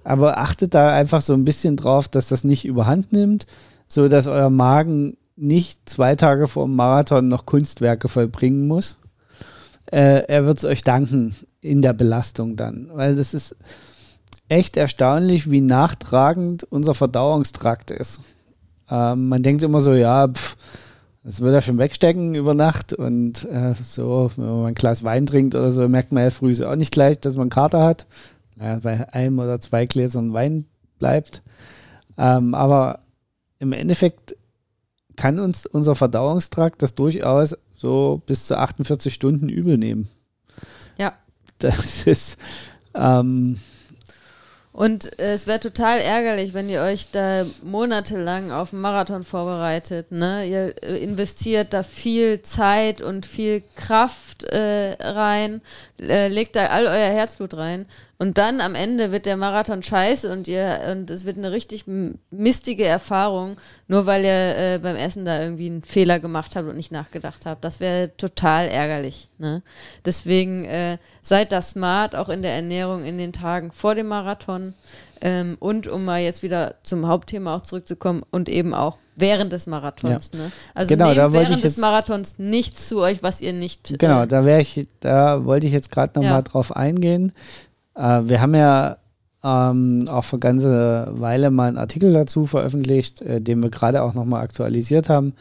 aber 0.05 0.39
achtet 0.39 0.73
da 0.73 0.95
einfach 0.95 1.21
so 1.21 1.35
ein 1.35 1.45
bisschen 1.45 1.77
drauf, 1.77 2.09
dass 2.09 2.29
das 2.29 2.45
nicht 2.45 2.65
überhand 2.65 3.13
nimmt, 3.13 3.47
so 3.89 4.09
dass 4.09 4.27
euer 4.27 4.51
Magen 4.51 5.17
nicht 5.37 5.89
zwei 5.89 6.15
Tage 6.15 6.47
vor 6.47 6.67
dem 6.67 6.77
Marathon 6.77 7.29
noch 7.29 7.47
Kunstwerke 7.47 8.09
vollbringen 8.09 8.67
muss. 8.67 8.97
Äh, 9.87 10.25
er 10.29 10.45
wird 10.45 10.59
es 10.59 10.65
euch 10.65 10.83
danken 10.83 11.35
in 11.61 11.83
der 11.83 11.95
Belastung 11.95 12.57
dann, 12.57 12.91
weil 12.93 13.17
das 13.17 13.35
ist 13.35 13.57
echt 14.49 14.77
erstaunlich, 14.77 15.51
wie 15.51 15.61
nachtragend 15.61 16.65
unser 16.65 16.95
Verdauungstrakt 16.95 17.91
ist. 17.91 18.21
Ähm, 18.91 19.29
man 19.29 19.43
denkt 19.43 19.63
immer 19.63 19.81
so, 19.81 19.95
ja, 19.95 20.29
pff, 20.29 20.57
das 21.25 21.41
wird 21.41 21.55
er 21.55 21.63
schon 21.63 21.79
wegstecken 21.79 22.35
über 22.35 22.55
Nacht 22.55 22.93
und 22.93 23.45
äh, 23.51 23.75
so, 23.75 24.31
wenn 24.37 24.47
man 24.47 24.67
ein 24.67 24.75
Glas 24.75 25.05
Wein 25.05 25.27
trinkt 25.27 25.55
oder 25.55 25.71
so, 25.71 25.89
merkt 25.89 26.13
man 26.13 26.25
ja 26.25 26.31
früh 26.31 26.55
so 26.55 26.67
auch 26.67 26.77
nicht 26.77 26.93
gleich, 26.93 27.21
dass 27.21 27.37
man 27.37 27.51
Kater 27.51 27.85
hat. 27.85 28.07
Naja, 28.57 28.81
bei 28.83 29.13
einem 29.13 29.39
oder 29.39 29.61
zwei 29.61 29.87
Gläsern 29.87 30.33
Wein 30.33 30.65
bleibt. 30.99 31.43
Ähm, 32.17 32.55
aber 32.55 33.01
im 33.59 33.73
Endeffekt 33.73 34.37
kann 35.17 35.39
uns 35.39 35.67
unser 35.67 35.95
Verdauungstrakt 35.95 36.81
das 36.83 36.95
durchaus 36.95 37.57
so 37.77 38.23
bis 38.27 38.47
zu 38.47 38.57
48 38.57 39.13
Stunden 39.13 39.49
übel 39.49 39.77
nehmen. 39.79 40.09
Ja. 40.97 41.15
Das 41.59 42.07
ist, 42.07 42.39
ähm, 42.95 43.59
Und 44.73 45.19
es 45.19 45.49
wäre 45.49 45.59
total 45.59 45.99
ärgerlich, 45.99 46.55
wenn 46.55 46.69
ihr 46.69 46.83
euch 46.83 47.11
da 47.11 47.45
monatelang 47.65 48.53
auf 48.53 48.73
einen 48.73 48.81
Marathon 48.81 49.25
vorbereitet. 49.25 50.13
Ne? 50.13 50.47
Ihr 50.47 50.83
äh, 50.85 51.03
investiert 51.03 51.75
da 51.75 51.83
viel 51.83 52.43
Zeit 52.43 53.03
und 53.03 53.27
viel 53.27 53.65
Kraft 53.75 54.45
äh, 54.45 54.97
rein, 55.01 55.63
äh, 56.01 56.29
legt 56.29 56.55
da 56.55 56.67
all 56.67 56.87
euer 56.87 57.11
Herzblut 57.11 57.55
rein. 57.55 57.87
Und 58.21 58.37
dann 58.37 58.61
am 58.61 58.75
Ende 58.75 59.13
wird 59.13 59.27
der 59.27 59.37
Marathon 59.37 59.81
scheiße 59.81 60.33
und 60.33 60.49
ihr 60.49 60.81
und 60.91 61.09
es 61.09 61.25
wird 61.25 61.39
eine 61.39 61.53
richtig 61.53 61.85
mistige 62.31 62.85
Erfahrung, 62.85 63.57
nur 63.87 64.07
weil 64.07 64.25
ihr 64.25 64.57
äh, 64.75 64.79
beim 64.83 64.97
Essen 64.97 65.25
da 65.25 65.41
irgendwie 65.41 65.67
einen 65.67 65.83
Fehler 65.83 66.19
gemacht 66.19 66.57
habt 66.57 66.67
und 66.69 66.77
nicht 66.77 66.91
nachgedacht 66.91 67.47
habt. 67.47 67.63
Das 67.65 67.79
wäre 67.79 68.11
total 68.17 68.67
ärgerlich. 68.67 69.29
Ne? 69.39 69.63
Deswegen 70.05 70.65
äh, 70.65 70.99
seid 71.23 71.53
da 71.53 71.63
smart, 71.63 72.17
auch 72.17 72.29
in 72.29 72.43
der 72.43 72.53
Ernährung 72.55 73.05
in 73.05 73.19
den 73.19 73.33
Tagen 73.33 73.71
vor 73.71 73.95
dem 73.95 74.09
Marathon. 74.09 74.75
Ähm, 75.21 75.57
und 75.61 75.87
um 75.89 76.05
mal 76.05 76.21
jetzt 76.21 76.43
wieder 76.43 76.75
zum 76.85 77.07
Hauptthema 77.07 77.57
auch 77.57 77.63
zurückzukommen 77.63 78.23
und 78.31 78.49
eben 78.49 78.73
auch 78.75 78.99
während 79.17 79.53
des 79.53 79.67
Marathons. 79.67 80.33
Ne? 80.33 80.53
Also 80.75 80.89
Genau, 80.95 81.13
nehmt 81.13 81.33
während 81.33 81.65
des 81.65 81.77
Marathons 81.77 82.39
nichts 82.39 82.87
zu 82.89 83.01
euch, 83.01 83.21
was 83.23 83.41
ihr 83.41 83.53
nicht. 83.53 83.99
Genau, 83.99 84.23
Äh, 84.23 84.27
da 84.29 84.45
wäre 84.45 84.61
ich, 84.61 84.87
da 85.01 85.45
wollte 85.45 85.67
ich 85.67 85.73
jetzt 85.73 85.91
gerade 85.91 86.13
noch 86.19 86.25
Ja. 86.25 86.35
mal 86.35 86.43
drauf 86.43 86.75
eingehen. 86.77 87.33
Äh, 87.99 88.29
wir 88.29 88.41
haben 88.41 88.55
ja 88.55 88.97
ähm, 89.43 90.05
auch 90.09 90.25
vor 90.25 90.41
ganze 90.41 91.09
Weile 91.13 91.51
mal 91.51 91.69
einen 91.69 91.79
Artikel 91.79 92.13
dazu 92.13 92.47
veröffentlicht, 92.47 93.21
äh, 93.21 93.41
den 93.41 93.63
wir 93.63 93.71
gerade 93.71 94.03
auch 94.03 94.15
noch 94.15 94.25
mal 94.25 94.41
aktualisiert 94.41 95.09
haben. 95.09 95.35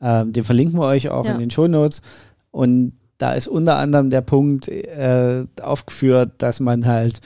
Ähm, 0.00 0.32
den 0.32 0.44
verlinken 0.44 0.78
wir 0.78 0.86
euch 0.86 1.08
auch 1.10 1.24
Ja. 1.24 1.32
in 1.32 1.40
den 1.40 1.50
Shownotes. 1.50 2.02
Und 2.50 2.92
da 3.18 3.32
ist 3.32 3.48
unter 3.48 3.76
anderem 3.76 4.10
der 4.10 4.20
Punkt 4.20 4.68
äh, 4.68 5.44
aufgeführt, 5.60 6.32
dass 6.38 6.60
man 6.60 6.86
halt 6.86 7.20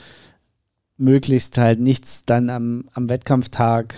möglichst 0.96 1.58
halt 1.58 1.80
nichts 1.80 2.24
dann 2.24 2.50
am, 2.50 2.84
am 2.94 3.08
Wettkampftag 3.08 3.94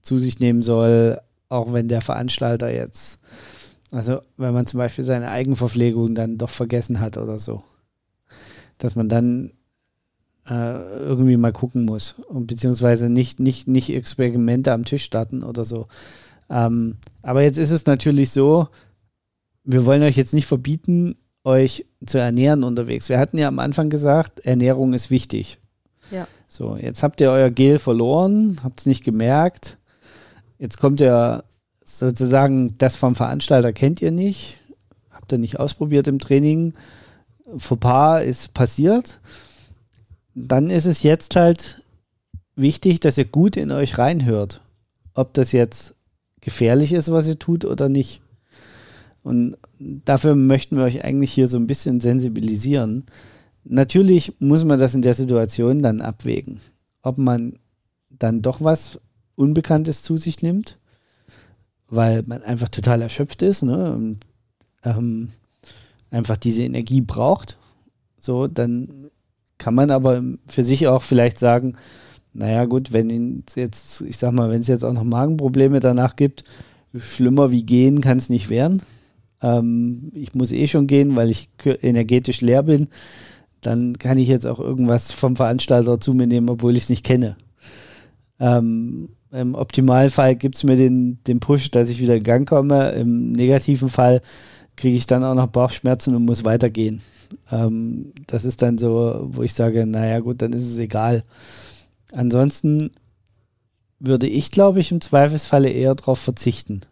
zu 0.00 0.18
sich 0.18 0.40
nehmen 0.40 0.62
soll, 0.62 1.20
auch 1.48 1.72
wenn 1.72 1.88
der 1.88 2.00
Veranstalter 2.00 2.72
jetzt 2.72 3.20
also 3.92 4.22
wenn 4.38 4.54
man 4.54 4.66
zum 4.66 4.78
Beispiel 4.78 5.04
seine 5.04 5.28
Eigenverpflegung 5.28 6.14
dann 6.14 6.38
doch 6.38 6.48
vergessen 6.48 6.98
hat 6.98 7.18
oder 7.18 7.38
so. 7.38 7.62
Dass 8.78 8.96
man 8.96 9.08
dann 9.08 9.52
äh, 10.48 10.98
irgendwie 10.98 11.36
mal 11.36 11.52
gucken 11.52 11.84
muss. 11.84 12.14
Und 12.28 12.46
beziehungsweise 12.46 13.08
nicht, 13.08 13.40
nicht, 13.40 13.68
nicht 13.68 13.90
Experimente 13.90 14.72
am 14.72 14.84
Tisch 14.84 15.04
starten 15.04 15.42
oder 15.42 15.64
so. 15.64 15.86
Ähm, 16.50 16.96
aber 17.22 17.42
jetzt 17.42 17.58
ist 17.58 17.70
es 17.70 17.86
natürlich 17.86 18.30
so, 18.30 18.68
wir 19.64 19.86
wollen 19.86 20.02
euch 20.02 20.16
jetzt 20.16 20.34
nicht 20.34 20.46
verbieten, 20.46 21.16
euch 21.44 21.86
zu 22.04 22.18
ernähren 22.18 22.64
unterwegs. 22.64 23.08
Wir 23.08 23.18
hatten 23.18 23.38
ja 23.38 23.48
am 23.48 23.58
Anfang 23.58 23.90
gesagt, 23.90 24.40
Ernährung 24.40 24.92
ist 24.92 25.10
wichtig. 25.10 25.58
Ja. 26.10 26.26
So, 26.48 26.76
jetzt 26.76 27.02
habt 27.02 27.20
ihr 27.20 27.30
euer 27.30 27.50
Gel 27.50 27.78
verloren, 27.78 28.60
habt 28.62 28.80
es 28.80 28.86
nicht 28.86 29.04
gemerkt. 29.04 29.78
Jetzt 30.58 30.78
kommt 30.78 31.00
ihr 31.00 31.44
sozusagen, 31.84 32.76
das 32.78 32.96
vom 32.96 33.14
Veranstalter 33.14 33.72
kennt 33.72 34.02
ihr 34.02 34.12
nicht, 34.12 34.58
habt 35.10 35.32
ihr 35.32 35.38
nicht 35.38 35.58
ausprobiert 35.58 36.06
im 36.08 36.18
Training. 36.18 36.74
Fauxpas 37.56 38.24
ist 38.24 38.54
passiert. 38.54 39.20
Dann 40.34 40.70
ist 40.70 40.86
es 40.86 41.02
jetzt 41.02 41.36
halt 41.36 41.82
wichtig, 42.56 43.00
dass 43.00 43.18
ihr 43.18 43.24
gut 43.24 43.56
in 43.56 43.70
euch 43.70 43.98
reinhört, 43.98 44.60
ob 45.14 45.34
das 45.34 45.52
jetzt 45.52 45.94
gefährlich 46.40 46.92
ist, 46.92 47.10
was 47.10 47.26
ihr 47.26 47.38
tut 47.38 47.64
oder 47.64 47.88
nicht. 47.88 48.20
Und 49.22 49.56
dafür 49.78 50.34
möchten 50.34 50.76
wir 50.76 50.84
euch 50.84 51.04
eigentlich 51.04 51.32
hier 51.32 51.48
so 51.48 51.56
ein 51.56 51.66
bisschen 51.66 52.00
sensibilisieren. 52.00 53.04
Natürlich 53.64 54.34
muss 54.40 54.64
man 54.64 54.78
das 54.78 54.94
in 54.94 55.02
der 55.02 55.14
Situation 55.14 55.82
dann 55.82 56.00
abwägen, 56.00 56.60
ob 57.02 57.18
man 57.18 57.58
dann 58.10 58.42
doch 58.42 58.60
was 58.60 58.98
Unbekanntes 59.36 60.02
zu 60.02 60.16
sich 60.16 60.42
nimmt, 60.42 60.78
weil 61.88 62.22
man 62.26 62.42
einfach 62.42 62.68
total 62.68 63.02
erschöpft 63.02 63.42
ist 63.42 63.62
ne? 63.62 63.92
und 63.92 64.18
ähm, 64.82 65.30
einfach 66.10 66.36
diese 66.36 66.64
Energie 66.64 67.00
braucht. 67.00 67.58
So, 68.18 68.48
dann 68.48 69.10
kann 69.62 69.74
man 69.74 69.92
aber 69.92 70.24
für 70.48 70.64
sich 70.64 70.88
auch 70.88 71.02
vielleicht 71.02 71.38
sagen, 71.38 71.76
naja 72.34 72.64
gut, 72.64 72.92
wenn 72.92 73.44
es 73.46 73.54
jetzt, 73.54 74.00
ich 74.00 74.16
sag 74.16 74.32
mal, 74.32 74.50
wenn 74.50 74.60
es 74.60 74.66
jetzt 74.66 74.84
auch 74.84 74.92
noch 74.92 75.04
Magenprobleme 75.04 75.78
danach 75.78 76.16
gibt, 76.16 76.42
schlimmer 76.96 77.52
wie 77.52 77.62
gehen 77.62 78.00
kann 78.00 78.18
es 78.18 78.28
nicht 78.28 78.50
werden. 78.50 78.82
Ähm, 79.40 80.10
ich 80.14 80.34
muss 80.34 80.50
eh 80.50 80.66
schon 80.66 80.88
gehen, 80.88 81.14
weil 81.14 81.30
ich 81.30 81.48
energetisch 81.64 82.40
leer 82.40 82.64
bin. 82.64 82.88
Dann 83.60 83.92
kann 83.98 84.18
ich 84.18 84.26
jetzt 84.26 84.48
auch 84.48 84.58
irgendwas 84.58 85.12
vom 85.12 85.36
Veranstalter 85.36 86.00
zu 86.00 86.12
mir 86.12 86.26
nehmen, 86.26 86.48
obwohl 86.48 86.76
ich 86.76 86.82
es 86.82 86.90
nicht 86.90 87.04
kenne. 87.04 87.36
Ähm, 88.40 89.10
Im 89.30 89.54
Optimalfall 89.54 90.34
gibt 90.34 90.56
es 90.56 90.64
mir 90.64 90.74
den, 90.74 91.22
den 91.28 91.38
Push, 91.38 91.70
dass 91.70 91.88
ich 91.88 92.00
wieder 92.00 92.16
in 92.16 92.24
Gang 92.24 92.48
komme. 92.48 92.90
Im 92.92 93.30
negativen 93.30 93.88
Fall 93.88 94.22
kriege 94.74 94.96
ich 94.96 95.06
dann 95.06 95.22
auch 95.22 95.36
noch 95.36 95.46
Bauchschmerzen 95.46 96.16
und 96.16 96.24
muss 96.24 96.44
weitergehen. 96.44 97.00
Ähm, 97.50 98.12
das 98.26 98.44
ist 98.44 98.62
dann 98.62 98.78
so, 98.78 99.28
wo 99.30 99.42
ich 99.42 99.54
sage, 99.54 99.86
naja 99.86 100.20
gut, 100.20 100.42
dann 100.42 100.52
ist 100.52 100.70
es 100.70 100.78
egal. 100.78 101.22
Ansonsten 102.12 102.90
würde 103.98 104.26
ich, 104.26 104.50
glaube 104.50 104.80
ich, 104.80 104.90
im 104.90 105.00
Zweifelsfalle 105.00 105.70
eher 105.70 105.94
darauf 105.94 106.18
verzichten. 106.18 106.82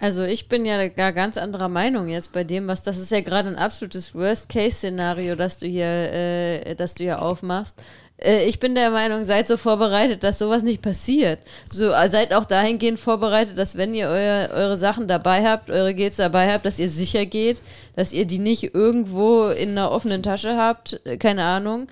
Also 0.00 0.22
ich 0.22 0.48
bin 0.48 0.64
ja 0.64 0.88
gar 0.88 1.12
ganz 1.12 1.36
anderer 1.36 1.68
Meinung 1.68 2.08
jetzt 2.08 2.32
bei 2.32 2.44
dem, 2.44 2.68
was 2.68 2.84
das 2.84 2.98
ist 2.98 3.10
ja 3.10 3.20
gerade 3.20 3.48
ein 3.48 3.56
absolutes 3.56 4.14
Worst-Case-Szenario, 4.14 5.34
das 5.34 5.58
du 5.58 5.66
hier, 5.66 5.86
äh, 5.86 6.74
das 6.76 6.94
du 6.94 7.04
hier 7.04 7.20
aufmachst. 7.20 7.82
Äh, 8.18 8.48
ich 8.48 8.60
bin 8.60 8.74
der 8.74 8.90
Meinung, 8.90 9.24
seid 9.24 9.48
so 9.48 9.56
vorbereitet, 9.56 10.24
dass 10.24 10.38
sowas 10.38 10.62
nicht 10.62 10.82
passiert. 10.82 11.38
So 11.70 11.90
äh, 11.90 12.08
seid 12.08 12.34
auch 12.34 12.44
dahingehend 12.44 12.98
vorbereitet, 12.98 13.58
dass 13.58 13.76
wenn 13.76 13.94
ihr 13.94 14.08
euer, 14.08 14.50
eure 14.54 14.76
Sachen 14.76 15.08
dabei 15.08 15.44
habt, 15.44 15.70
eure 15.70 15.94
Gates 15.94 16.16
dabei 16.16 16.52
habt, 16.52 16.66
dass 16.66 16.78
ihr 16.78 16.88
sicher 16.88 17.26
geht, 17.26 17.62
dass 17.96 18.12
ihr 18.12 18.26
die 18.26 18.38
nicht 18.38 18.74
irgendwo 18.74 19.48
in 19.48 19.70
einer 19.70 19.90
offenen 19.90 20.22
Tasche 20.22 20.56
habt, 20.56 21.00
äh, 21.04 21.16
keine 21.16 21.44
Ahnung, 21.44 21.86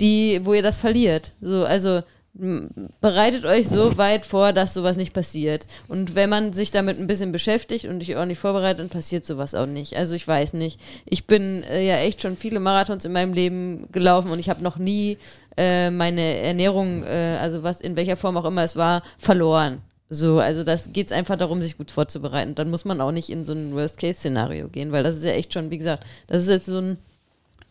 die, 0.00 0.40
wo 0.44 0.54
ihr 0.54 0.62
das 0.62 0.78
verliert. 0.78 1.32
So, 1.40 1.64
also 1.64 2.02
bereitet 2.34 3.44
euch 3.44 3.68
so 3.68 3.96
weit 3.96 4.24
vor, 4.24 4.52
dass 4.52 4.74
sowas 4.74 4.96
nicht 4.96 5.12
passiert. 5.12 5.66
Und 5.88 6.14
wenn 6.14 6.30
man 6.30 6.52
sich 6.52 6.70
damit 6.70 6.98
ein 6.98 7.08
bisschen 7.08 7.32
beschäftigt 7.32 7.86
und 7.86 8.00
sich 8.00 8.16
auch 8.16 8.24
nicht 8.26 8.38
vorbereitet, 8.38 8.80
dann 8.80 8.90
passiert 8.90 9.24
sowas 9.24 9.54
auch 9.54 9.66
nicht. 9.66 9.96
Also 9.96 10.14
ich 10.14 10.26
weiß 10.26 10.52
nicht. 10.52 10.80
Ich 11.04 11.26
bin 11.26 11.64
äh, 11.64 11.84
ja 11.84 11.96
echt 11.96 12.22
schon 12.22 12.36
viele 12.36 12.60
Marathons 12.60 13.04
in 13.04 13.12
meinem 13.12 13.32
Leben 13.32 13.88
gelaufen 13.90 14.30
und 14.30 14.38
ich 14.38 14.48
habe 14.48 14.62
noch 14.62 14.76
nie 14.76 15.18
äh, 15.56 15.90
meine 15.90 16.22
Ernährung, 16.22 17.02
äh, 17.02 17.38
also 17.40 17.64
was 17.64 17.80
in 17.80 17.96
welcher 17.96 18.16
Form 18.16 18.36
auch 18.36 18.44
immer 18.44 18.62
es 18.62 18.76
war, 18.76 19.02
verloren. 19.18 19.82
So, 20.10 20.38
also 20.38 20.64
das 20.64 20.92
geht 20.92 21.08
es 21.08 21.12
einfach 21.12 21.36
darum, 21.36 21.60
sich 21.60 21.76
gut 21.76 21.90
vorzubereiten. 21.90 22.54
Dann 22.54 22.70
muss 22.70 22.84
man 22.84 23.00
auch 23.00 23.12
nicht 23.12 23.30
in 23.30 23.44
so 23.44 23.52
ein 23.52 23.74
Worst-Case-Szenario 23.74 24.68
gehen, 24.68 24.92
weil 24.92 25.02
das 25.02 25.16
ist 25.16 25.24
ja 25.24 25.32
echt 25.32 25.52
schon, 25.52 25.70
wie 25.70 25.78
gesagt, 25.78 26.04
das 26.28 26.44
ist 26.44 26.48
jetzt 26.48 26.66
so 26.66 26.78
ein 26.78 26.98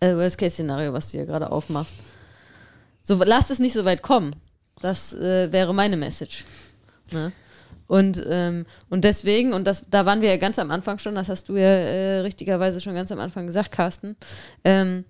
äh, 0.01 0.13
Worst-Case-Szenario, 0.13 0.93
was 0.93 1.11
du 1.11 1.17
hier 1.17 1.25
gerade 1.25 1.51
aufmachst. 1.51 1.95
So, 3.01 3.15
lasst 3.23 3.49
es 3.49 3.59
nicht 3.59 3.73
so 3.73 3.85
weit 3.85 4.01
kommen. 4.01 4.35
Das 4.81 5.13
äh, 5.13 5.51
wäre 5.51 5.73
meine 5.73 5.97
Message. 5.97 6.45
Ne? 7.11 7.31
Und, 7.87 8.23
ähm, 8.29 8.65
und 8.89 9.03
deswegen, 9.03 9.53
und 9.53 9.65
das, 9.65 9.85
da 9.89 10.05
waren 10.05 10.21
wir 10.21 10.29
ja 10.29 10.37
ganz 10.37 10.59
am 10.59 10.71
Anfang 10.71 10.99
schon, 10.99 11.15
das 11.15 11.29
hast 11.29 11.49
du 11.49 11.55
ja 11.55 11.69
äh, 11.69 12.19
richtigerweise 12.19 12.81
schon 12.81 12.93
ganz 12.93 13.11
am 13.11 13.19
Anfang 13.19 13.47
gesagt, 13.47 13.71
Carsten. 13.71 14.17
Ähm, 14.65 15.05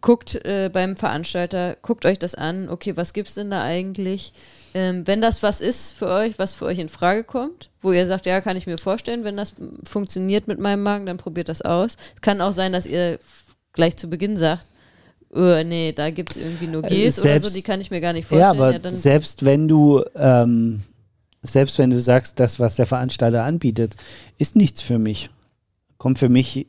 guckt 0.00 0.44
äh, 0.44 0.70
beim 0.72 0.96
Veranstalter, 0.96 1.76
guckt 1.82 2.04
euch 2.04 2.18
das 2.18 2.34
an, 2.34 2.68
okay, 2.68 2.96
was 2.96 3.12
gibt 3.12 3.28
es 3.28 3.34
denn 3.34 3.50
da 3.50 3.62
eigentlich? 3.62 4.32
Ähm, 4.74 5.06
wenn 5.06 5.20
das 5.20 5.42
was 5.42 5.60
ist 5.60 5.92
für 5.92 6.08
euch, 6.08 6.38
was 6.38 6.54
für 6.54 6.64
euch 6.64 6.78
in 6.78 6.88
Frage 6.88 7.24
kommt, 7.24 7.70
wo 7.80 7.92
ihr 7.92 8.06
sagt, 8.06 8.26
ja, 8.26 8.40
kann 8.40 8.56
ich 8.56 8.66
mir 8.66 8.78
vorstellen, 8.78 9.24
wenn 9.24 9.36
das 9.36 9.54
funktioniert 9.84 10.48
mit 10.48 10.58
meinem 10.58 10.82
Magen, 10.82 11.06
dann 11.06 11.18
probiert 11.18 11.48
das 11.48 11.62
aus. 11.62 11.96
Es 12.14 12.20
kann 12.20 12.40
auch 12.40 12.52
sein, 12.52 12.72
dass 12.72 12.86
ihr 12.86 13.18
gleich 13.72 13.96
zu 13.96 14.08
Beginn 14.08 14.36
sagt, 14.36 14.66
oh, 15.32 15.62
nee, 15.64 15.92
da 15.92 16.10
gibt 16.10 16.32
es 16.32 16.36
irgendwie 16.36 16.66
nur 16.66 16.82
Gs 16.82 17.16
selbst, 17.16 17.20
oder 17.20 17.40
so, 17.40 17.50
die 17.50 17.62
kann 17.62 17.80
ich 17.80 17.90
mir 17.90 18.00
gar 18.00 18.12
nicht 18.12 18.26
vorstellen. 18.26 18.58
Ja, 18.58 18.66
aber 18.66 18.72
ja, 18.72 18.90
selbst 18.90 19.44
wenn 19.44 19.68
du, 19.68 20.02
ähm, 20.14 20.82
selbst 21.42 21.78
wenn 21.78 21.90
du 21.90 22.00
sagst, 22.00 22.38
das, 22.38 22.60
was 22.60 22.76
der 22.76 22.86
Veranstalter 22.86 23.44
anbietet, 23.44 23.96
ist 24.38 24.56
nichts 24.56 24.82
für 24.82 24.98
mich. 24.98 25.30
Kommt 25.98 26.18
für 26.18 26.28
mich 26.28 26.66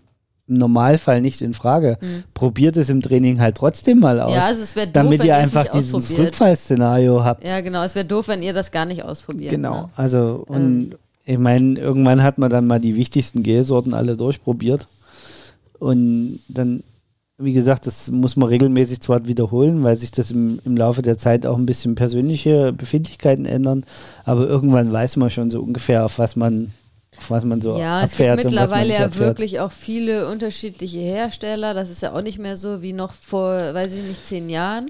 im 0.48 0.58
Normalfall 0.58 1.22
nicht 1.22 1.42
in 1.42 1.54
Frage. 1.54 1.98
Mhm. 2.02 2.24
Probiert 2.34 2.78
es 2.78 2.90
im 2.90 3.02
Training 3.02 3.40
halt 3.40 3.56
trotzdem 3.56 4.00
mal 4.00 4.20
aus. 4.20 4.34
Ja, 4.34 4.46
also 4.46 4.64
es 4.64 4.74
doof, 4.74 4.88
damit 4.92 5.24
ihr 5.24 5.36
einfach 5.36 5.68
dieses 5.68 6.18
Rückfallszenario 6.18 7.24
habt. 7.24 7.48
Ja, 7.48 7.62
genau. 7.62 7.84
Es 7.84 7.96
wäre 7.96 8.06
doof, 8.06 8.28
wenn 8.28 8.42
ihr 8.42 8.54
das 8.54 8.72
gar 8.72 8.86
nicht 8.86 9.04
ausprobiert. 9.04 9.52
Genau. 9.52 9.84
Ne? 9.84 9.90
Also, 9.96 10.44
und 10.48 10.94
ähm. 10.94 10.96
ich 11.26 11.38
meine, 11.38 11.80
irgendwann 11.80 12.24
hat 12.24 12.38
man 12.38 12.50
dann 12.50 12.68
mal 12.68 12.80
die 12.80 12.96
wichtigsten 12.96 13.44
Gelsorten 13.44 13.94
alle 13.94 14.18
durchprobiert. 14.18 14.88
Und 15.80 16.40
dann 16.48 16.84
wie 17.44 17.54
gesagt, 17.54 17.88
das 17.88 18.10
muss 18.12 18.36
man 18.36 18.50
regelmäßig 18.50 19.02
zwar 19.02 19.28
wiederholen, 19.28 19.84
weil 19.84 19.96
sich 19.98 20.12
das 20.12 20.32
im, 20.32 20.60
im 20.66 20.78
Laufe 20.78 21.02
der 21.02 21.18
Zeit 21.18 21.46
auch 21.46 21.58
ein 21.58 21.66
bisschen 21.66 21.96
persönliche 21.96 22.74
Befindlichkeiten 22.74 23.46
ändern, 23.46 23.84
aber 24.26 24.48
irgendwann 24.48 24.92
weiß 24.92 25.18
man 25.18 25.30
schon 25.30 25.50
so 25.50 25.62
ungefähr, 25.62 26.06
auf 26.06 26.20
was 26.20 26.36
man 26.36 26.74
auf 27.18 27.30
was 27.30 27.46
man 27.46 27.62
so 27.62 27.78
ja, 27.78 28.04
es 28.04 28.18
gibt 28.18 28.36
mittlerweile 28.38 28.94
ja 28.94 29.16
wirklich 29.16 29.60
auch 29.60 29.72
viele 29.72 30.28
unterschiedliche 30.28 30.98
Hersteller. 30.98 31.76
Das 31.76 31.92
ist 31.92 32.02
ja 32.02 32.12
auch 32.14 32.24
nicht 32.24 32.40
mehr 32.40 32.58
so 32.58 32.82
wie 32.82 32.92
noch 32.92 33.14
vor, 33.14 33.56
weiß 33.56 33.94
ich 33.94 34.04
nicht, 34.04 34.26
zehn 34.26 34.50
Jahren. 34.50 34.90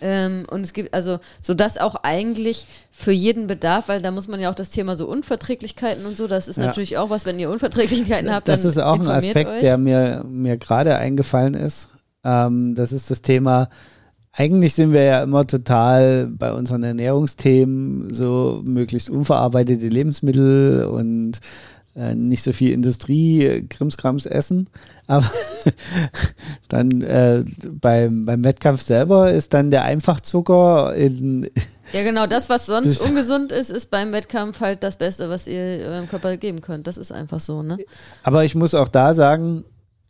Ähm, 0.00 0.44
und 0.50 0.60
es 0.60 0.72
gibt 0.72 0.92
also, 0.92 1.18
so 1.40 1.54
dass 1.54 1.78
auch 1.78 1.94
eigentlich 2.02 2.66
für 2.92 3.12
jeden 3.12 3.46
Bedarf, 3.46 3.88
weil 3.88 4.02
da 4.02 4.10
muss 4.10 4.28
man 4.28 4.38
ja 4.38 4.50
auch 4.50 4.54
das 4.54 4.70
Thema 4.70 4.96
so 4.96 5.06
Unverträglichkeiten 5.06 6.04
und 6.04 6.16
so, 6.16 6.26
das 6.26 6.46
ist 6.46 6.58
ja. 6.58 6.66
natürlich 6.66 6.98
auch 6.98 7.10
was, 7.10 7.24
wenn 7.24 7.38
ihr 7.38 7.48
Unverträglichkeiten 7.48 8.32
habt. 8.32 8.48
Das 8.48 8.64
ist 8.64 8.78
auch 8.78 9.00
ein 9.00 9.08
Aspekt, 9.08 9.48
euch. 9.48 9.60
der 9.60 9.78
mir, 9.78 10.24
mir 10.28 10.58
gerade 10.58 10.96
eingefallen 10.96 11.54
ist. 11.54 11.88
Ähm, 12.24 12.74
das 12.74 12.92
ist 12.92 13.10
das 13.10 13.22
Thema, 13.22 13.68
eigentlich 14.36 14.74
sind 14.74 14.92
wir 14.92 15.04
ja 15.04 15.22
immer 15.22 15.46
total 15.46 16.26
bei 16.26 16.52
unseren 16.52 16.82
Ernährungsthemen 16.82 18.12
so 18.12 18.62
möglichst 18.64 19.08
unverarbeitete 19.08 19.88
Lebensmittel 19.88 20.86
und 20.86 21.40
äh, 21.94 22.16
nicht 22.16 22.42
so 22.42 22.52
viel 22.52 22.72
Industrie, 22.72 23.64
Krimskrams 23.68 24.26
essen. 24.26 24.68
Aber 25.06 25.30
dann 26.68 27.02
äh, 27.02 27.44
beim, 27.80 28.24
beim 28.24 28.42
Wettkampf 28.42 28.82
selber 28.82 29.30
ist 29.30 29.54
dann 29.54 29.70
der 29.70 29.84
Einfachzucker 29.84 30.94
in. 30.94 31.48
Ja, 31.92 32.02
genau, 32.02 32.26
das, 32.26 32.48
was 32.48 32.66
sonst 32.66 32.98
ungesund 33.02 33.52
ist, 33.52 33.70
ist 33.70 33.90
beim 33.90 34.10
Wettkampf 34.10 34.60
halt 34.60 34.82
das 34.82 34.96
Beste, 34.96 35.28
was 35.28 35.46
ihr 35.46 35.60
eurem 35.60 36.08
Körper 36.08 36.36
geben 36.38 36.62
könnt. 36.62 36.86
Das 36.86 36.96
ist 36.96 37.12
einfach 37.12 37.38
so, 37.38 37.62
ne? 37.62 37.76
Aber 38.24 38.42
ich 38.44 38.56
muss 38.56 38.74
auch 38.74 38.88
da 38.88 39.12
sagen, 39.14 39.64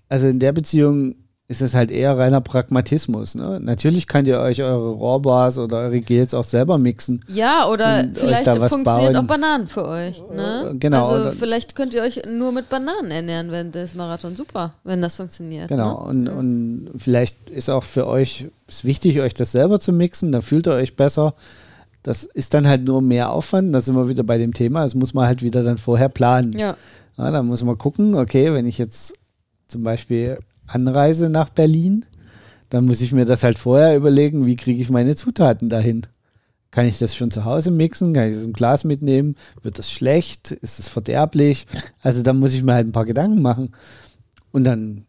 also 0.08 0.28
in 0.28 0.38
der 0.38 0.52
Beziehung 0.52 1.16
ist 1.46 1.60
es 1.60 1.74
halt 1.74 1.90
eher 1.90 2.16
reiner 2.16 2.40
Pragmatismus. 2.40 3.34
Ne? 3.34 3.60
Natürlich 3.60 4.08
könnt 4.08 4.26
ihr 4.26 4.40
euch 4.40 4.62
eure 4.62 4.98
Rawbars 4.98 5.58
oder 5.58 5.78
eure 5.78 6.00
Gels 6.00 6.32
auch 6.32 6.44
selber 6.44 6.78
mixen. 6.78 7.22
Ja, 7.28 7.68
oder 7.68 8.08
vielleicht 8.14 8.46
funktioniert 8.46 8.84
bauen. 9.12 9.16
auch 9.16 9.24
Bananen 9.24 9.68
für 9.68 9.86
euch. 9.86 10.22
Ne? 10.32 10.70
Äh, 10.72 10.76
genau. 10.78 11.06
Also 11.06 11.32
vielleicht 11.32 11.76
könnt 11.76 11.92
ihr 11.92 12.00
euch 12.00 12.22
nur 12.26 12.50
mit 12.50 12.70
Bananen 12.70 13.10
ernähren 13.10 13.50
während 13.50 13.74
des 13.74 13.94
Marathons. 13.94 14.38
Super, 14.38 14.72
wenn 14.84 15.02
das 15.02 15.16
funktioniert. 15.16 15.68
Genau. 15.68 16.04
Ne? 16.04 16.08
Und, 16.08 16.28
und 16.28 16.90
vielleicht 16.96 17.50
ist 17.50 17.68
auch 17.68 17.84
für 17.84 18.06
euch 18.06 18.46
ist 18.66 18.86
wichtig, 18.86 19.20
euch 19.20 19.34
das 19.34 19.52
selber 19.52 19.80
zu 19.80 19.92
mixen. 19.92 20.32
Da 20.32 20.40
fühlt 20.40 20.66
ihr 20.66 20.72
euch 20.72 20.96
besser. 20.96 21.34
Das 22.02 22.24
ist 22.24 22.54
dann 22.54 22.66
halt 22.66 22.84
nur 22.84 23.02
mehr 23.02 23.30
Aufwand. 23.30 23.74
Da 23.74 23.82
sind 23.82 23.94
wir 23.96 24.08
wieder 24.08 24.22
bei 24.22 24.38
dem 24.38 24.54
Thema. 24.54 24.82
Das 24.82 24.94
muss 24.94 25.12
man 25.12 25.26
halt 25.26 25.42
wieder 25.42 25.62
dann 25.62 25.76
vorher 25.76 26.08
planen. 26.08 26.54
Ja. 26.54 26.74
ja 27.18 27.30
dann 27.30 27.46
muss 27.46 27.62
man 27.62 27.76
gucken, 27.76 28.14
okay, 28.14 28.54
wenn 28.54 28.64
ich 28.64 28.78
jetzt 28.78 29.12
zum 29.68 29.82
Beispiel 29.82 30.38
Anreise 30.66 31.28
nach 31.28 31.48
Berlin, 31.48 32.04
dann 32.70 32.86
muss 32.86 33.00
ich 33.00 33.12
mir 33.12 33.24
das 33.24 33.42
halt 33.42 33.58
vorher 33.58 33.96
überlegen, 33.96 34.46
wie 34.46 34.56
kriege 34.56 34.80
ich 34.82 34.90
meine 34.90 35.16
Zutaten 35.16 35.68
dahin. 35.68 36.02
Kann 36.70 36.86
ich 36.86 36.98
das 36.98 37.14
schon 37.14 37.30
zu 37.30 37.44
Hause 37.44 37.70
mixen? 37.70 38.12
Kann 38.14 38.28
ich 38.28 38.34
das 38.34 38.44
im 38.44 38.52
Glas 38.52 38.82
mitnehmen? 38.82 39.36
Wird 39.62 39.78
das 39.78 39.92
schlecht? 39.92 40.50
Ist 40.50 40.80
es 40.80 40.88
verderblich? 40.88 41.66
Also 42.02 42.22
da 42.22 42.32
muss 42.32 42.52
ich 42.52 42.64
mir 42.64 42.74
halt 42.74 42.88
ein 42.88 42.92
paar 42.92 43.04
Gedanken 43.04 43.42
machen. 43.42 43.70
Und 44.50 44.64
dann 44.64 45.04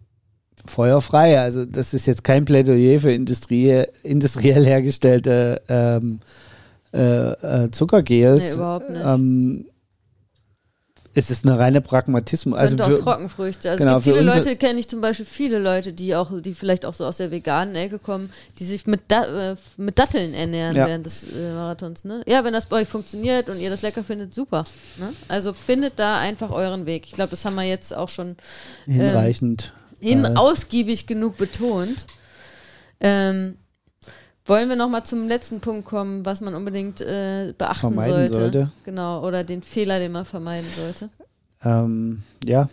feuerfrei. 0.67 1.39
Also 1.39 1.65
das 1.65 1.93
ist 1.95 2.05
jetzt 2.05 2.23
kein 2.23 2.45
Plädoyer 2.45 2.99
für 2.99 3.11
Industrie, 3.11 3.83
industriell 4.03 4.65
hergestellte 4.65 5.61
ähm, 5.67 6.19
äh, 6.93 7.31
äh, 7.63 7.71
Zuckergels. 7.71 8.41
Nee, 8.41 8.53
überhaupt 8.53 8.89
nicht. 8.89 9.03
Ähm, 9.03 9.65
es 11.17 11.31
ist 11.31 11.45
eine 11.45 11.57
reine 11.57 11.79
Pragmatismus. 11.79 12.57
Also 12.57 12.77
auch 12.77 12.93
Trockenfrüchte. 12.93 13.69
Also 13.69 13.83
genau, 13.83 13.97
es 13.97 14.03
gibt 14.03 14.17
viele 14.17 14.29
Leute, 14.29 14.55
kenne 14.57 14.79
ich 14.79 14.89
zum 14.89 14.99
Beispiel 14.99 15.25
viele 15.25 15.59
Leute, 15.59 15.93
die 15.93 16.13
auch, 16.13 16.29
die 16.41 16.53
vielleicht 16.53 16.85
auch 16.85 16.93
so 16.93 17.05
aus 17.05 17.17
der 17.17 17.31
veganen 17.31 17.73
Ecke 17.75 17.99
kommen, 17.99 18.29
die 18.59 18.65
sich 18.65 18.85
mit, 18.85 19.01
da, 19.07 19.51
äh, 19.51 19.55
mit 19.77 19.97
Datteln 19.97 20.33
ernähren 20.33 20.75
ja. 20.75 20.87
während 20.87 21.05
des 21.05 21.23
äh, 21.23 21.53
Marathons. 21.53 22.03
Ne? 22.03 22.21
Ja, 22.27 22.43
wenn 22.43 22.53
das 22.53 22.65
bei 22.65 22.81
euch 22.81 22.89
funktioniert 22.89 23.49
und 23.49 23.59
ihr 23.59 23.69
das 23.69 23.81
lecker 23.81 24.03
findet, 24.03 24.33
super. 24.33 24.65
Ne? 24.97 25.13
Also 25.29 25.53
findet 25.53 25.99
da 25.99 26.19
einfach 26.19 26.51
euren 26.51 26.85
Weg. 26.85 27.05
Ich 27.05 27.13
glaube, 27.13 27.31
das 27.31 27.45
haben 27.45 27.55
wir 27.55 27.63
jetzt 27.63 27.95
auch 27.95 28.09
schon 28.09 28.35
ähm, 28.85 28.93
hinreichend 28.93 29.71
hin 30.01 30.25
äh, 30.25 30.33
ausgiebig 30.35 31.07
genug 31.07 31.37
betont. 31.37 32.05
Ähm, 32.99 33.57
wollen 34.45 34.69
wir 34.69 34.75
noch 34.75 34.89
mal 34.89 35.03
zum 35.03 35.27
letzten 35.27 35.59
Punkt 35.59 35.85
kommen, 35.85 36.25
was 36.25 36.41
man 36.41 36.55
unbedingt 36.55 37.01
äh, 37.01 37.53
beachten 37.57 37.93
sollte. 37.93 38.33
sollte. 38.33 38.71
Genau, 38.83 39.25
oder 39.25 39.43
den 39.43 39.63
Fehler, 39.63 39.99
den 39.99 40.11
man 40.11 40.25
vermeiden 40.25 40.69
sollte? 40.69 41.09
Ähm, 41.63 42.23
ja. 42.45 42.69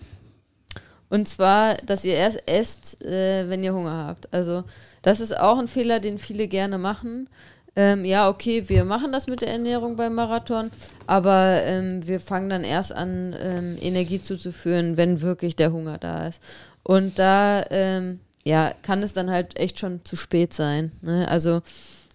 Und 1.08 1.28
zwar, 1.28 1.74
dass 1.76 2.04
ihr 2.04 2.14
erst 2.14 2.42
esst, 2.46 3.04
äh, 3.04 3.48
wenn 3.48 3.62
ihr 3.62 3.74
Hunger 3.74 4.06
habt. 4.06 4.32
Also, 4.32 4.64
das 5.02 5.20
ist 5.20 5.38
auch 5.38 5.58
ein 5.58 5.68
Fehler, 5.68 6.00
den 6.00 6.18
viele 6.18 6.48
gerne 6.48 6.78
machen. 6.78 7.28
Ähm, 7.74 8.04
ja, 8.04 8.28
okay, 8.28 8.68
wir 8.68 8.84
machen 8.84 9.12
das 9.12 9.26
mit 9.26 9.40
der 9.40 9.50
Ernährung 9.50 9.96
beim 9.96 10.14
Marathon, 10.14 10.70
aber 11.06 11.62
ähm, 11.64 12.06
wir 12.06 12.20
fangen 12.20 12.50
dann 12.50 12.64
erst 12.64 12.94
an, 12.94 13.34
ähm, 13.38 13.78
Energie 13.80 14.20
zuzuführen, 14.20 14.98
wenn 14.98 15.22
wirklich 15.22 15.56
der 15.56 15.72
Hunger 15.72 15.96
da 15.96 16.26
ist. 16.26 16.42
Und 16.82 17.18
da 17.18 17.64
ähm, 17.70 18.20
ja, 18.44 18.74
kann 18.82 19.02
es 19.02 19.12
dann 19.12 19.30
halt 19.30 19.58
echt 19.58 19.78
schon 19.78 20.04
zu 20.04 20.16
spät 20.16 20.52
sein. 20.52 20.92
Ne? 21.00 21.28
Also 21.28 21.62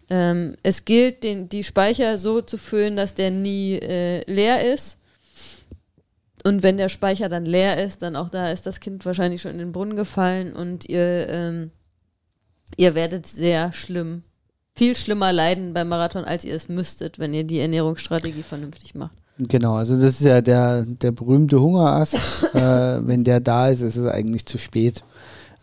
ähm, 0.10 0.56
es 0.64 0.86
gilt, 0.86 1.24
den, 1.24 1.50
die 1.50 1.64
Speicher 1.64 2.18
so 2.18 2.42
zu 2.42 2.58
füllen, 2.58 2.96
dass 2.96 3.16
der 3.16 3.32
nie 3.32 3.74
äh, 3.74 4.30
leer 4.32 4.74
ist. 4.74 4.98
Und 6.44 6.64
wenn 6.64 6.78
der 6.78 6.90
Speicher 6.90 7.30
dann 7.30 7.46
leer 7.46 7.84
ist, 7.84 8.02
dann 8.02 8.16
auch 8.16 8.30
da 8.30 8.52
ist 8.52 8.66
das 8.66 8.80
Kind 8.80 9.06
wahrscheinlich 9.06 9.42
schon 9.42 9.52
in 9.52 9.58
den 9.58 9.72
Brunnen 9.72 9.98
gefallen 9.98 10.54
und 10.54 10.88
ihr, 10.88 11.28
ähm, 11.30 11.72
ihr 12.78 12.96
werdet 12.96 13.28
sehr 13.28 13.74
schlimm, 13.74 14.24
viel 14.76 14.96
schlimmer 14.96 15.34
leiden 15.34 15.74
beim 15.74 15.90
Marathon, 15.90 16.24
als 16.24 16.46
ihr 16.46 16.56
es 16.56 16.70
müsstet, 16.70 17.20
wenn 17.20 17.34
ihr 17.34 17.44
die 17.44 17.60
Ernährungsstrategie 17.60 18.44
vernünftig 18.44 18.96
macht. 18.96 19.16
Genau, 19.40 19.76
also 19.76 19.96
das 19.96 20.20
ist 20.20 20.24
ja 20.24 20.42
der, 20.42 20.86
der 20.86 21.12
berühmte 21.12 21.60
Hungerast. 21.60 22.16
äh, 22.54 23.06
wenn 23.06 23.24
der 23.24 23.40
da 23.40 23.68
ist, 23.68 23.82
ist 23.82 23.98
es 23.98 24.08
eigentlich 24.08 24.46
zu 24.46 24.58
spät 24.58 25.04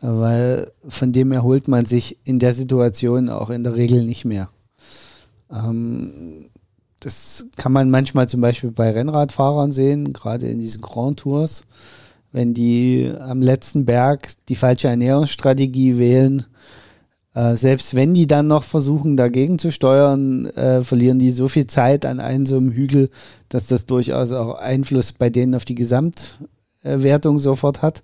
weil 0.06 0.70
von 0.86 1.12
dem 1.12 1.32
erholt 1.32 1.66
man 1.66 1.86
sich 1.86 2.18
in 2.24 2.38
der 2.38 2.52
Situation 2.52 3.30
auch 3.30 3.48
in 3.48 3.64
der 3.64 3.74
Regel 3.74 4.04
nicht 4.04 4.24
mehr. 4.24 4.50
Ähm, 5.50 6.46
das 7.00 7.46
kann 7.56 7.72
man 7.72 7.90
manchmal 7.90 8.28
zum 8.28 8.40
Beispiel 8.40 8.70
bei 8.70 8.90
Rennradfahrern 8.90 9.72
sehen, 9.72 10.12
gerade 10.12 10.46
in 10.46 10.58
diesen 10.60 10.82
Grand 10.82 11.20
Tours, 11.20 11.64
wenn 12.32 12.54
die 12.54 13.10
am 13.18 13.40
letzten 13.40 13.84
Berg 13.84 14.28
die 14.48 14.56
falsche 14.56 14.88
Ernährungsstrategie 14.88 15.98
wählen. 15.98 16.44
Äh, 17.34 17.56
selbst 17.56 17.94
wenn 17.94 18.12
die 18.12 18.26
dann 18.26 18.46
noch 18.46 18.62
versuchen, 18.62 19.16
dagegen 19.16 19.58
zu 19.58 19.72
steuern, 19.72 20.46
äh, 20.46 20.82
verlieren 20.82 21.18
die 21.18 21.32
so 21.32 21.48
viel 21.48 21.66
Zeit 21.66 22.04
an 22.04 22.20
einem 22.20 22.44
so 22.44 22.56
einem 22.58 22.72
Hügel, 22.72 23.08
dass 23.48 23.66
das 23.68 23.86
durchaus 23.86 24.32
auch 24.32 24.54
Einfluss 24.56 25.12
bei 25.12 25.30
denen 25.30 25.54
auf 25.54 25.64
die 25.64 25.74
Gesamtwertung 25.74 27.38
sofort 27.38 27.80
hat. 27.80 28.02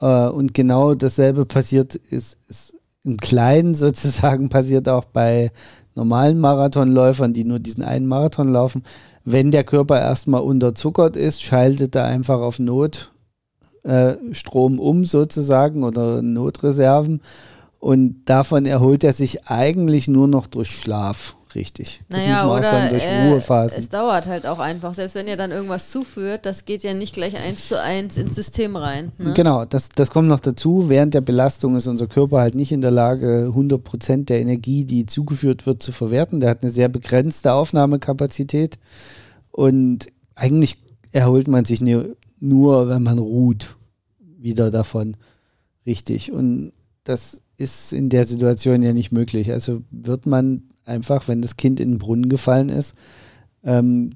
Äh, 0.00 0.28
und 0.28 0.54
genau 0.54 0.94
dasselbe 0.94 1.46
passiert 1.46 1.94
ist, 1.94 2.38
ist 2.48 2.76
im 3.04 3.16
Kleinen 3.16 3.74
sozusagen 3.74 4.48
passiert 4.48 4.88
auch 4.88 5.04
bei 5.04 5.50
normalen 5.94 6.38
Marathonläufern, 6.38 7.32
die 7.32 7.44
nur 7.44 7.58
diesen 7.58 7.84
einen 7.84 8.06
Marathon 8.06 8.48
laufen. 8.48 8.82
Wenn 9.24 9.50
der 9.50 9.64
Körper 9.64 10.00
erstmal 10.00 10.42
unterzuckert 10.42 11.16
ist, 11.16 11.42
schaltet 11.42 11.94
er 11.96 12.04
einfach 12.04 12.40
auf 12.40 12.58
Notstrom 12.58 13.08
äh, 13.84 14.80
um 14.80 15.04
sozusagen 15.04 15.82
oder 15.82 16.22
Notreserven 16.22 17.20
und 17.78 18.24
davon 18.24 18.66
erholt 18.66 19.04
er 19.04 19.12
sich 19.12 19.46
eigentlich 19.46 20.08
nur 20.08 20.28
noch 20.28 20.46
durch 20.46 20.70
Schlaf 20.70 21.35
richtig. 21.56 22.00
Das 22.08 22.20
naja, 22.20 22.34
muss 22.34 22.42
man 22.42 22.50
oder, 22.50 22.60
auch 22.60 22.70
sagen, 22.70 22.90
durch 22.90 23.02
äh, 23.02 23.28
Ruhephasen. 23.28 23.78
Es 23.78 23.88
dauert 23.88 24.26
halt 24.26 24.46
auch 24.46 24.60
einfach. 24.60 24.94
Selbst 24.94 25.14
wenn 25.16 25.26
ihr 25.26 25.36
dann 25.36 25.50
irgendwas 25.50 25.90
zuführt, 25.90 26.46
das 26.46 26.64
geht 26.64 26.84
ja 26.84 26.94
nicht 26.94 27.14
gleich 27.14 27.36
eins 27.36 27.66
zu 27.66 27.80
eins 27.82 28.16
ins 28.16 28.36
System 28.36 28.76
rein. 28.76 29.10
Ne? 29.18 29.32
Genau, 29.34 29.64
das, 29.64 29.88
das 29.88 30.10
kommt 30.10 30.28
noch 30.28 30.38
dazu. 30.38 30.88
Während 30.88 31.14
der 31.14 31.22
Belastung 31.22 31.74
ist 31.74 31.88
unser 31.88 32.06
Körper 32.06 32.38
halt 32.38 32.54
nicht 32.54 32.70
in 32.70 32.82
der 32.82 32.92
Lage, 32.92 33.46
100 33.48 33.82
Prozent 33.82 34.28
der 34.28 34.40
Energie, 34.40 34.84
die 34.84 35.06
zugeführt 35.06 35.66
wird, 35.66 35.82
zu 35.82 35.90
verwerten. 35.90 36.38
Der 36.38 36.50
hat 36.50 36.62
eine 36.62 36.70
sehr 36.70 36.88
begrenzte 36.88 37.52
Aufnahmekapazität. 37.52 38.78
Und 39.50 40.06
eigentlich 40.36 40.78
erholt 41.10 41.48
man 41.48 41.64
sich 41.64 41.80
nur, 41.80 42.88
wenn 42.88 43.02
man 43.02 43.18
ruht, 43.18 43.76
wieder 44.38 44.70
davon. 44.70 45.16
Richtig. 45.86 46.30
Und 46.30 46.72
das 47.04 47.40
ist 47.56 47.92
in 47.92 48.08
der 48.08 48.26
Situation 48.26 48.82
ja 48.82 48.92
nicht 48.92 49.12
möglich. 49.12 49.52
Also 49.52 49.82
wird 49.90 50.26
man 50.26 50.62
einfach, 50.86 51.28
wenn 51.28 51.42
das 51.42 51.56
Kind 51.56 51.80
in 51.80 51.92
den 51.92 51.98
Brunnen 51.98 52.28
gefallen 52.28 52.70
ist, 52.70 52.94
ähm, 53.64 54.10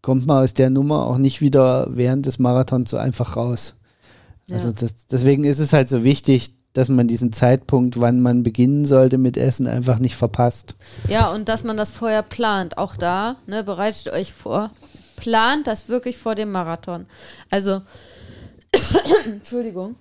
kommt 0.00 0.26
man 0.26 0.42
aus 0.42 0.54
der 0.54 0.70
Nummer 0.70 1.06
auch 1.06 1.18
nicht 1.18 1.40
wieder 1.40 1.86
während 1.90 2.26
des 2.26 2.38
Marathons 2.38 2.90
so 2.90 2.96
einfach 2.96 3.36
raus. 3.36 3.74
Ja. 4.48 4.56
Also 4.56 4.72
das, 4.72 5.06
deswegen 5.06 5.44
ist 5.44 5.58
es 5.58 5.72
halt 5.72 5.88
so 5.88 6.04
wichtig, 6.04 6.54
dass 6.72 6.88
man 6.88 7.06
diesen 7.06 7.32
Zeitpunkt, 7.32 8.00
wann 8.00 8.20
man 8.20 8.42
beginnen 8.42 8.84
sollte 8.84 9.18
mit 9.18 9.36
Essen, 9.36 9.66
einfach 9.66 9.98
nicht 9.98 10.16
verpasst. 10.16 10.74
Ja, 11.08 11.30
und 11.30 11.48
dass 11.48 11.64
man 11.64 11.76
das 11.76 11.90
vorher 11.90 12.22
plant. 12.22 12.78
Auch 12.78 12.96
da, 12.96 13.36
ne, 13.46 13.62
bereitet 13.62 14.08
euch 14.08 14.32
vor. 14.32 14.70
Plant 15.16 15.66
das 15.66 15.88
wirklich 15.88 16.16
vor 16.16 16.34
dem 16.34 16.50
Marathon. 16.50 17.06
Also, 17.50 17.82
Entschuldigung. 19.26 19.96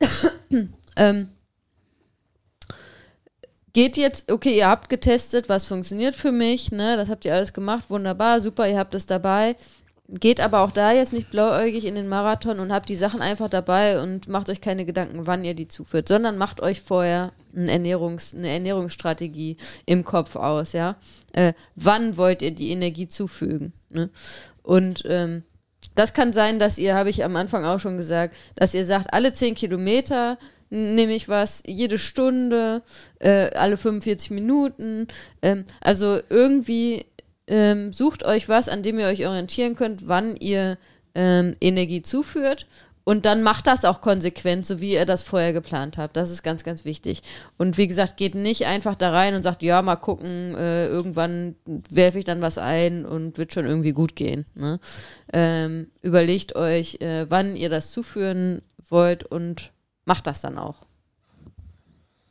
ähm, 0.96 1.28
geht 3.74 3.96
jetzt, 3.98 4.32
okay, 4.32 4.56
ihr 4.56 4.68
habt 4.68 4.88
getestet, 4.88 5.50
was 5.50 5.66
funktioniert 5.66 6.14
für 6.14 6.32
mich, 6.32 6.72
ne? 6.72 6.96
Das 6.96 7.10
habt 7.10 7.26
ihr 7.26 7.34
alles 7.34 7.52
gemacht, 7.52 7.90
wunderbar, 7.90 8.40
super, 8.40 8.66
ihr 8.66 8.78
habt 8.78 8.94
es 8.94 9.04
dabei. 9.04 9.56
Geht 10.08 10.40
aber 10.40 10.60
auch 10.60 10.70
da 10.70 10.92
jetzt 10.92 11.12
nicht 11.12 11.30
blauäugig 11.30 11.84
in 11.86 11.94
den 11.94 12.08
Marathon 12.08 12.60
und 12.60 12.72
habt 12.72 12.88
die 12.88 12.94
Sachen 12.94 13.20
einfach 13.20 13.48
dabei 13.48 14.02
und 14.02 14.28
macht 14.28 14.50
euch 14.50 14.60
keine 14.60 14.84
Gedanken, 14.84 15.26
wann 15.26 15.44
ihr 15.44 15.54
die 15.54 15.66
zuführt, 15.66 16.08
sondern 16.08 16.38
macht 16.38 16.60
euch 16.60 16.82
vorher 16.82 17.32
eine, 17.56 17.72
Ernährungs-, 17.72 18.36
eine 18.36 18.50
Ernährungsstrategie 18.50 19.56
im 19.86 20.04
Kopf 20.04 20.36
aus, 20.36 20.72
ja. 20.72 20.96
Äh, 21.32 21.54
wann 21.74 22.16
wollt 22.16 22.42
ihr 22.42 22.52
die 22.52 22.70
Energie 22.70 23.08
zufügen? 23.08 23.72
Ne? 23.88 24.10
Und 24.62 25.02
ähm, 25.06 25.42
das 25.94 26.12
kann 26.12 26.32
sein, 26.32 26.58
dass 26.58 26.78
ihr, 26.78 26.94
habe 26.94 27.10
ich 27.10 27.24
am 27.24 27.36
Anfang 27.36 27.64
auch 27.64 27.80
schon 27.80 27.96
gesagt, 27.96 28.36
dass 28.56 28.74
ihr 28.74 28.84
sagt, 28.84 29.12
alle 29.12 29.32
10 29.32 29.54
Kilometer 29.54 30.38
nehme 30.74 31.14
ich 31.14 31.28
was 31.28 31.62
jede 31.66 31.98
Stunde, 31.98 32.82
äh, 33.20 33.50
alle 33.54 33.76
45 33.76 34.30
Minuten. 34.32 35.06
Ähm, 35.40 35.64
also 35.80 36.18
irgendwie 36.28 37.06
ähm, 37.46 37.92
sucht 37.92 38.24
euch 38.24 38.48
was, 38.48 38.68
an 38.68 38.82
dem 38.82 38.98
ihr 38.98 39.06
euch 39.06 39.26
orientieren 39.26 39.76
könnt, 39.76 40.08
wann 40.08 40.36
ihr 40.36 40.78
ähm, 41.14 41.54
Energie 41.60 42.02
zuführt. 42.02 42.66
Und 43.06 43.26
dann 43.26 43.42
macht 43.42 43.66
das 43.66 43.84
auch 43.84 44.00
konsequent, 44.00 44.64
so 44.64 44.80
wie 44.80 44.94
ihr 44.94 45.04
das 45.04 45.22
vorher 45.22 45.52
geplant 45.52 45.98
habt. 45.98 46.16
Das 46.16 46.30
ist 46.30 46.42
ganz, 46.42 46.64
ganz 46.64 46.86
wichtig. 46.86 47.20
Und 47.58 47.76
wie 47.76 47.86
gesagt, 47.86 48.16
geht 48.16 48.34
nicht 48.34 48.64
einfach 48.64 48.94
da 48.94 49.10
rein 49.10 49.34
und 49.34 49.42
sagt, 49.42 49.62
ja, 49.62 49.82
mal 49.82 49.96
gucken, 49.96 50.54
äh, 50.56 50.86
irgendwann 50.86 51.54
werfe 51.90 52.18
ich 52.18 52.24
dann 52.24 52.40
was 52.40 52.56
ein 52.56 53.04
und 53.04 53.36
wird 53.36 53.52
schon 53.52 53.66
irgendwie 53.66 53.92
gut 53.92 54.16
gehen. 54.16 54.46
Ne? 54.54 54.80
Ähm, 55.34 55.88
überlegt 56.00 56.56
euch, 56.56 56.96
äh, 57.02 57.26
wann 57.28 57.56
ihr 57.56 57.68
das 57.68 57.90
zuführen 57.90 58.62
wollt 58.88 59.22
und 59.24 59.73
macht 60.04 60.26
das 60.26 60.40
dann 60.40 60.58
auch. 60.58 60.86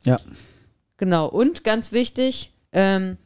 Ja. 0.04 0.20
Genau. 0.96 1.28
Und 1.28 1.64
ganz 1.64 1.92
wichtig, 1.92 2.52
ähm, 2.72 3.18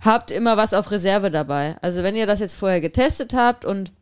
habt 0.00 0.30
immer 0.30 0.56
was 0.56 0.74
auf 0.74 0.90
Reserve 0.90 1.30
dabei. 1.30 1.76
Also 1.82 2.02
wenn 2.02 2.16
ihr 2.16 2.26
das 2.26 2.40
jetzt 2.40 2.54
vorher 2.54 2.80
getestet 2.80 3.34
habt 3.34 3.64
und 3.64 3.92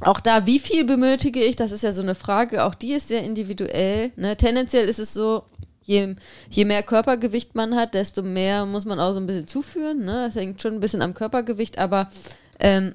auch 0.00 0.20
da, 0.20 0.46
wie 0.46 0.58
viel 0.58 0.84
benötige 0.84 1.42
ich, 1.42 1.56
das 1.56 1.72
ist 1.72 1.82
ja 1.82 1.92
so 1.92 2.02
eine 2.02 2.14
Frage, 2.14 2.64
auch 2.64 2.74
die 2.74 2.92
ist 2.92 3.08
sehr 3.08 3.22
individuell. 3.22 4.12
Ne? 4.16 4.36
Tendenziell 4.36 4.88
ist 4.88 4.98
es 4.98 5.12
so, 5.12 5.44
je, 5.82 6.16
je 6.50 6.64
mehr 6.64 6.82
Körpergewicht 6.82 7.54
man 7.54 7.76
hat, 7.76 7.94
desto 7.94 8.22
mehr 8.22 8.66
muss 8.66 8.84
man 8.84 8.98
auch 8.98 9.12
so 9.12 9.20
ein 9.20 9.26
bisschen 9.26 9.46
zuführen. 9.46 10.04
Ne? 10.04 10.26
Das 10.26 10.34
hängt 10.34 10.60
schon 10.60 10.74
ein 10.74 10.80
bisschen 10.80 11.02
am 11.02 11.14
Körpergewicht, 11.14 11.78
aber 11.78 12.10
ähm, 12.58 12.94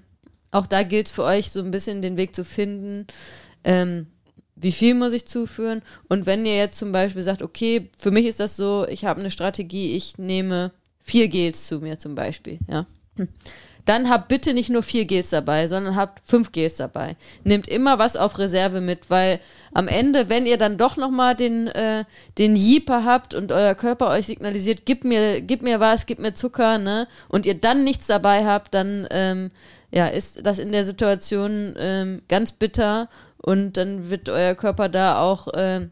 auch 0.51 0.67
da 0.67 0.83
gilt 0.83 1.07
es 1.07 1.11
für 1.11 1.23
euch 1.23 1.51
so 1.51 1.61
ein 1.61 1.71
bisschen 1.71 2.01
den 2.01 2.17
Weg 2.17 2.35
zu 2.35 2.43
finden. 2.43 3.07
Ähm, 3.63 4.07
wie 4.59 4.71
viel 4.71 4.95
muss 4.95 5.13
ich 5.13 5.27
zuführen? 5.27 5.81
Und 6.09 6.25
wenn 6.25 6.45
ihr 6.45 6.57
jetzt 6.57 6.77
zum 6.77 6.91
Beispiel 6.91 7.23
sagt, 7.23 7.41
okay, 7.41 7.89
für 7.97 8.11
mich 8.11 8.25
ist 8.25 8.39
das 8.39 8.55
so, 8.55 8.85
ich 8.89 9.05
habe 9.05 9.19
eine 9.19 9.31
Strategie, 9.31 9.95
ich 9.95 10.17
nehme 10.17 10.71
vier 10.99 11.27
Gels 11.27 11.67
zu 11.67 11.79
mir 11.79 11.97
zum 11.99 12.15
Beispiel, 12.15 12.59
ja. 12.67 12.85
dann 13.85 14.09
habt 14.09 14.27
bitte 14.27 14.53
nicht 14.53 14.69
nur 14.69 14.83
vier 14.83 15.05
Gels 15.05 15.29
dabei, 15.29 15.67
sondern 15.67 15.95
habt 15.95 16.21
fünf 16.27 16.51
Gels 16.51 16.75
dabei. 16.75 17.15
Nehmt 17.43 17.67
immer 17.67 17.99
was 17.99 18.17
auf 18.17 18.37
Reserve 18.37 18.81
mit, 18.81 19.09
weil 19.09 19.39
am 19.73 19.87
Ende, 19.87 20.27
wenn 20.27 20.45
ihr 20.45 20.57
dann 20.57 20.77
doch 20.77 20.97
nochmal 20.97 21.35
den, 21.35 21.67
äh, 21.67 22.03
den 22.37 22.55
Jeeper 22.55 23.05
habt 23.05 23.33
und 23.33 23.51
euer 23.51 23.75
Körper 23.75 24.09
euch 24.09 24.25
signalisiert, 24.25 24.81
gib 24.85 25.05
mir, 25.05 25.41
gib 25.41 25.61
mir 25.61 25.79
was, 25.79 26.05
gib 26.05 26.19
mir 26.19 26.33
Zucker, 26.33 26.77
ne, 26.77 27.07
und 27.29 27.45
ihr 27.45 27.55
dann 27.55 27.83
nichts 27.83 28.07
dabei 28.07 28.43
habt, 28.43 28.73
dann 28.73 29.07
ähm, 29.11 29.51
ja, 29.91 30.07
ist 30.07 30.45
das 30.45 30.59
in 30.59 30.71
der 30.73 30.83
Situation 30.83 31.73
ähm, 31.79 32.21
ganz 32.27 32.51
bitter 32.51 33.07
und 33.37 33.77
dann 33.77 34.09
wird 34.09 34.29
euer 34.29 34.55
Körper 34.55 34.89
da 34.89 35.21
auch 35.21 35.47
äh, 35.49 35.87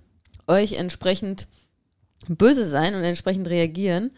euch 0.47 0.73
entsprechend 0.73 1.47
böse 2.27 2.65
sein 2.65 2.95
und 2.95 3.03
entsprechend 3.03 3.47
reagieren. 3.47 4.11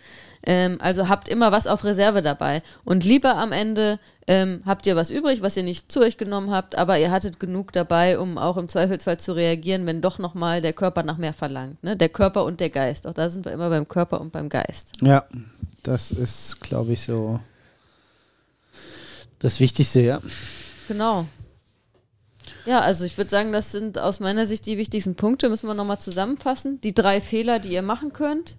Ähm, 0.46 0.78
also 0.80 1.10
habt 1.10 1.28
immer 1.28 1.52
was 1.52 1.68
auf 1.68 1.84
Reserve 1.84 2.22
dabei. 2.22 2.62
Und 2.86 3.04
lieber 3.04 3.36
am 3.36 3.52
Ende 3.52 4.00
ähm, 4.28 4.62
habt 4.66 4.88
ihr 4.88 4.96
was 4.96 5.10
übrig, 5.10 5.42
was 5.42 5.58
ihr 5.58 5.64
nicht 5.64 5.92
zu 5.92 6.00
euch 6.02 6.18
genommen 6.18 6.52
habt, 6.52 6.76
aber 6.76 7.00
ihr 7.00 7.12
hattet 7.12 7.40
genug 7.40 7.74
dabei, 7.74 8.18
um 8.20 8.38
auch 8.38 8.58
im 8.58 8.70
Zweifelsfall 8.70 9.20
zu 9.20 9.34
reagieren, 9.34 9.86
wenn 9.86 10.02
doch 10.02 10.20
nochmal 10.20 10.62
der 10.62 10.74
Körper 10.74 11.04
nach 11.04 11.18
mehr 11.18 11.34
verlangt. 11.34 11.84
Ne? 11.84 11.98
Der 11.98 12.10
Körper 12.10 12.46
und 12.46 12.60
der 12.60 12.70
Geist. 12.70 13.08
Auch 13.08 13.14
da 13.14 13.30
sind 13.30 13.46
wir 13.46 13.52
immer 13.52 13.70
beim 13.70 13.88
Körper 13.88 14.22
und 14.22 14.32
beim 14.32 14.48
Geist. 14.48 14.94
Ja, 15.02 15.26
das 15.84 16.12
ist, 16.12 16.62
glaube 16.62 16.94
ich, 16.94 17.02
so 17.02 17.40
das 19.40 19.60
Wichtigste, 19.60 20.02
ja. 20.02 20.22
Genau. 20.88 21.26
Ja, 22.68 22.82
also 22.82 23.06
ich 23.06 23.18
würde 23.18 23.30
sagen, 23.30 23.54
das 23.54 23.72
sind 23.72 23.98
aus 23.98 24.20
meiner 24.20 24.46
Sicht 24.46 24.66
die 24.66 24.78
wichtigsten 24.78 25.16
Punkte. 25.16 25.48
Müssen 25.48 25.68
wir 25.68 25.74
nochmal 25.74 26.00
zusammenfassen. 26.00 26.82
Die 26.82 26.94
drei 26.94 27.22
Fehler, 27.22 27.60
die 27.60 27.72
ihr 27.72 27.82
machen 27.82 28.12
könnt 28.12 28.58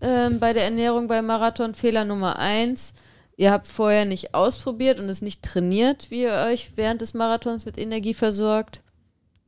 ähm, 0.00 0.38
bei 0.38 0.52
der 0.52 0.62
Ernährung 0.62 1.08
beim 1.08 1.26
Marathon. 1.26 1.74
Fehler 1.74 2.04
Nummer 2.04 2.38
eins, 2.38 2.94
ihr 3.36 3.50
habt 3.50 3.66
vorher 3.66 4.04
nicht 4.04 4.34
ausprobiert 4.34 5.00
und 5.00 5.08
es 5.08 5.20
nicht 5.20 5.42
trainiert, 5.42 6.12
wie 6.12 6.22
ihr 6.22 6.46
euch 6.46 6.76
während 6.76 7.02
des 7.02 7.12
Marathons 7.12 7.64
mit 7.64 7.76
Energie 7.76 8.14
versorgt. 8.14 8.82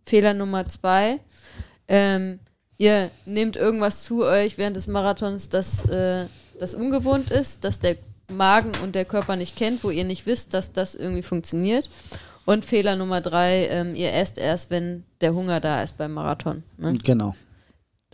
Fehler 0.05 0.35
Nummer 0.35 0.67
zwei, 0.67 1.21
ähm, 1.87 2.41
ihr 2.79 3.09
nehmt 3.25 3.57
irgendwas 3.57 4.03
zu 4.03 4.25
euch 4.25 4.59
während 4.59 4.77
des 4.77 4.89
Marathons, 4.89 5.49
das, 5.49 5.85
äh, 5.89 6.27
das 6.59 6.75
ungewohnt 6.75 7.31
ist, 7.31 7.63
das 7.63 7.79
der 7.79 7.99
Magen 8.29 8.73
und 8.83 8.97
der 8.97 9.05
Körper 9.05 9.37
nicht 9.37 9.55
kennt, 9.55 9.85
wo 9.85 9.91
ihr 9.91 10.03
nicht 10.03 10.27
wisst, 10.27 10.55
dass 10.55 10.73
das 10.73 10.97
irgendwie 10.97 11.23
funktioniert. 11.23 11.89
Und 12.45 12.65
Fehler 12.65 12.97
Nummer 12.97 13.21
drei, 13.21 13.69
ähm, 13.69 13.95
ihr 13.95 14.13
esst 14.13 14.39
erst, 14.39 14.71
wenn 14.71 15.05
der 15.21 15.35
Hunger 15.35 15.61
da 15.61 15.83
ist 15.83 15.97
beim 15.97 16.13
Marathon. 16.13 16.63
Ne? 16.77 16.95
Genau. 17.05 17.35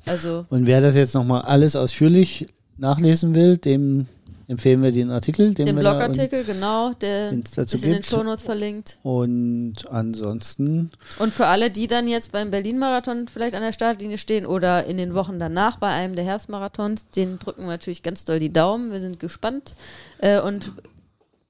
Also. 0.07 0.47
Und 0.49 0.67
wer 0.67 0.81
das 0.81 0.97
jetzt 0.97 1.15
nochmal 1.15 1.43
alles 1.43 1.77
ausführlich 1.77 2.47
nachlesen 2.77 3.35
will, 3.35 3.57
dem 3.57 4.07
empfehlen 4.49 4.83
wir 4.83 4.91
den 4.91 5.11
Artikel. 5.11 5.53
Den, 5.53 5.67
den 5.67 5.77
Blogartikel, 5.77 6.43
genau, 6.43 6.95
der 6.95 7.33
ist 7.33 7.75
in 7.75 7.81
den 7.83 8.03
Shownotes 8.03 8.43
verlinkt. 8.43 8.99
Und 9.03 9.75
ansonsten. 9.91 10.91
Und 11.19 11.33
für 11.33 11.47
alle, 11.47 11.71
die 11.71 11.87
dann 11.87 12.09
jetzt 12.09 12.33
beim 12.33 12.51
Berlin-Marathon 12.51 13.29
vielleicht 13.29 13.55
an 13.55 13.63
der 13.63 13.73
Startlinie 13.73 14.17
stehen 14.17 14.47
oder 14.47 14.85
in 14.87 14.97
den 14.97 15.15
Wochen 15.15 15.39
danach 15.39 15.79
bei 15.79 15.89
einem 15.89 16.17
der 16.17 16.25
Herbstmarathons, 16.25 17.11
den 17.11 17.39
drücken 17.39 17.63
wir 17.63 17.69
natürlich 17.69 18.03
ganz 18.03 18.25
doll 18.25 18.41
die 18.41 18.53
Daumen. 18.53 18.91
Wir 18.91 19.01
sind 19.01 19.21
gespannt. 19.21 19.75
Äh, 20.19 20.41
und 20.41 20.73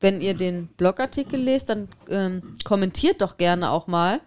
wenn 0.00 0.20
ihr 0.20 0.34
den 0.34 0.68
Blogartikel 0.76 1.40
lest, 1.40 1.70
dann 1.70 1.88
ähm, 2.08 2.54
kommentiert 2.64 3.20
doch 3.22 3.36
gerne 3.36 3.70
auch 3.70 3.86
mal. 3.86 4.20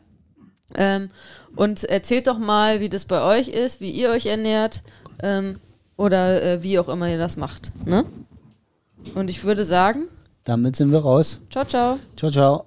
Ähm, 0.76 1.10
und 1.56 1.84
erzählt 1.84 2.28
doch 2.28 2.38
mal, 2.38 2.80
wie 2.80 2.90
das 2.90 3.06
bei 3.06 3.22
euch 3.22 3.50
ist, 3.50 3.82
wie 3.82 3.92
ihr 3.92 4.10
euch 4.10 4.26
ernährt 4.26 4.84
ähm, 5.22 5.58
oder 5.98 6.42
äh, 6.42 6.64
wie 6.64 6.80
auch 6.80 6.90
immer 6.90 7.10
ihr 7.10 7.18
das 7.18 7.38
macht. 7.38 7.72
Ne? 7.86 8.06
Und 9.16 9.30
ich 9.30 9.44
würde 9.44 9.66
sagen. 9.66 10.08
Damit 10.44 10.76
sind 10.76 10.92
wir 10.92 11.00
raus. 11.00 11.42
Ciao, 11.50 11.66
ciao. 11.66 12.00
Ciao, 12.16 12.32
ciao. 12.32 12.66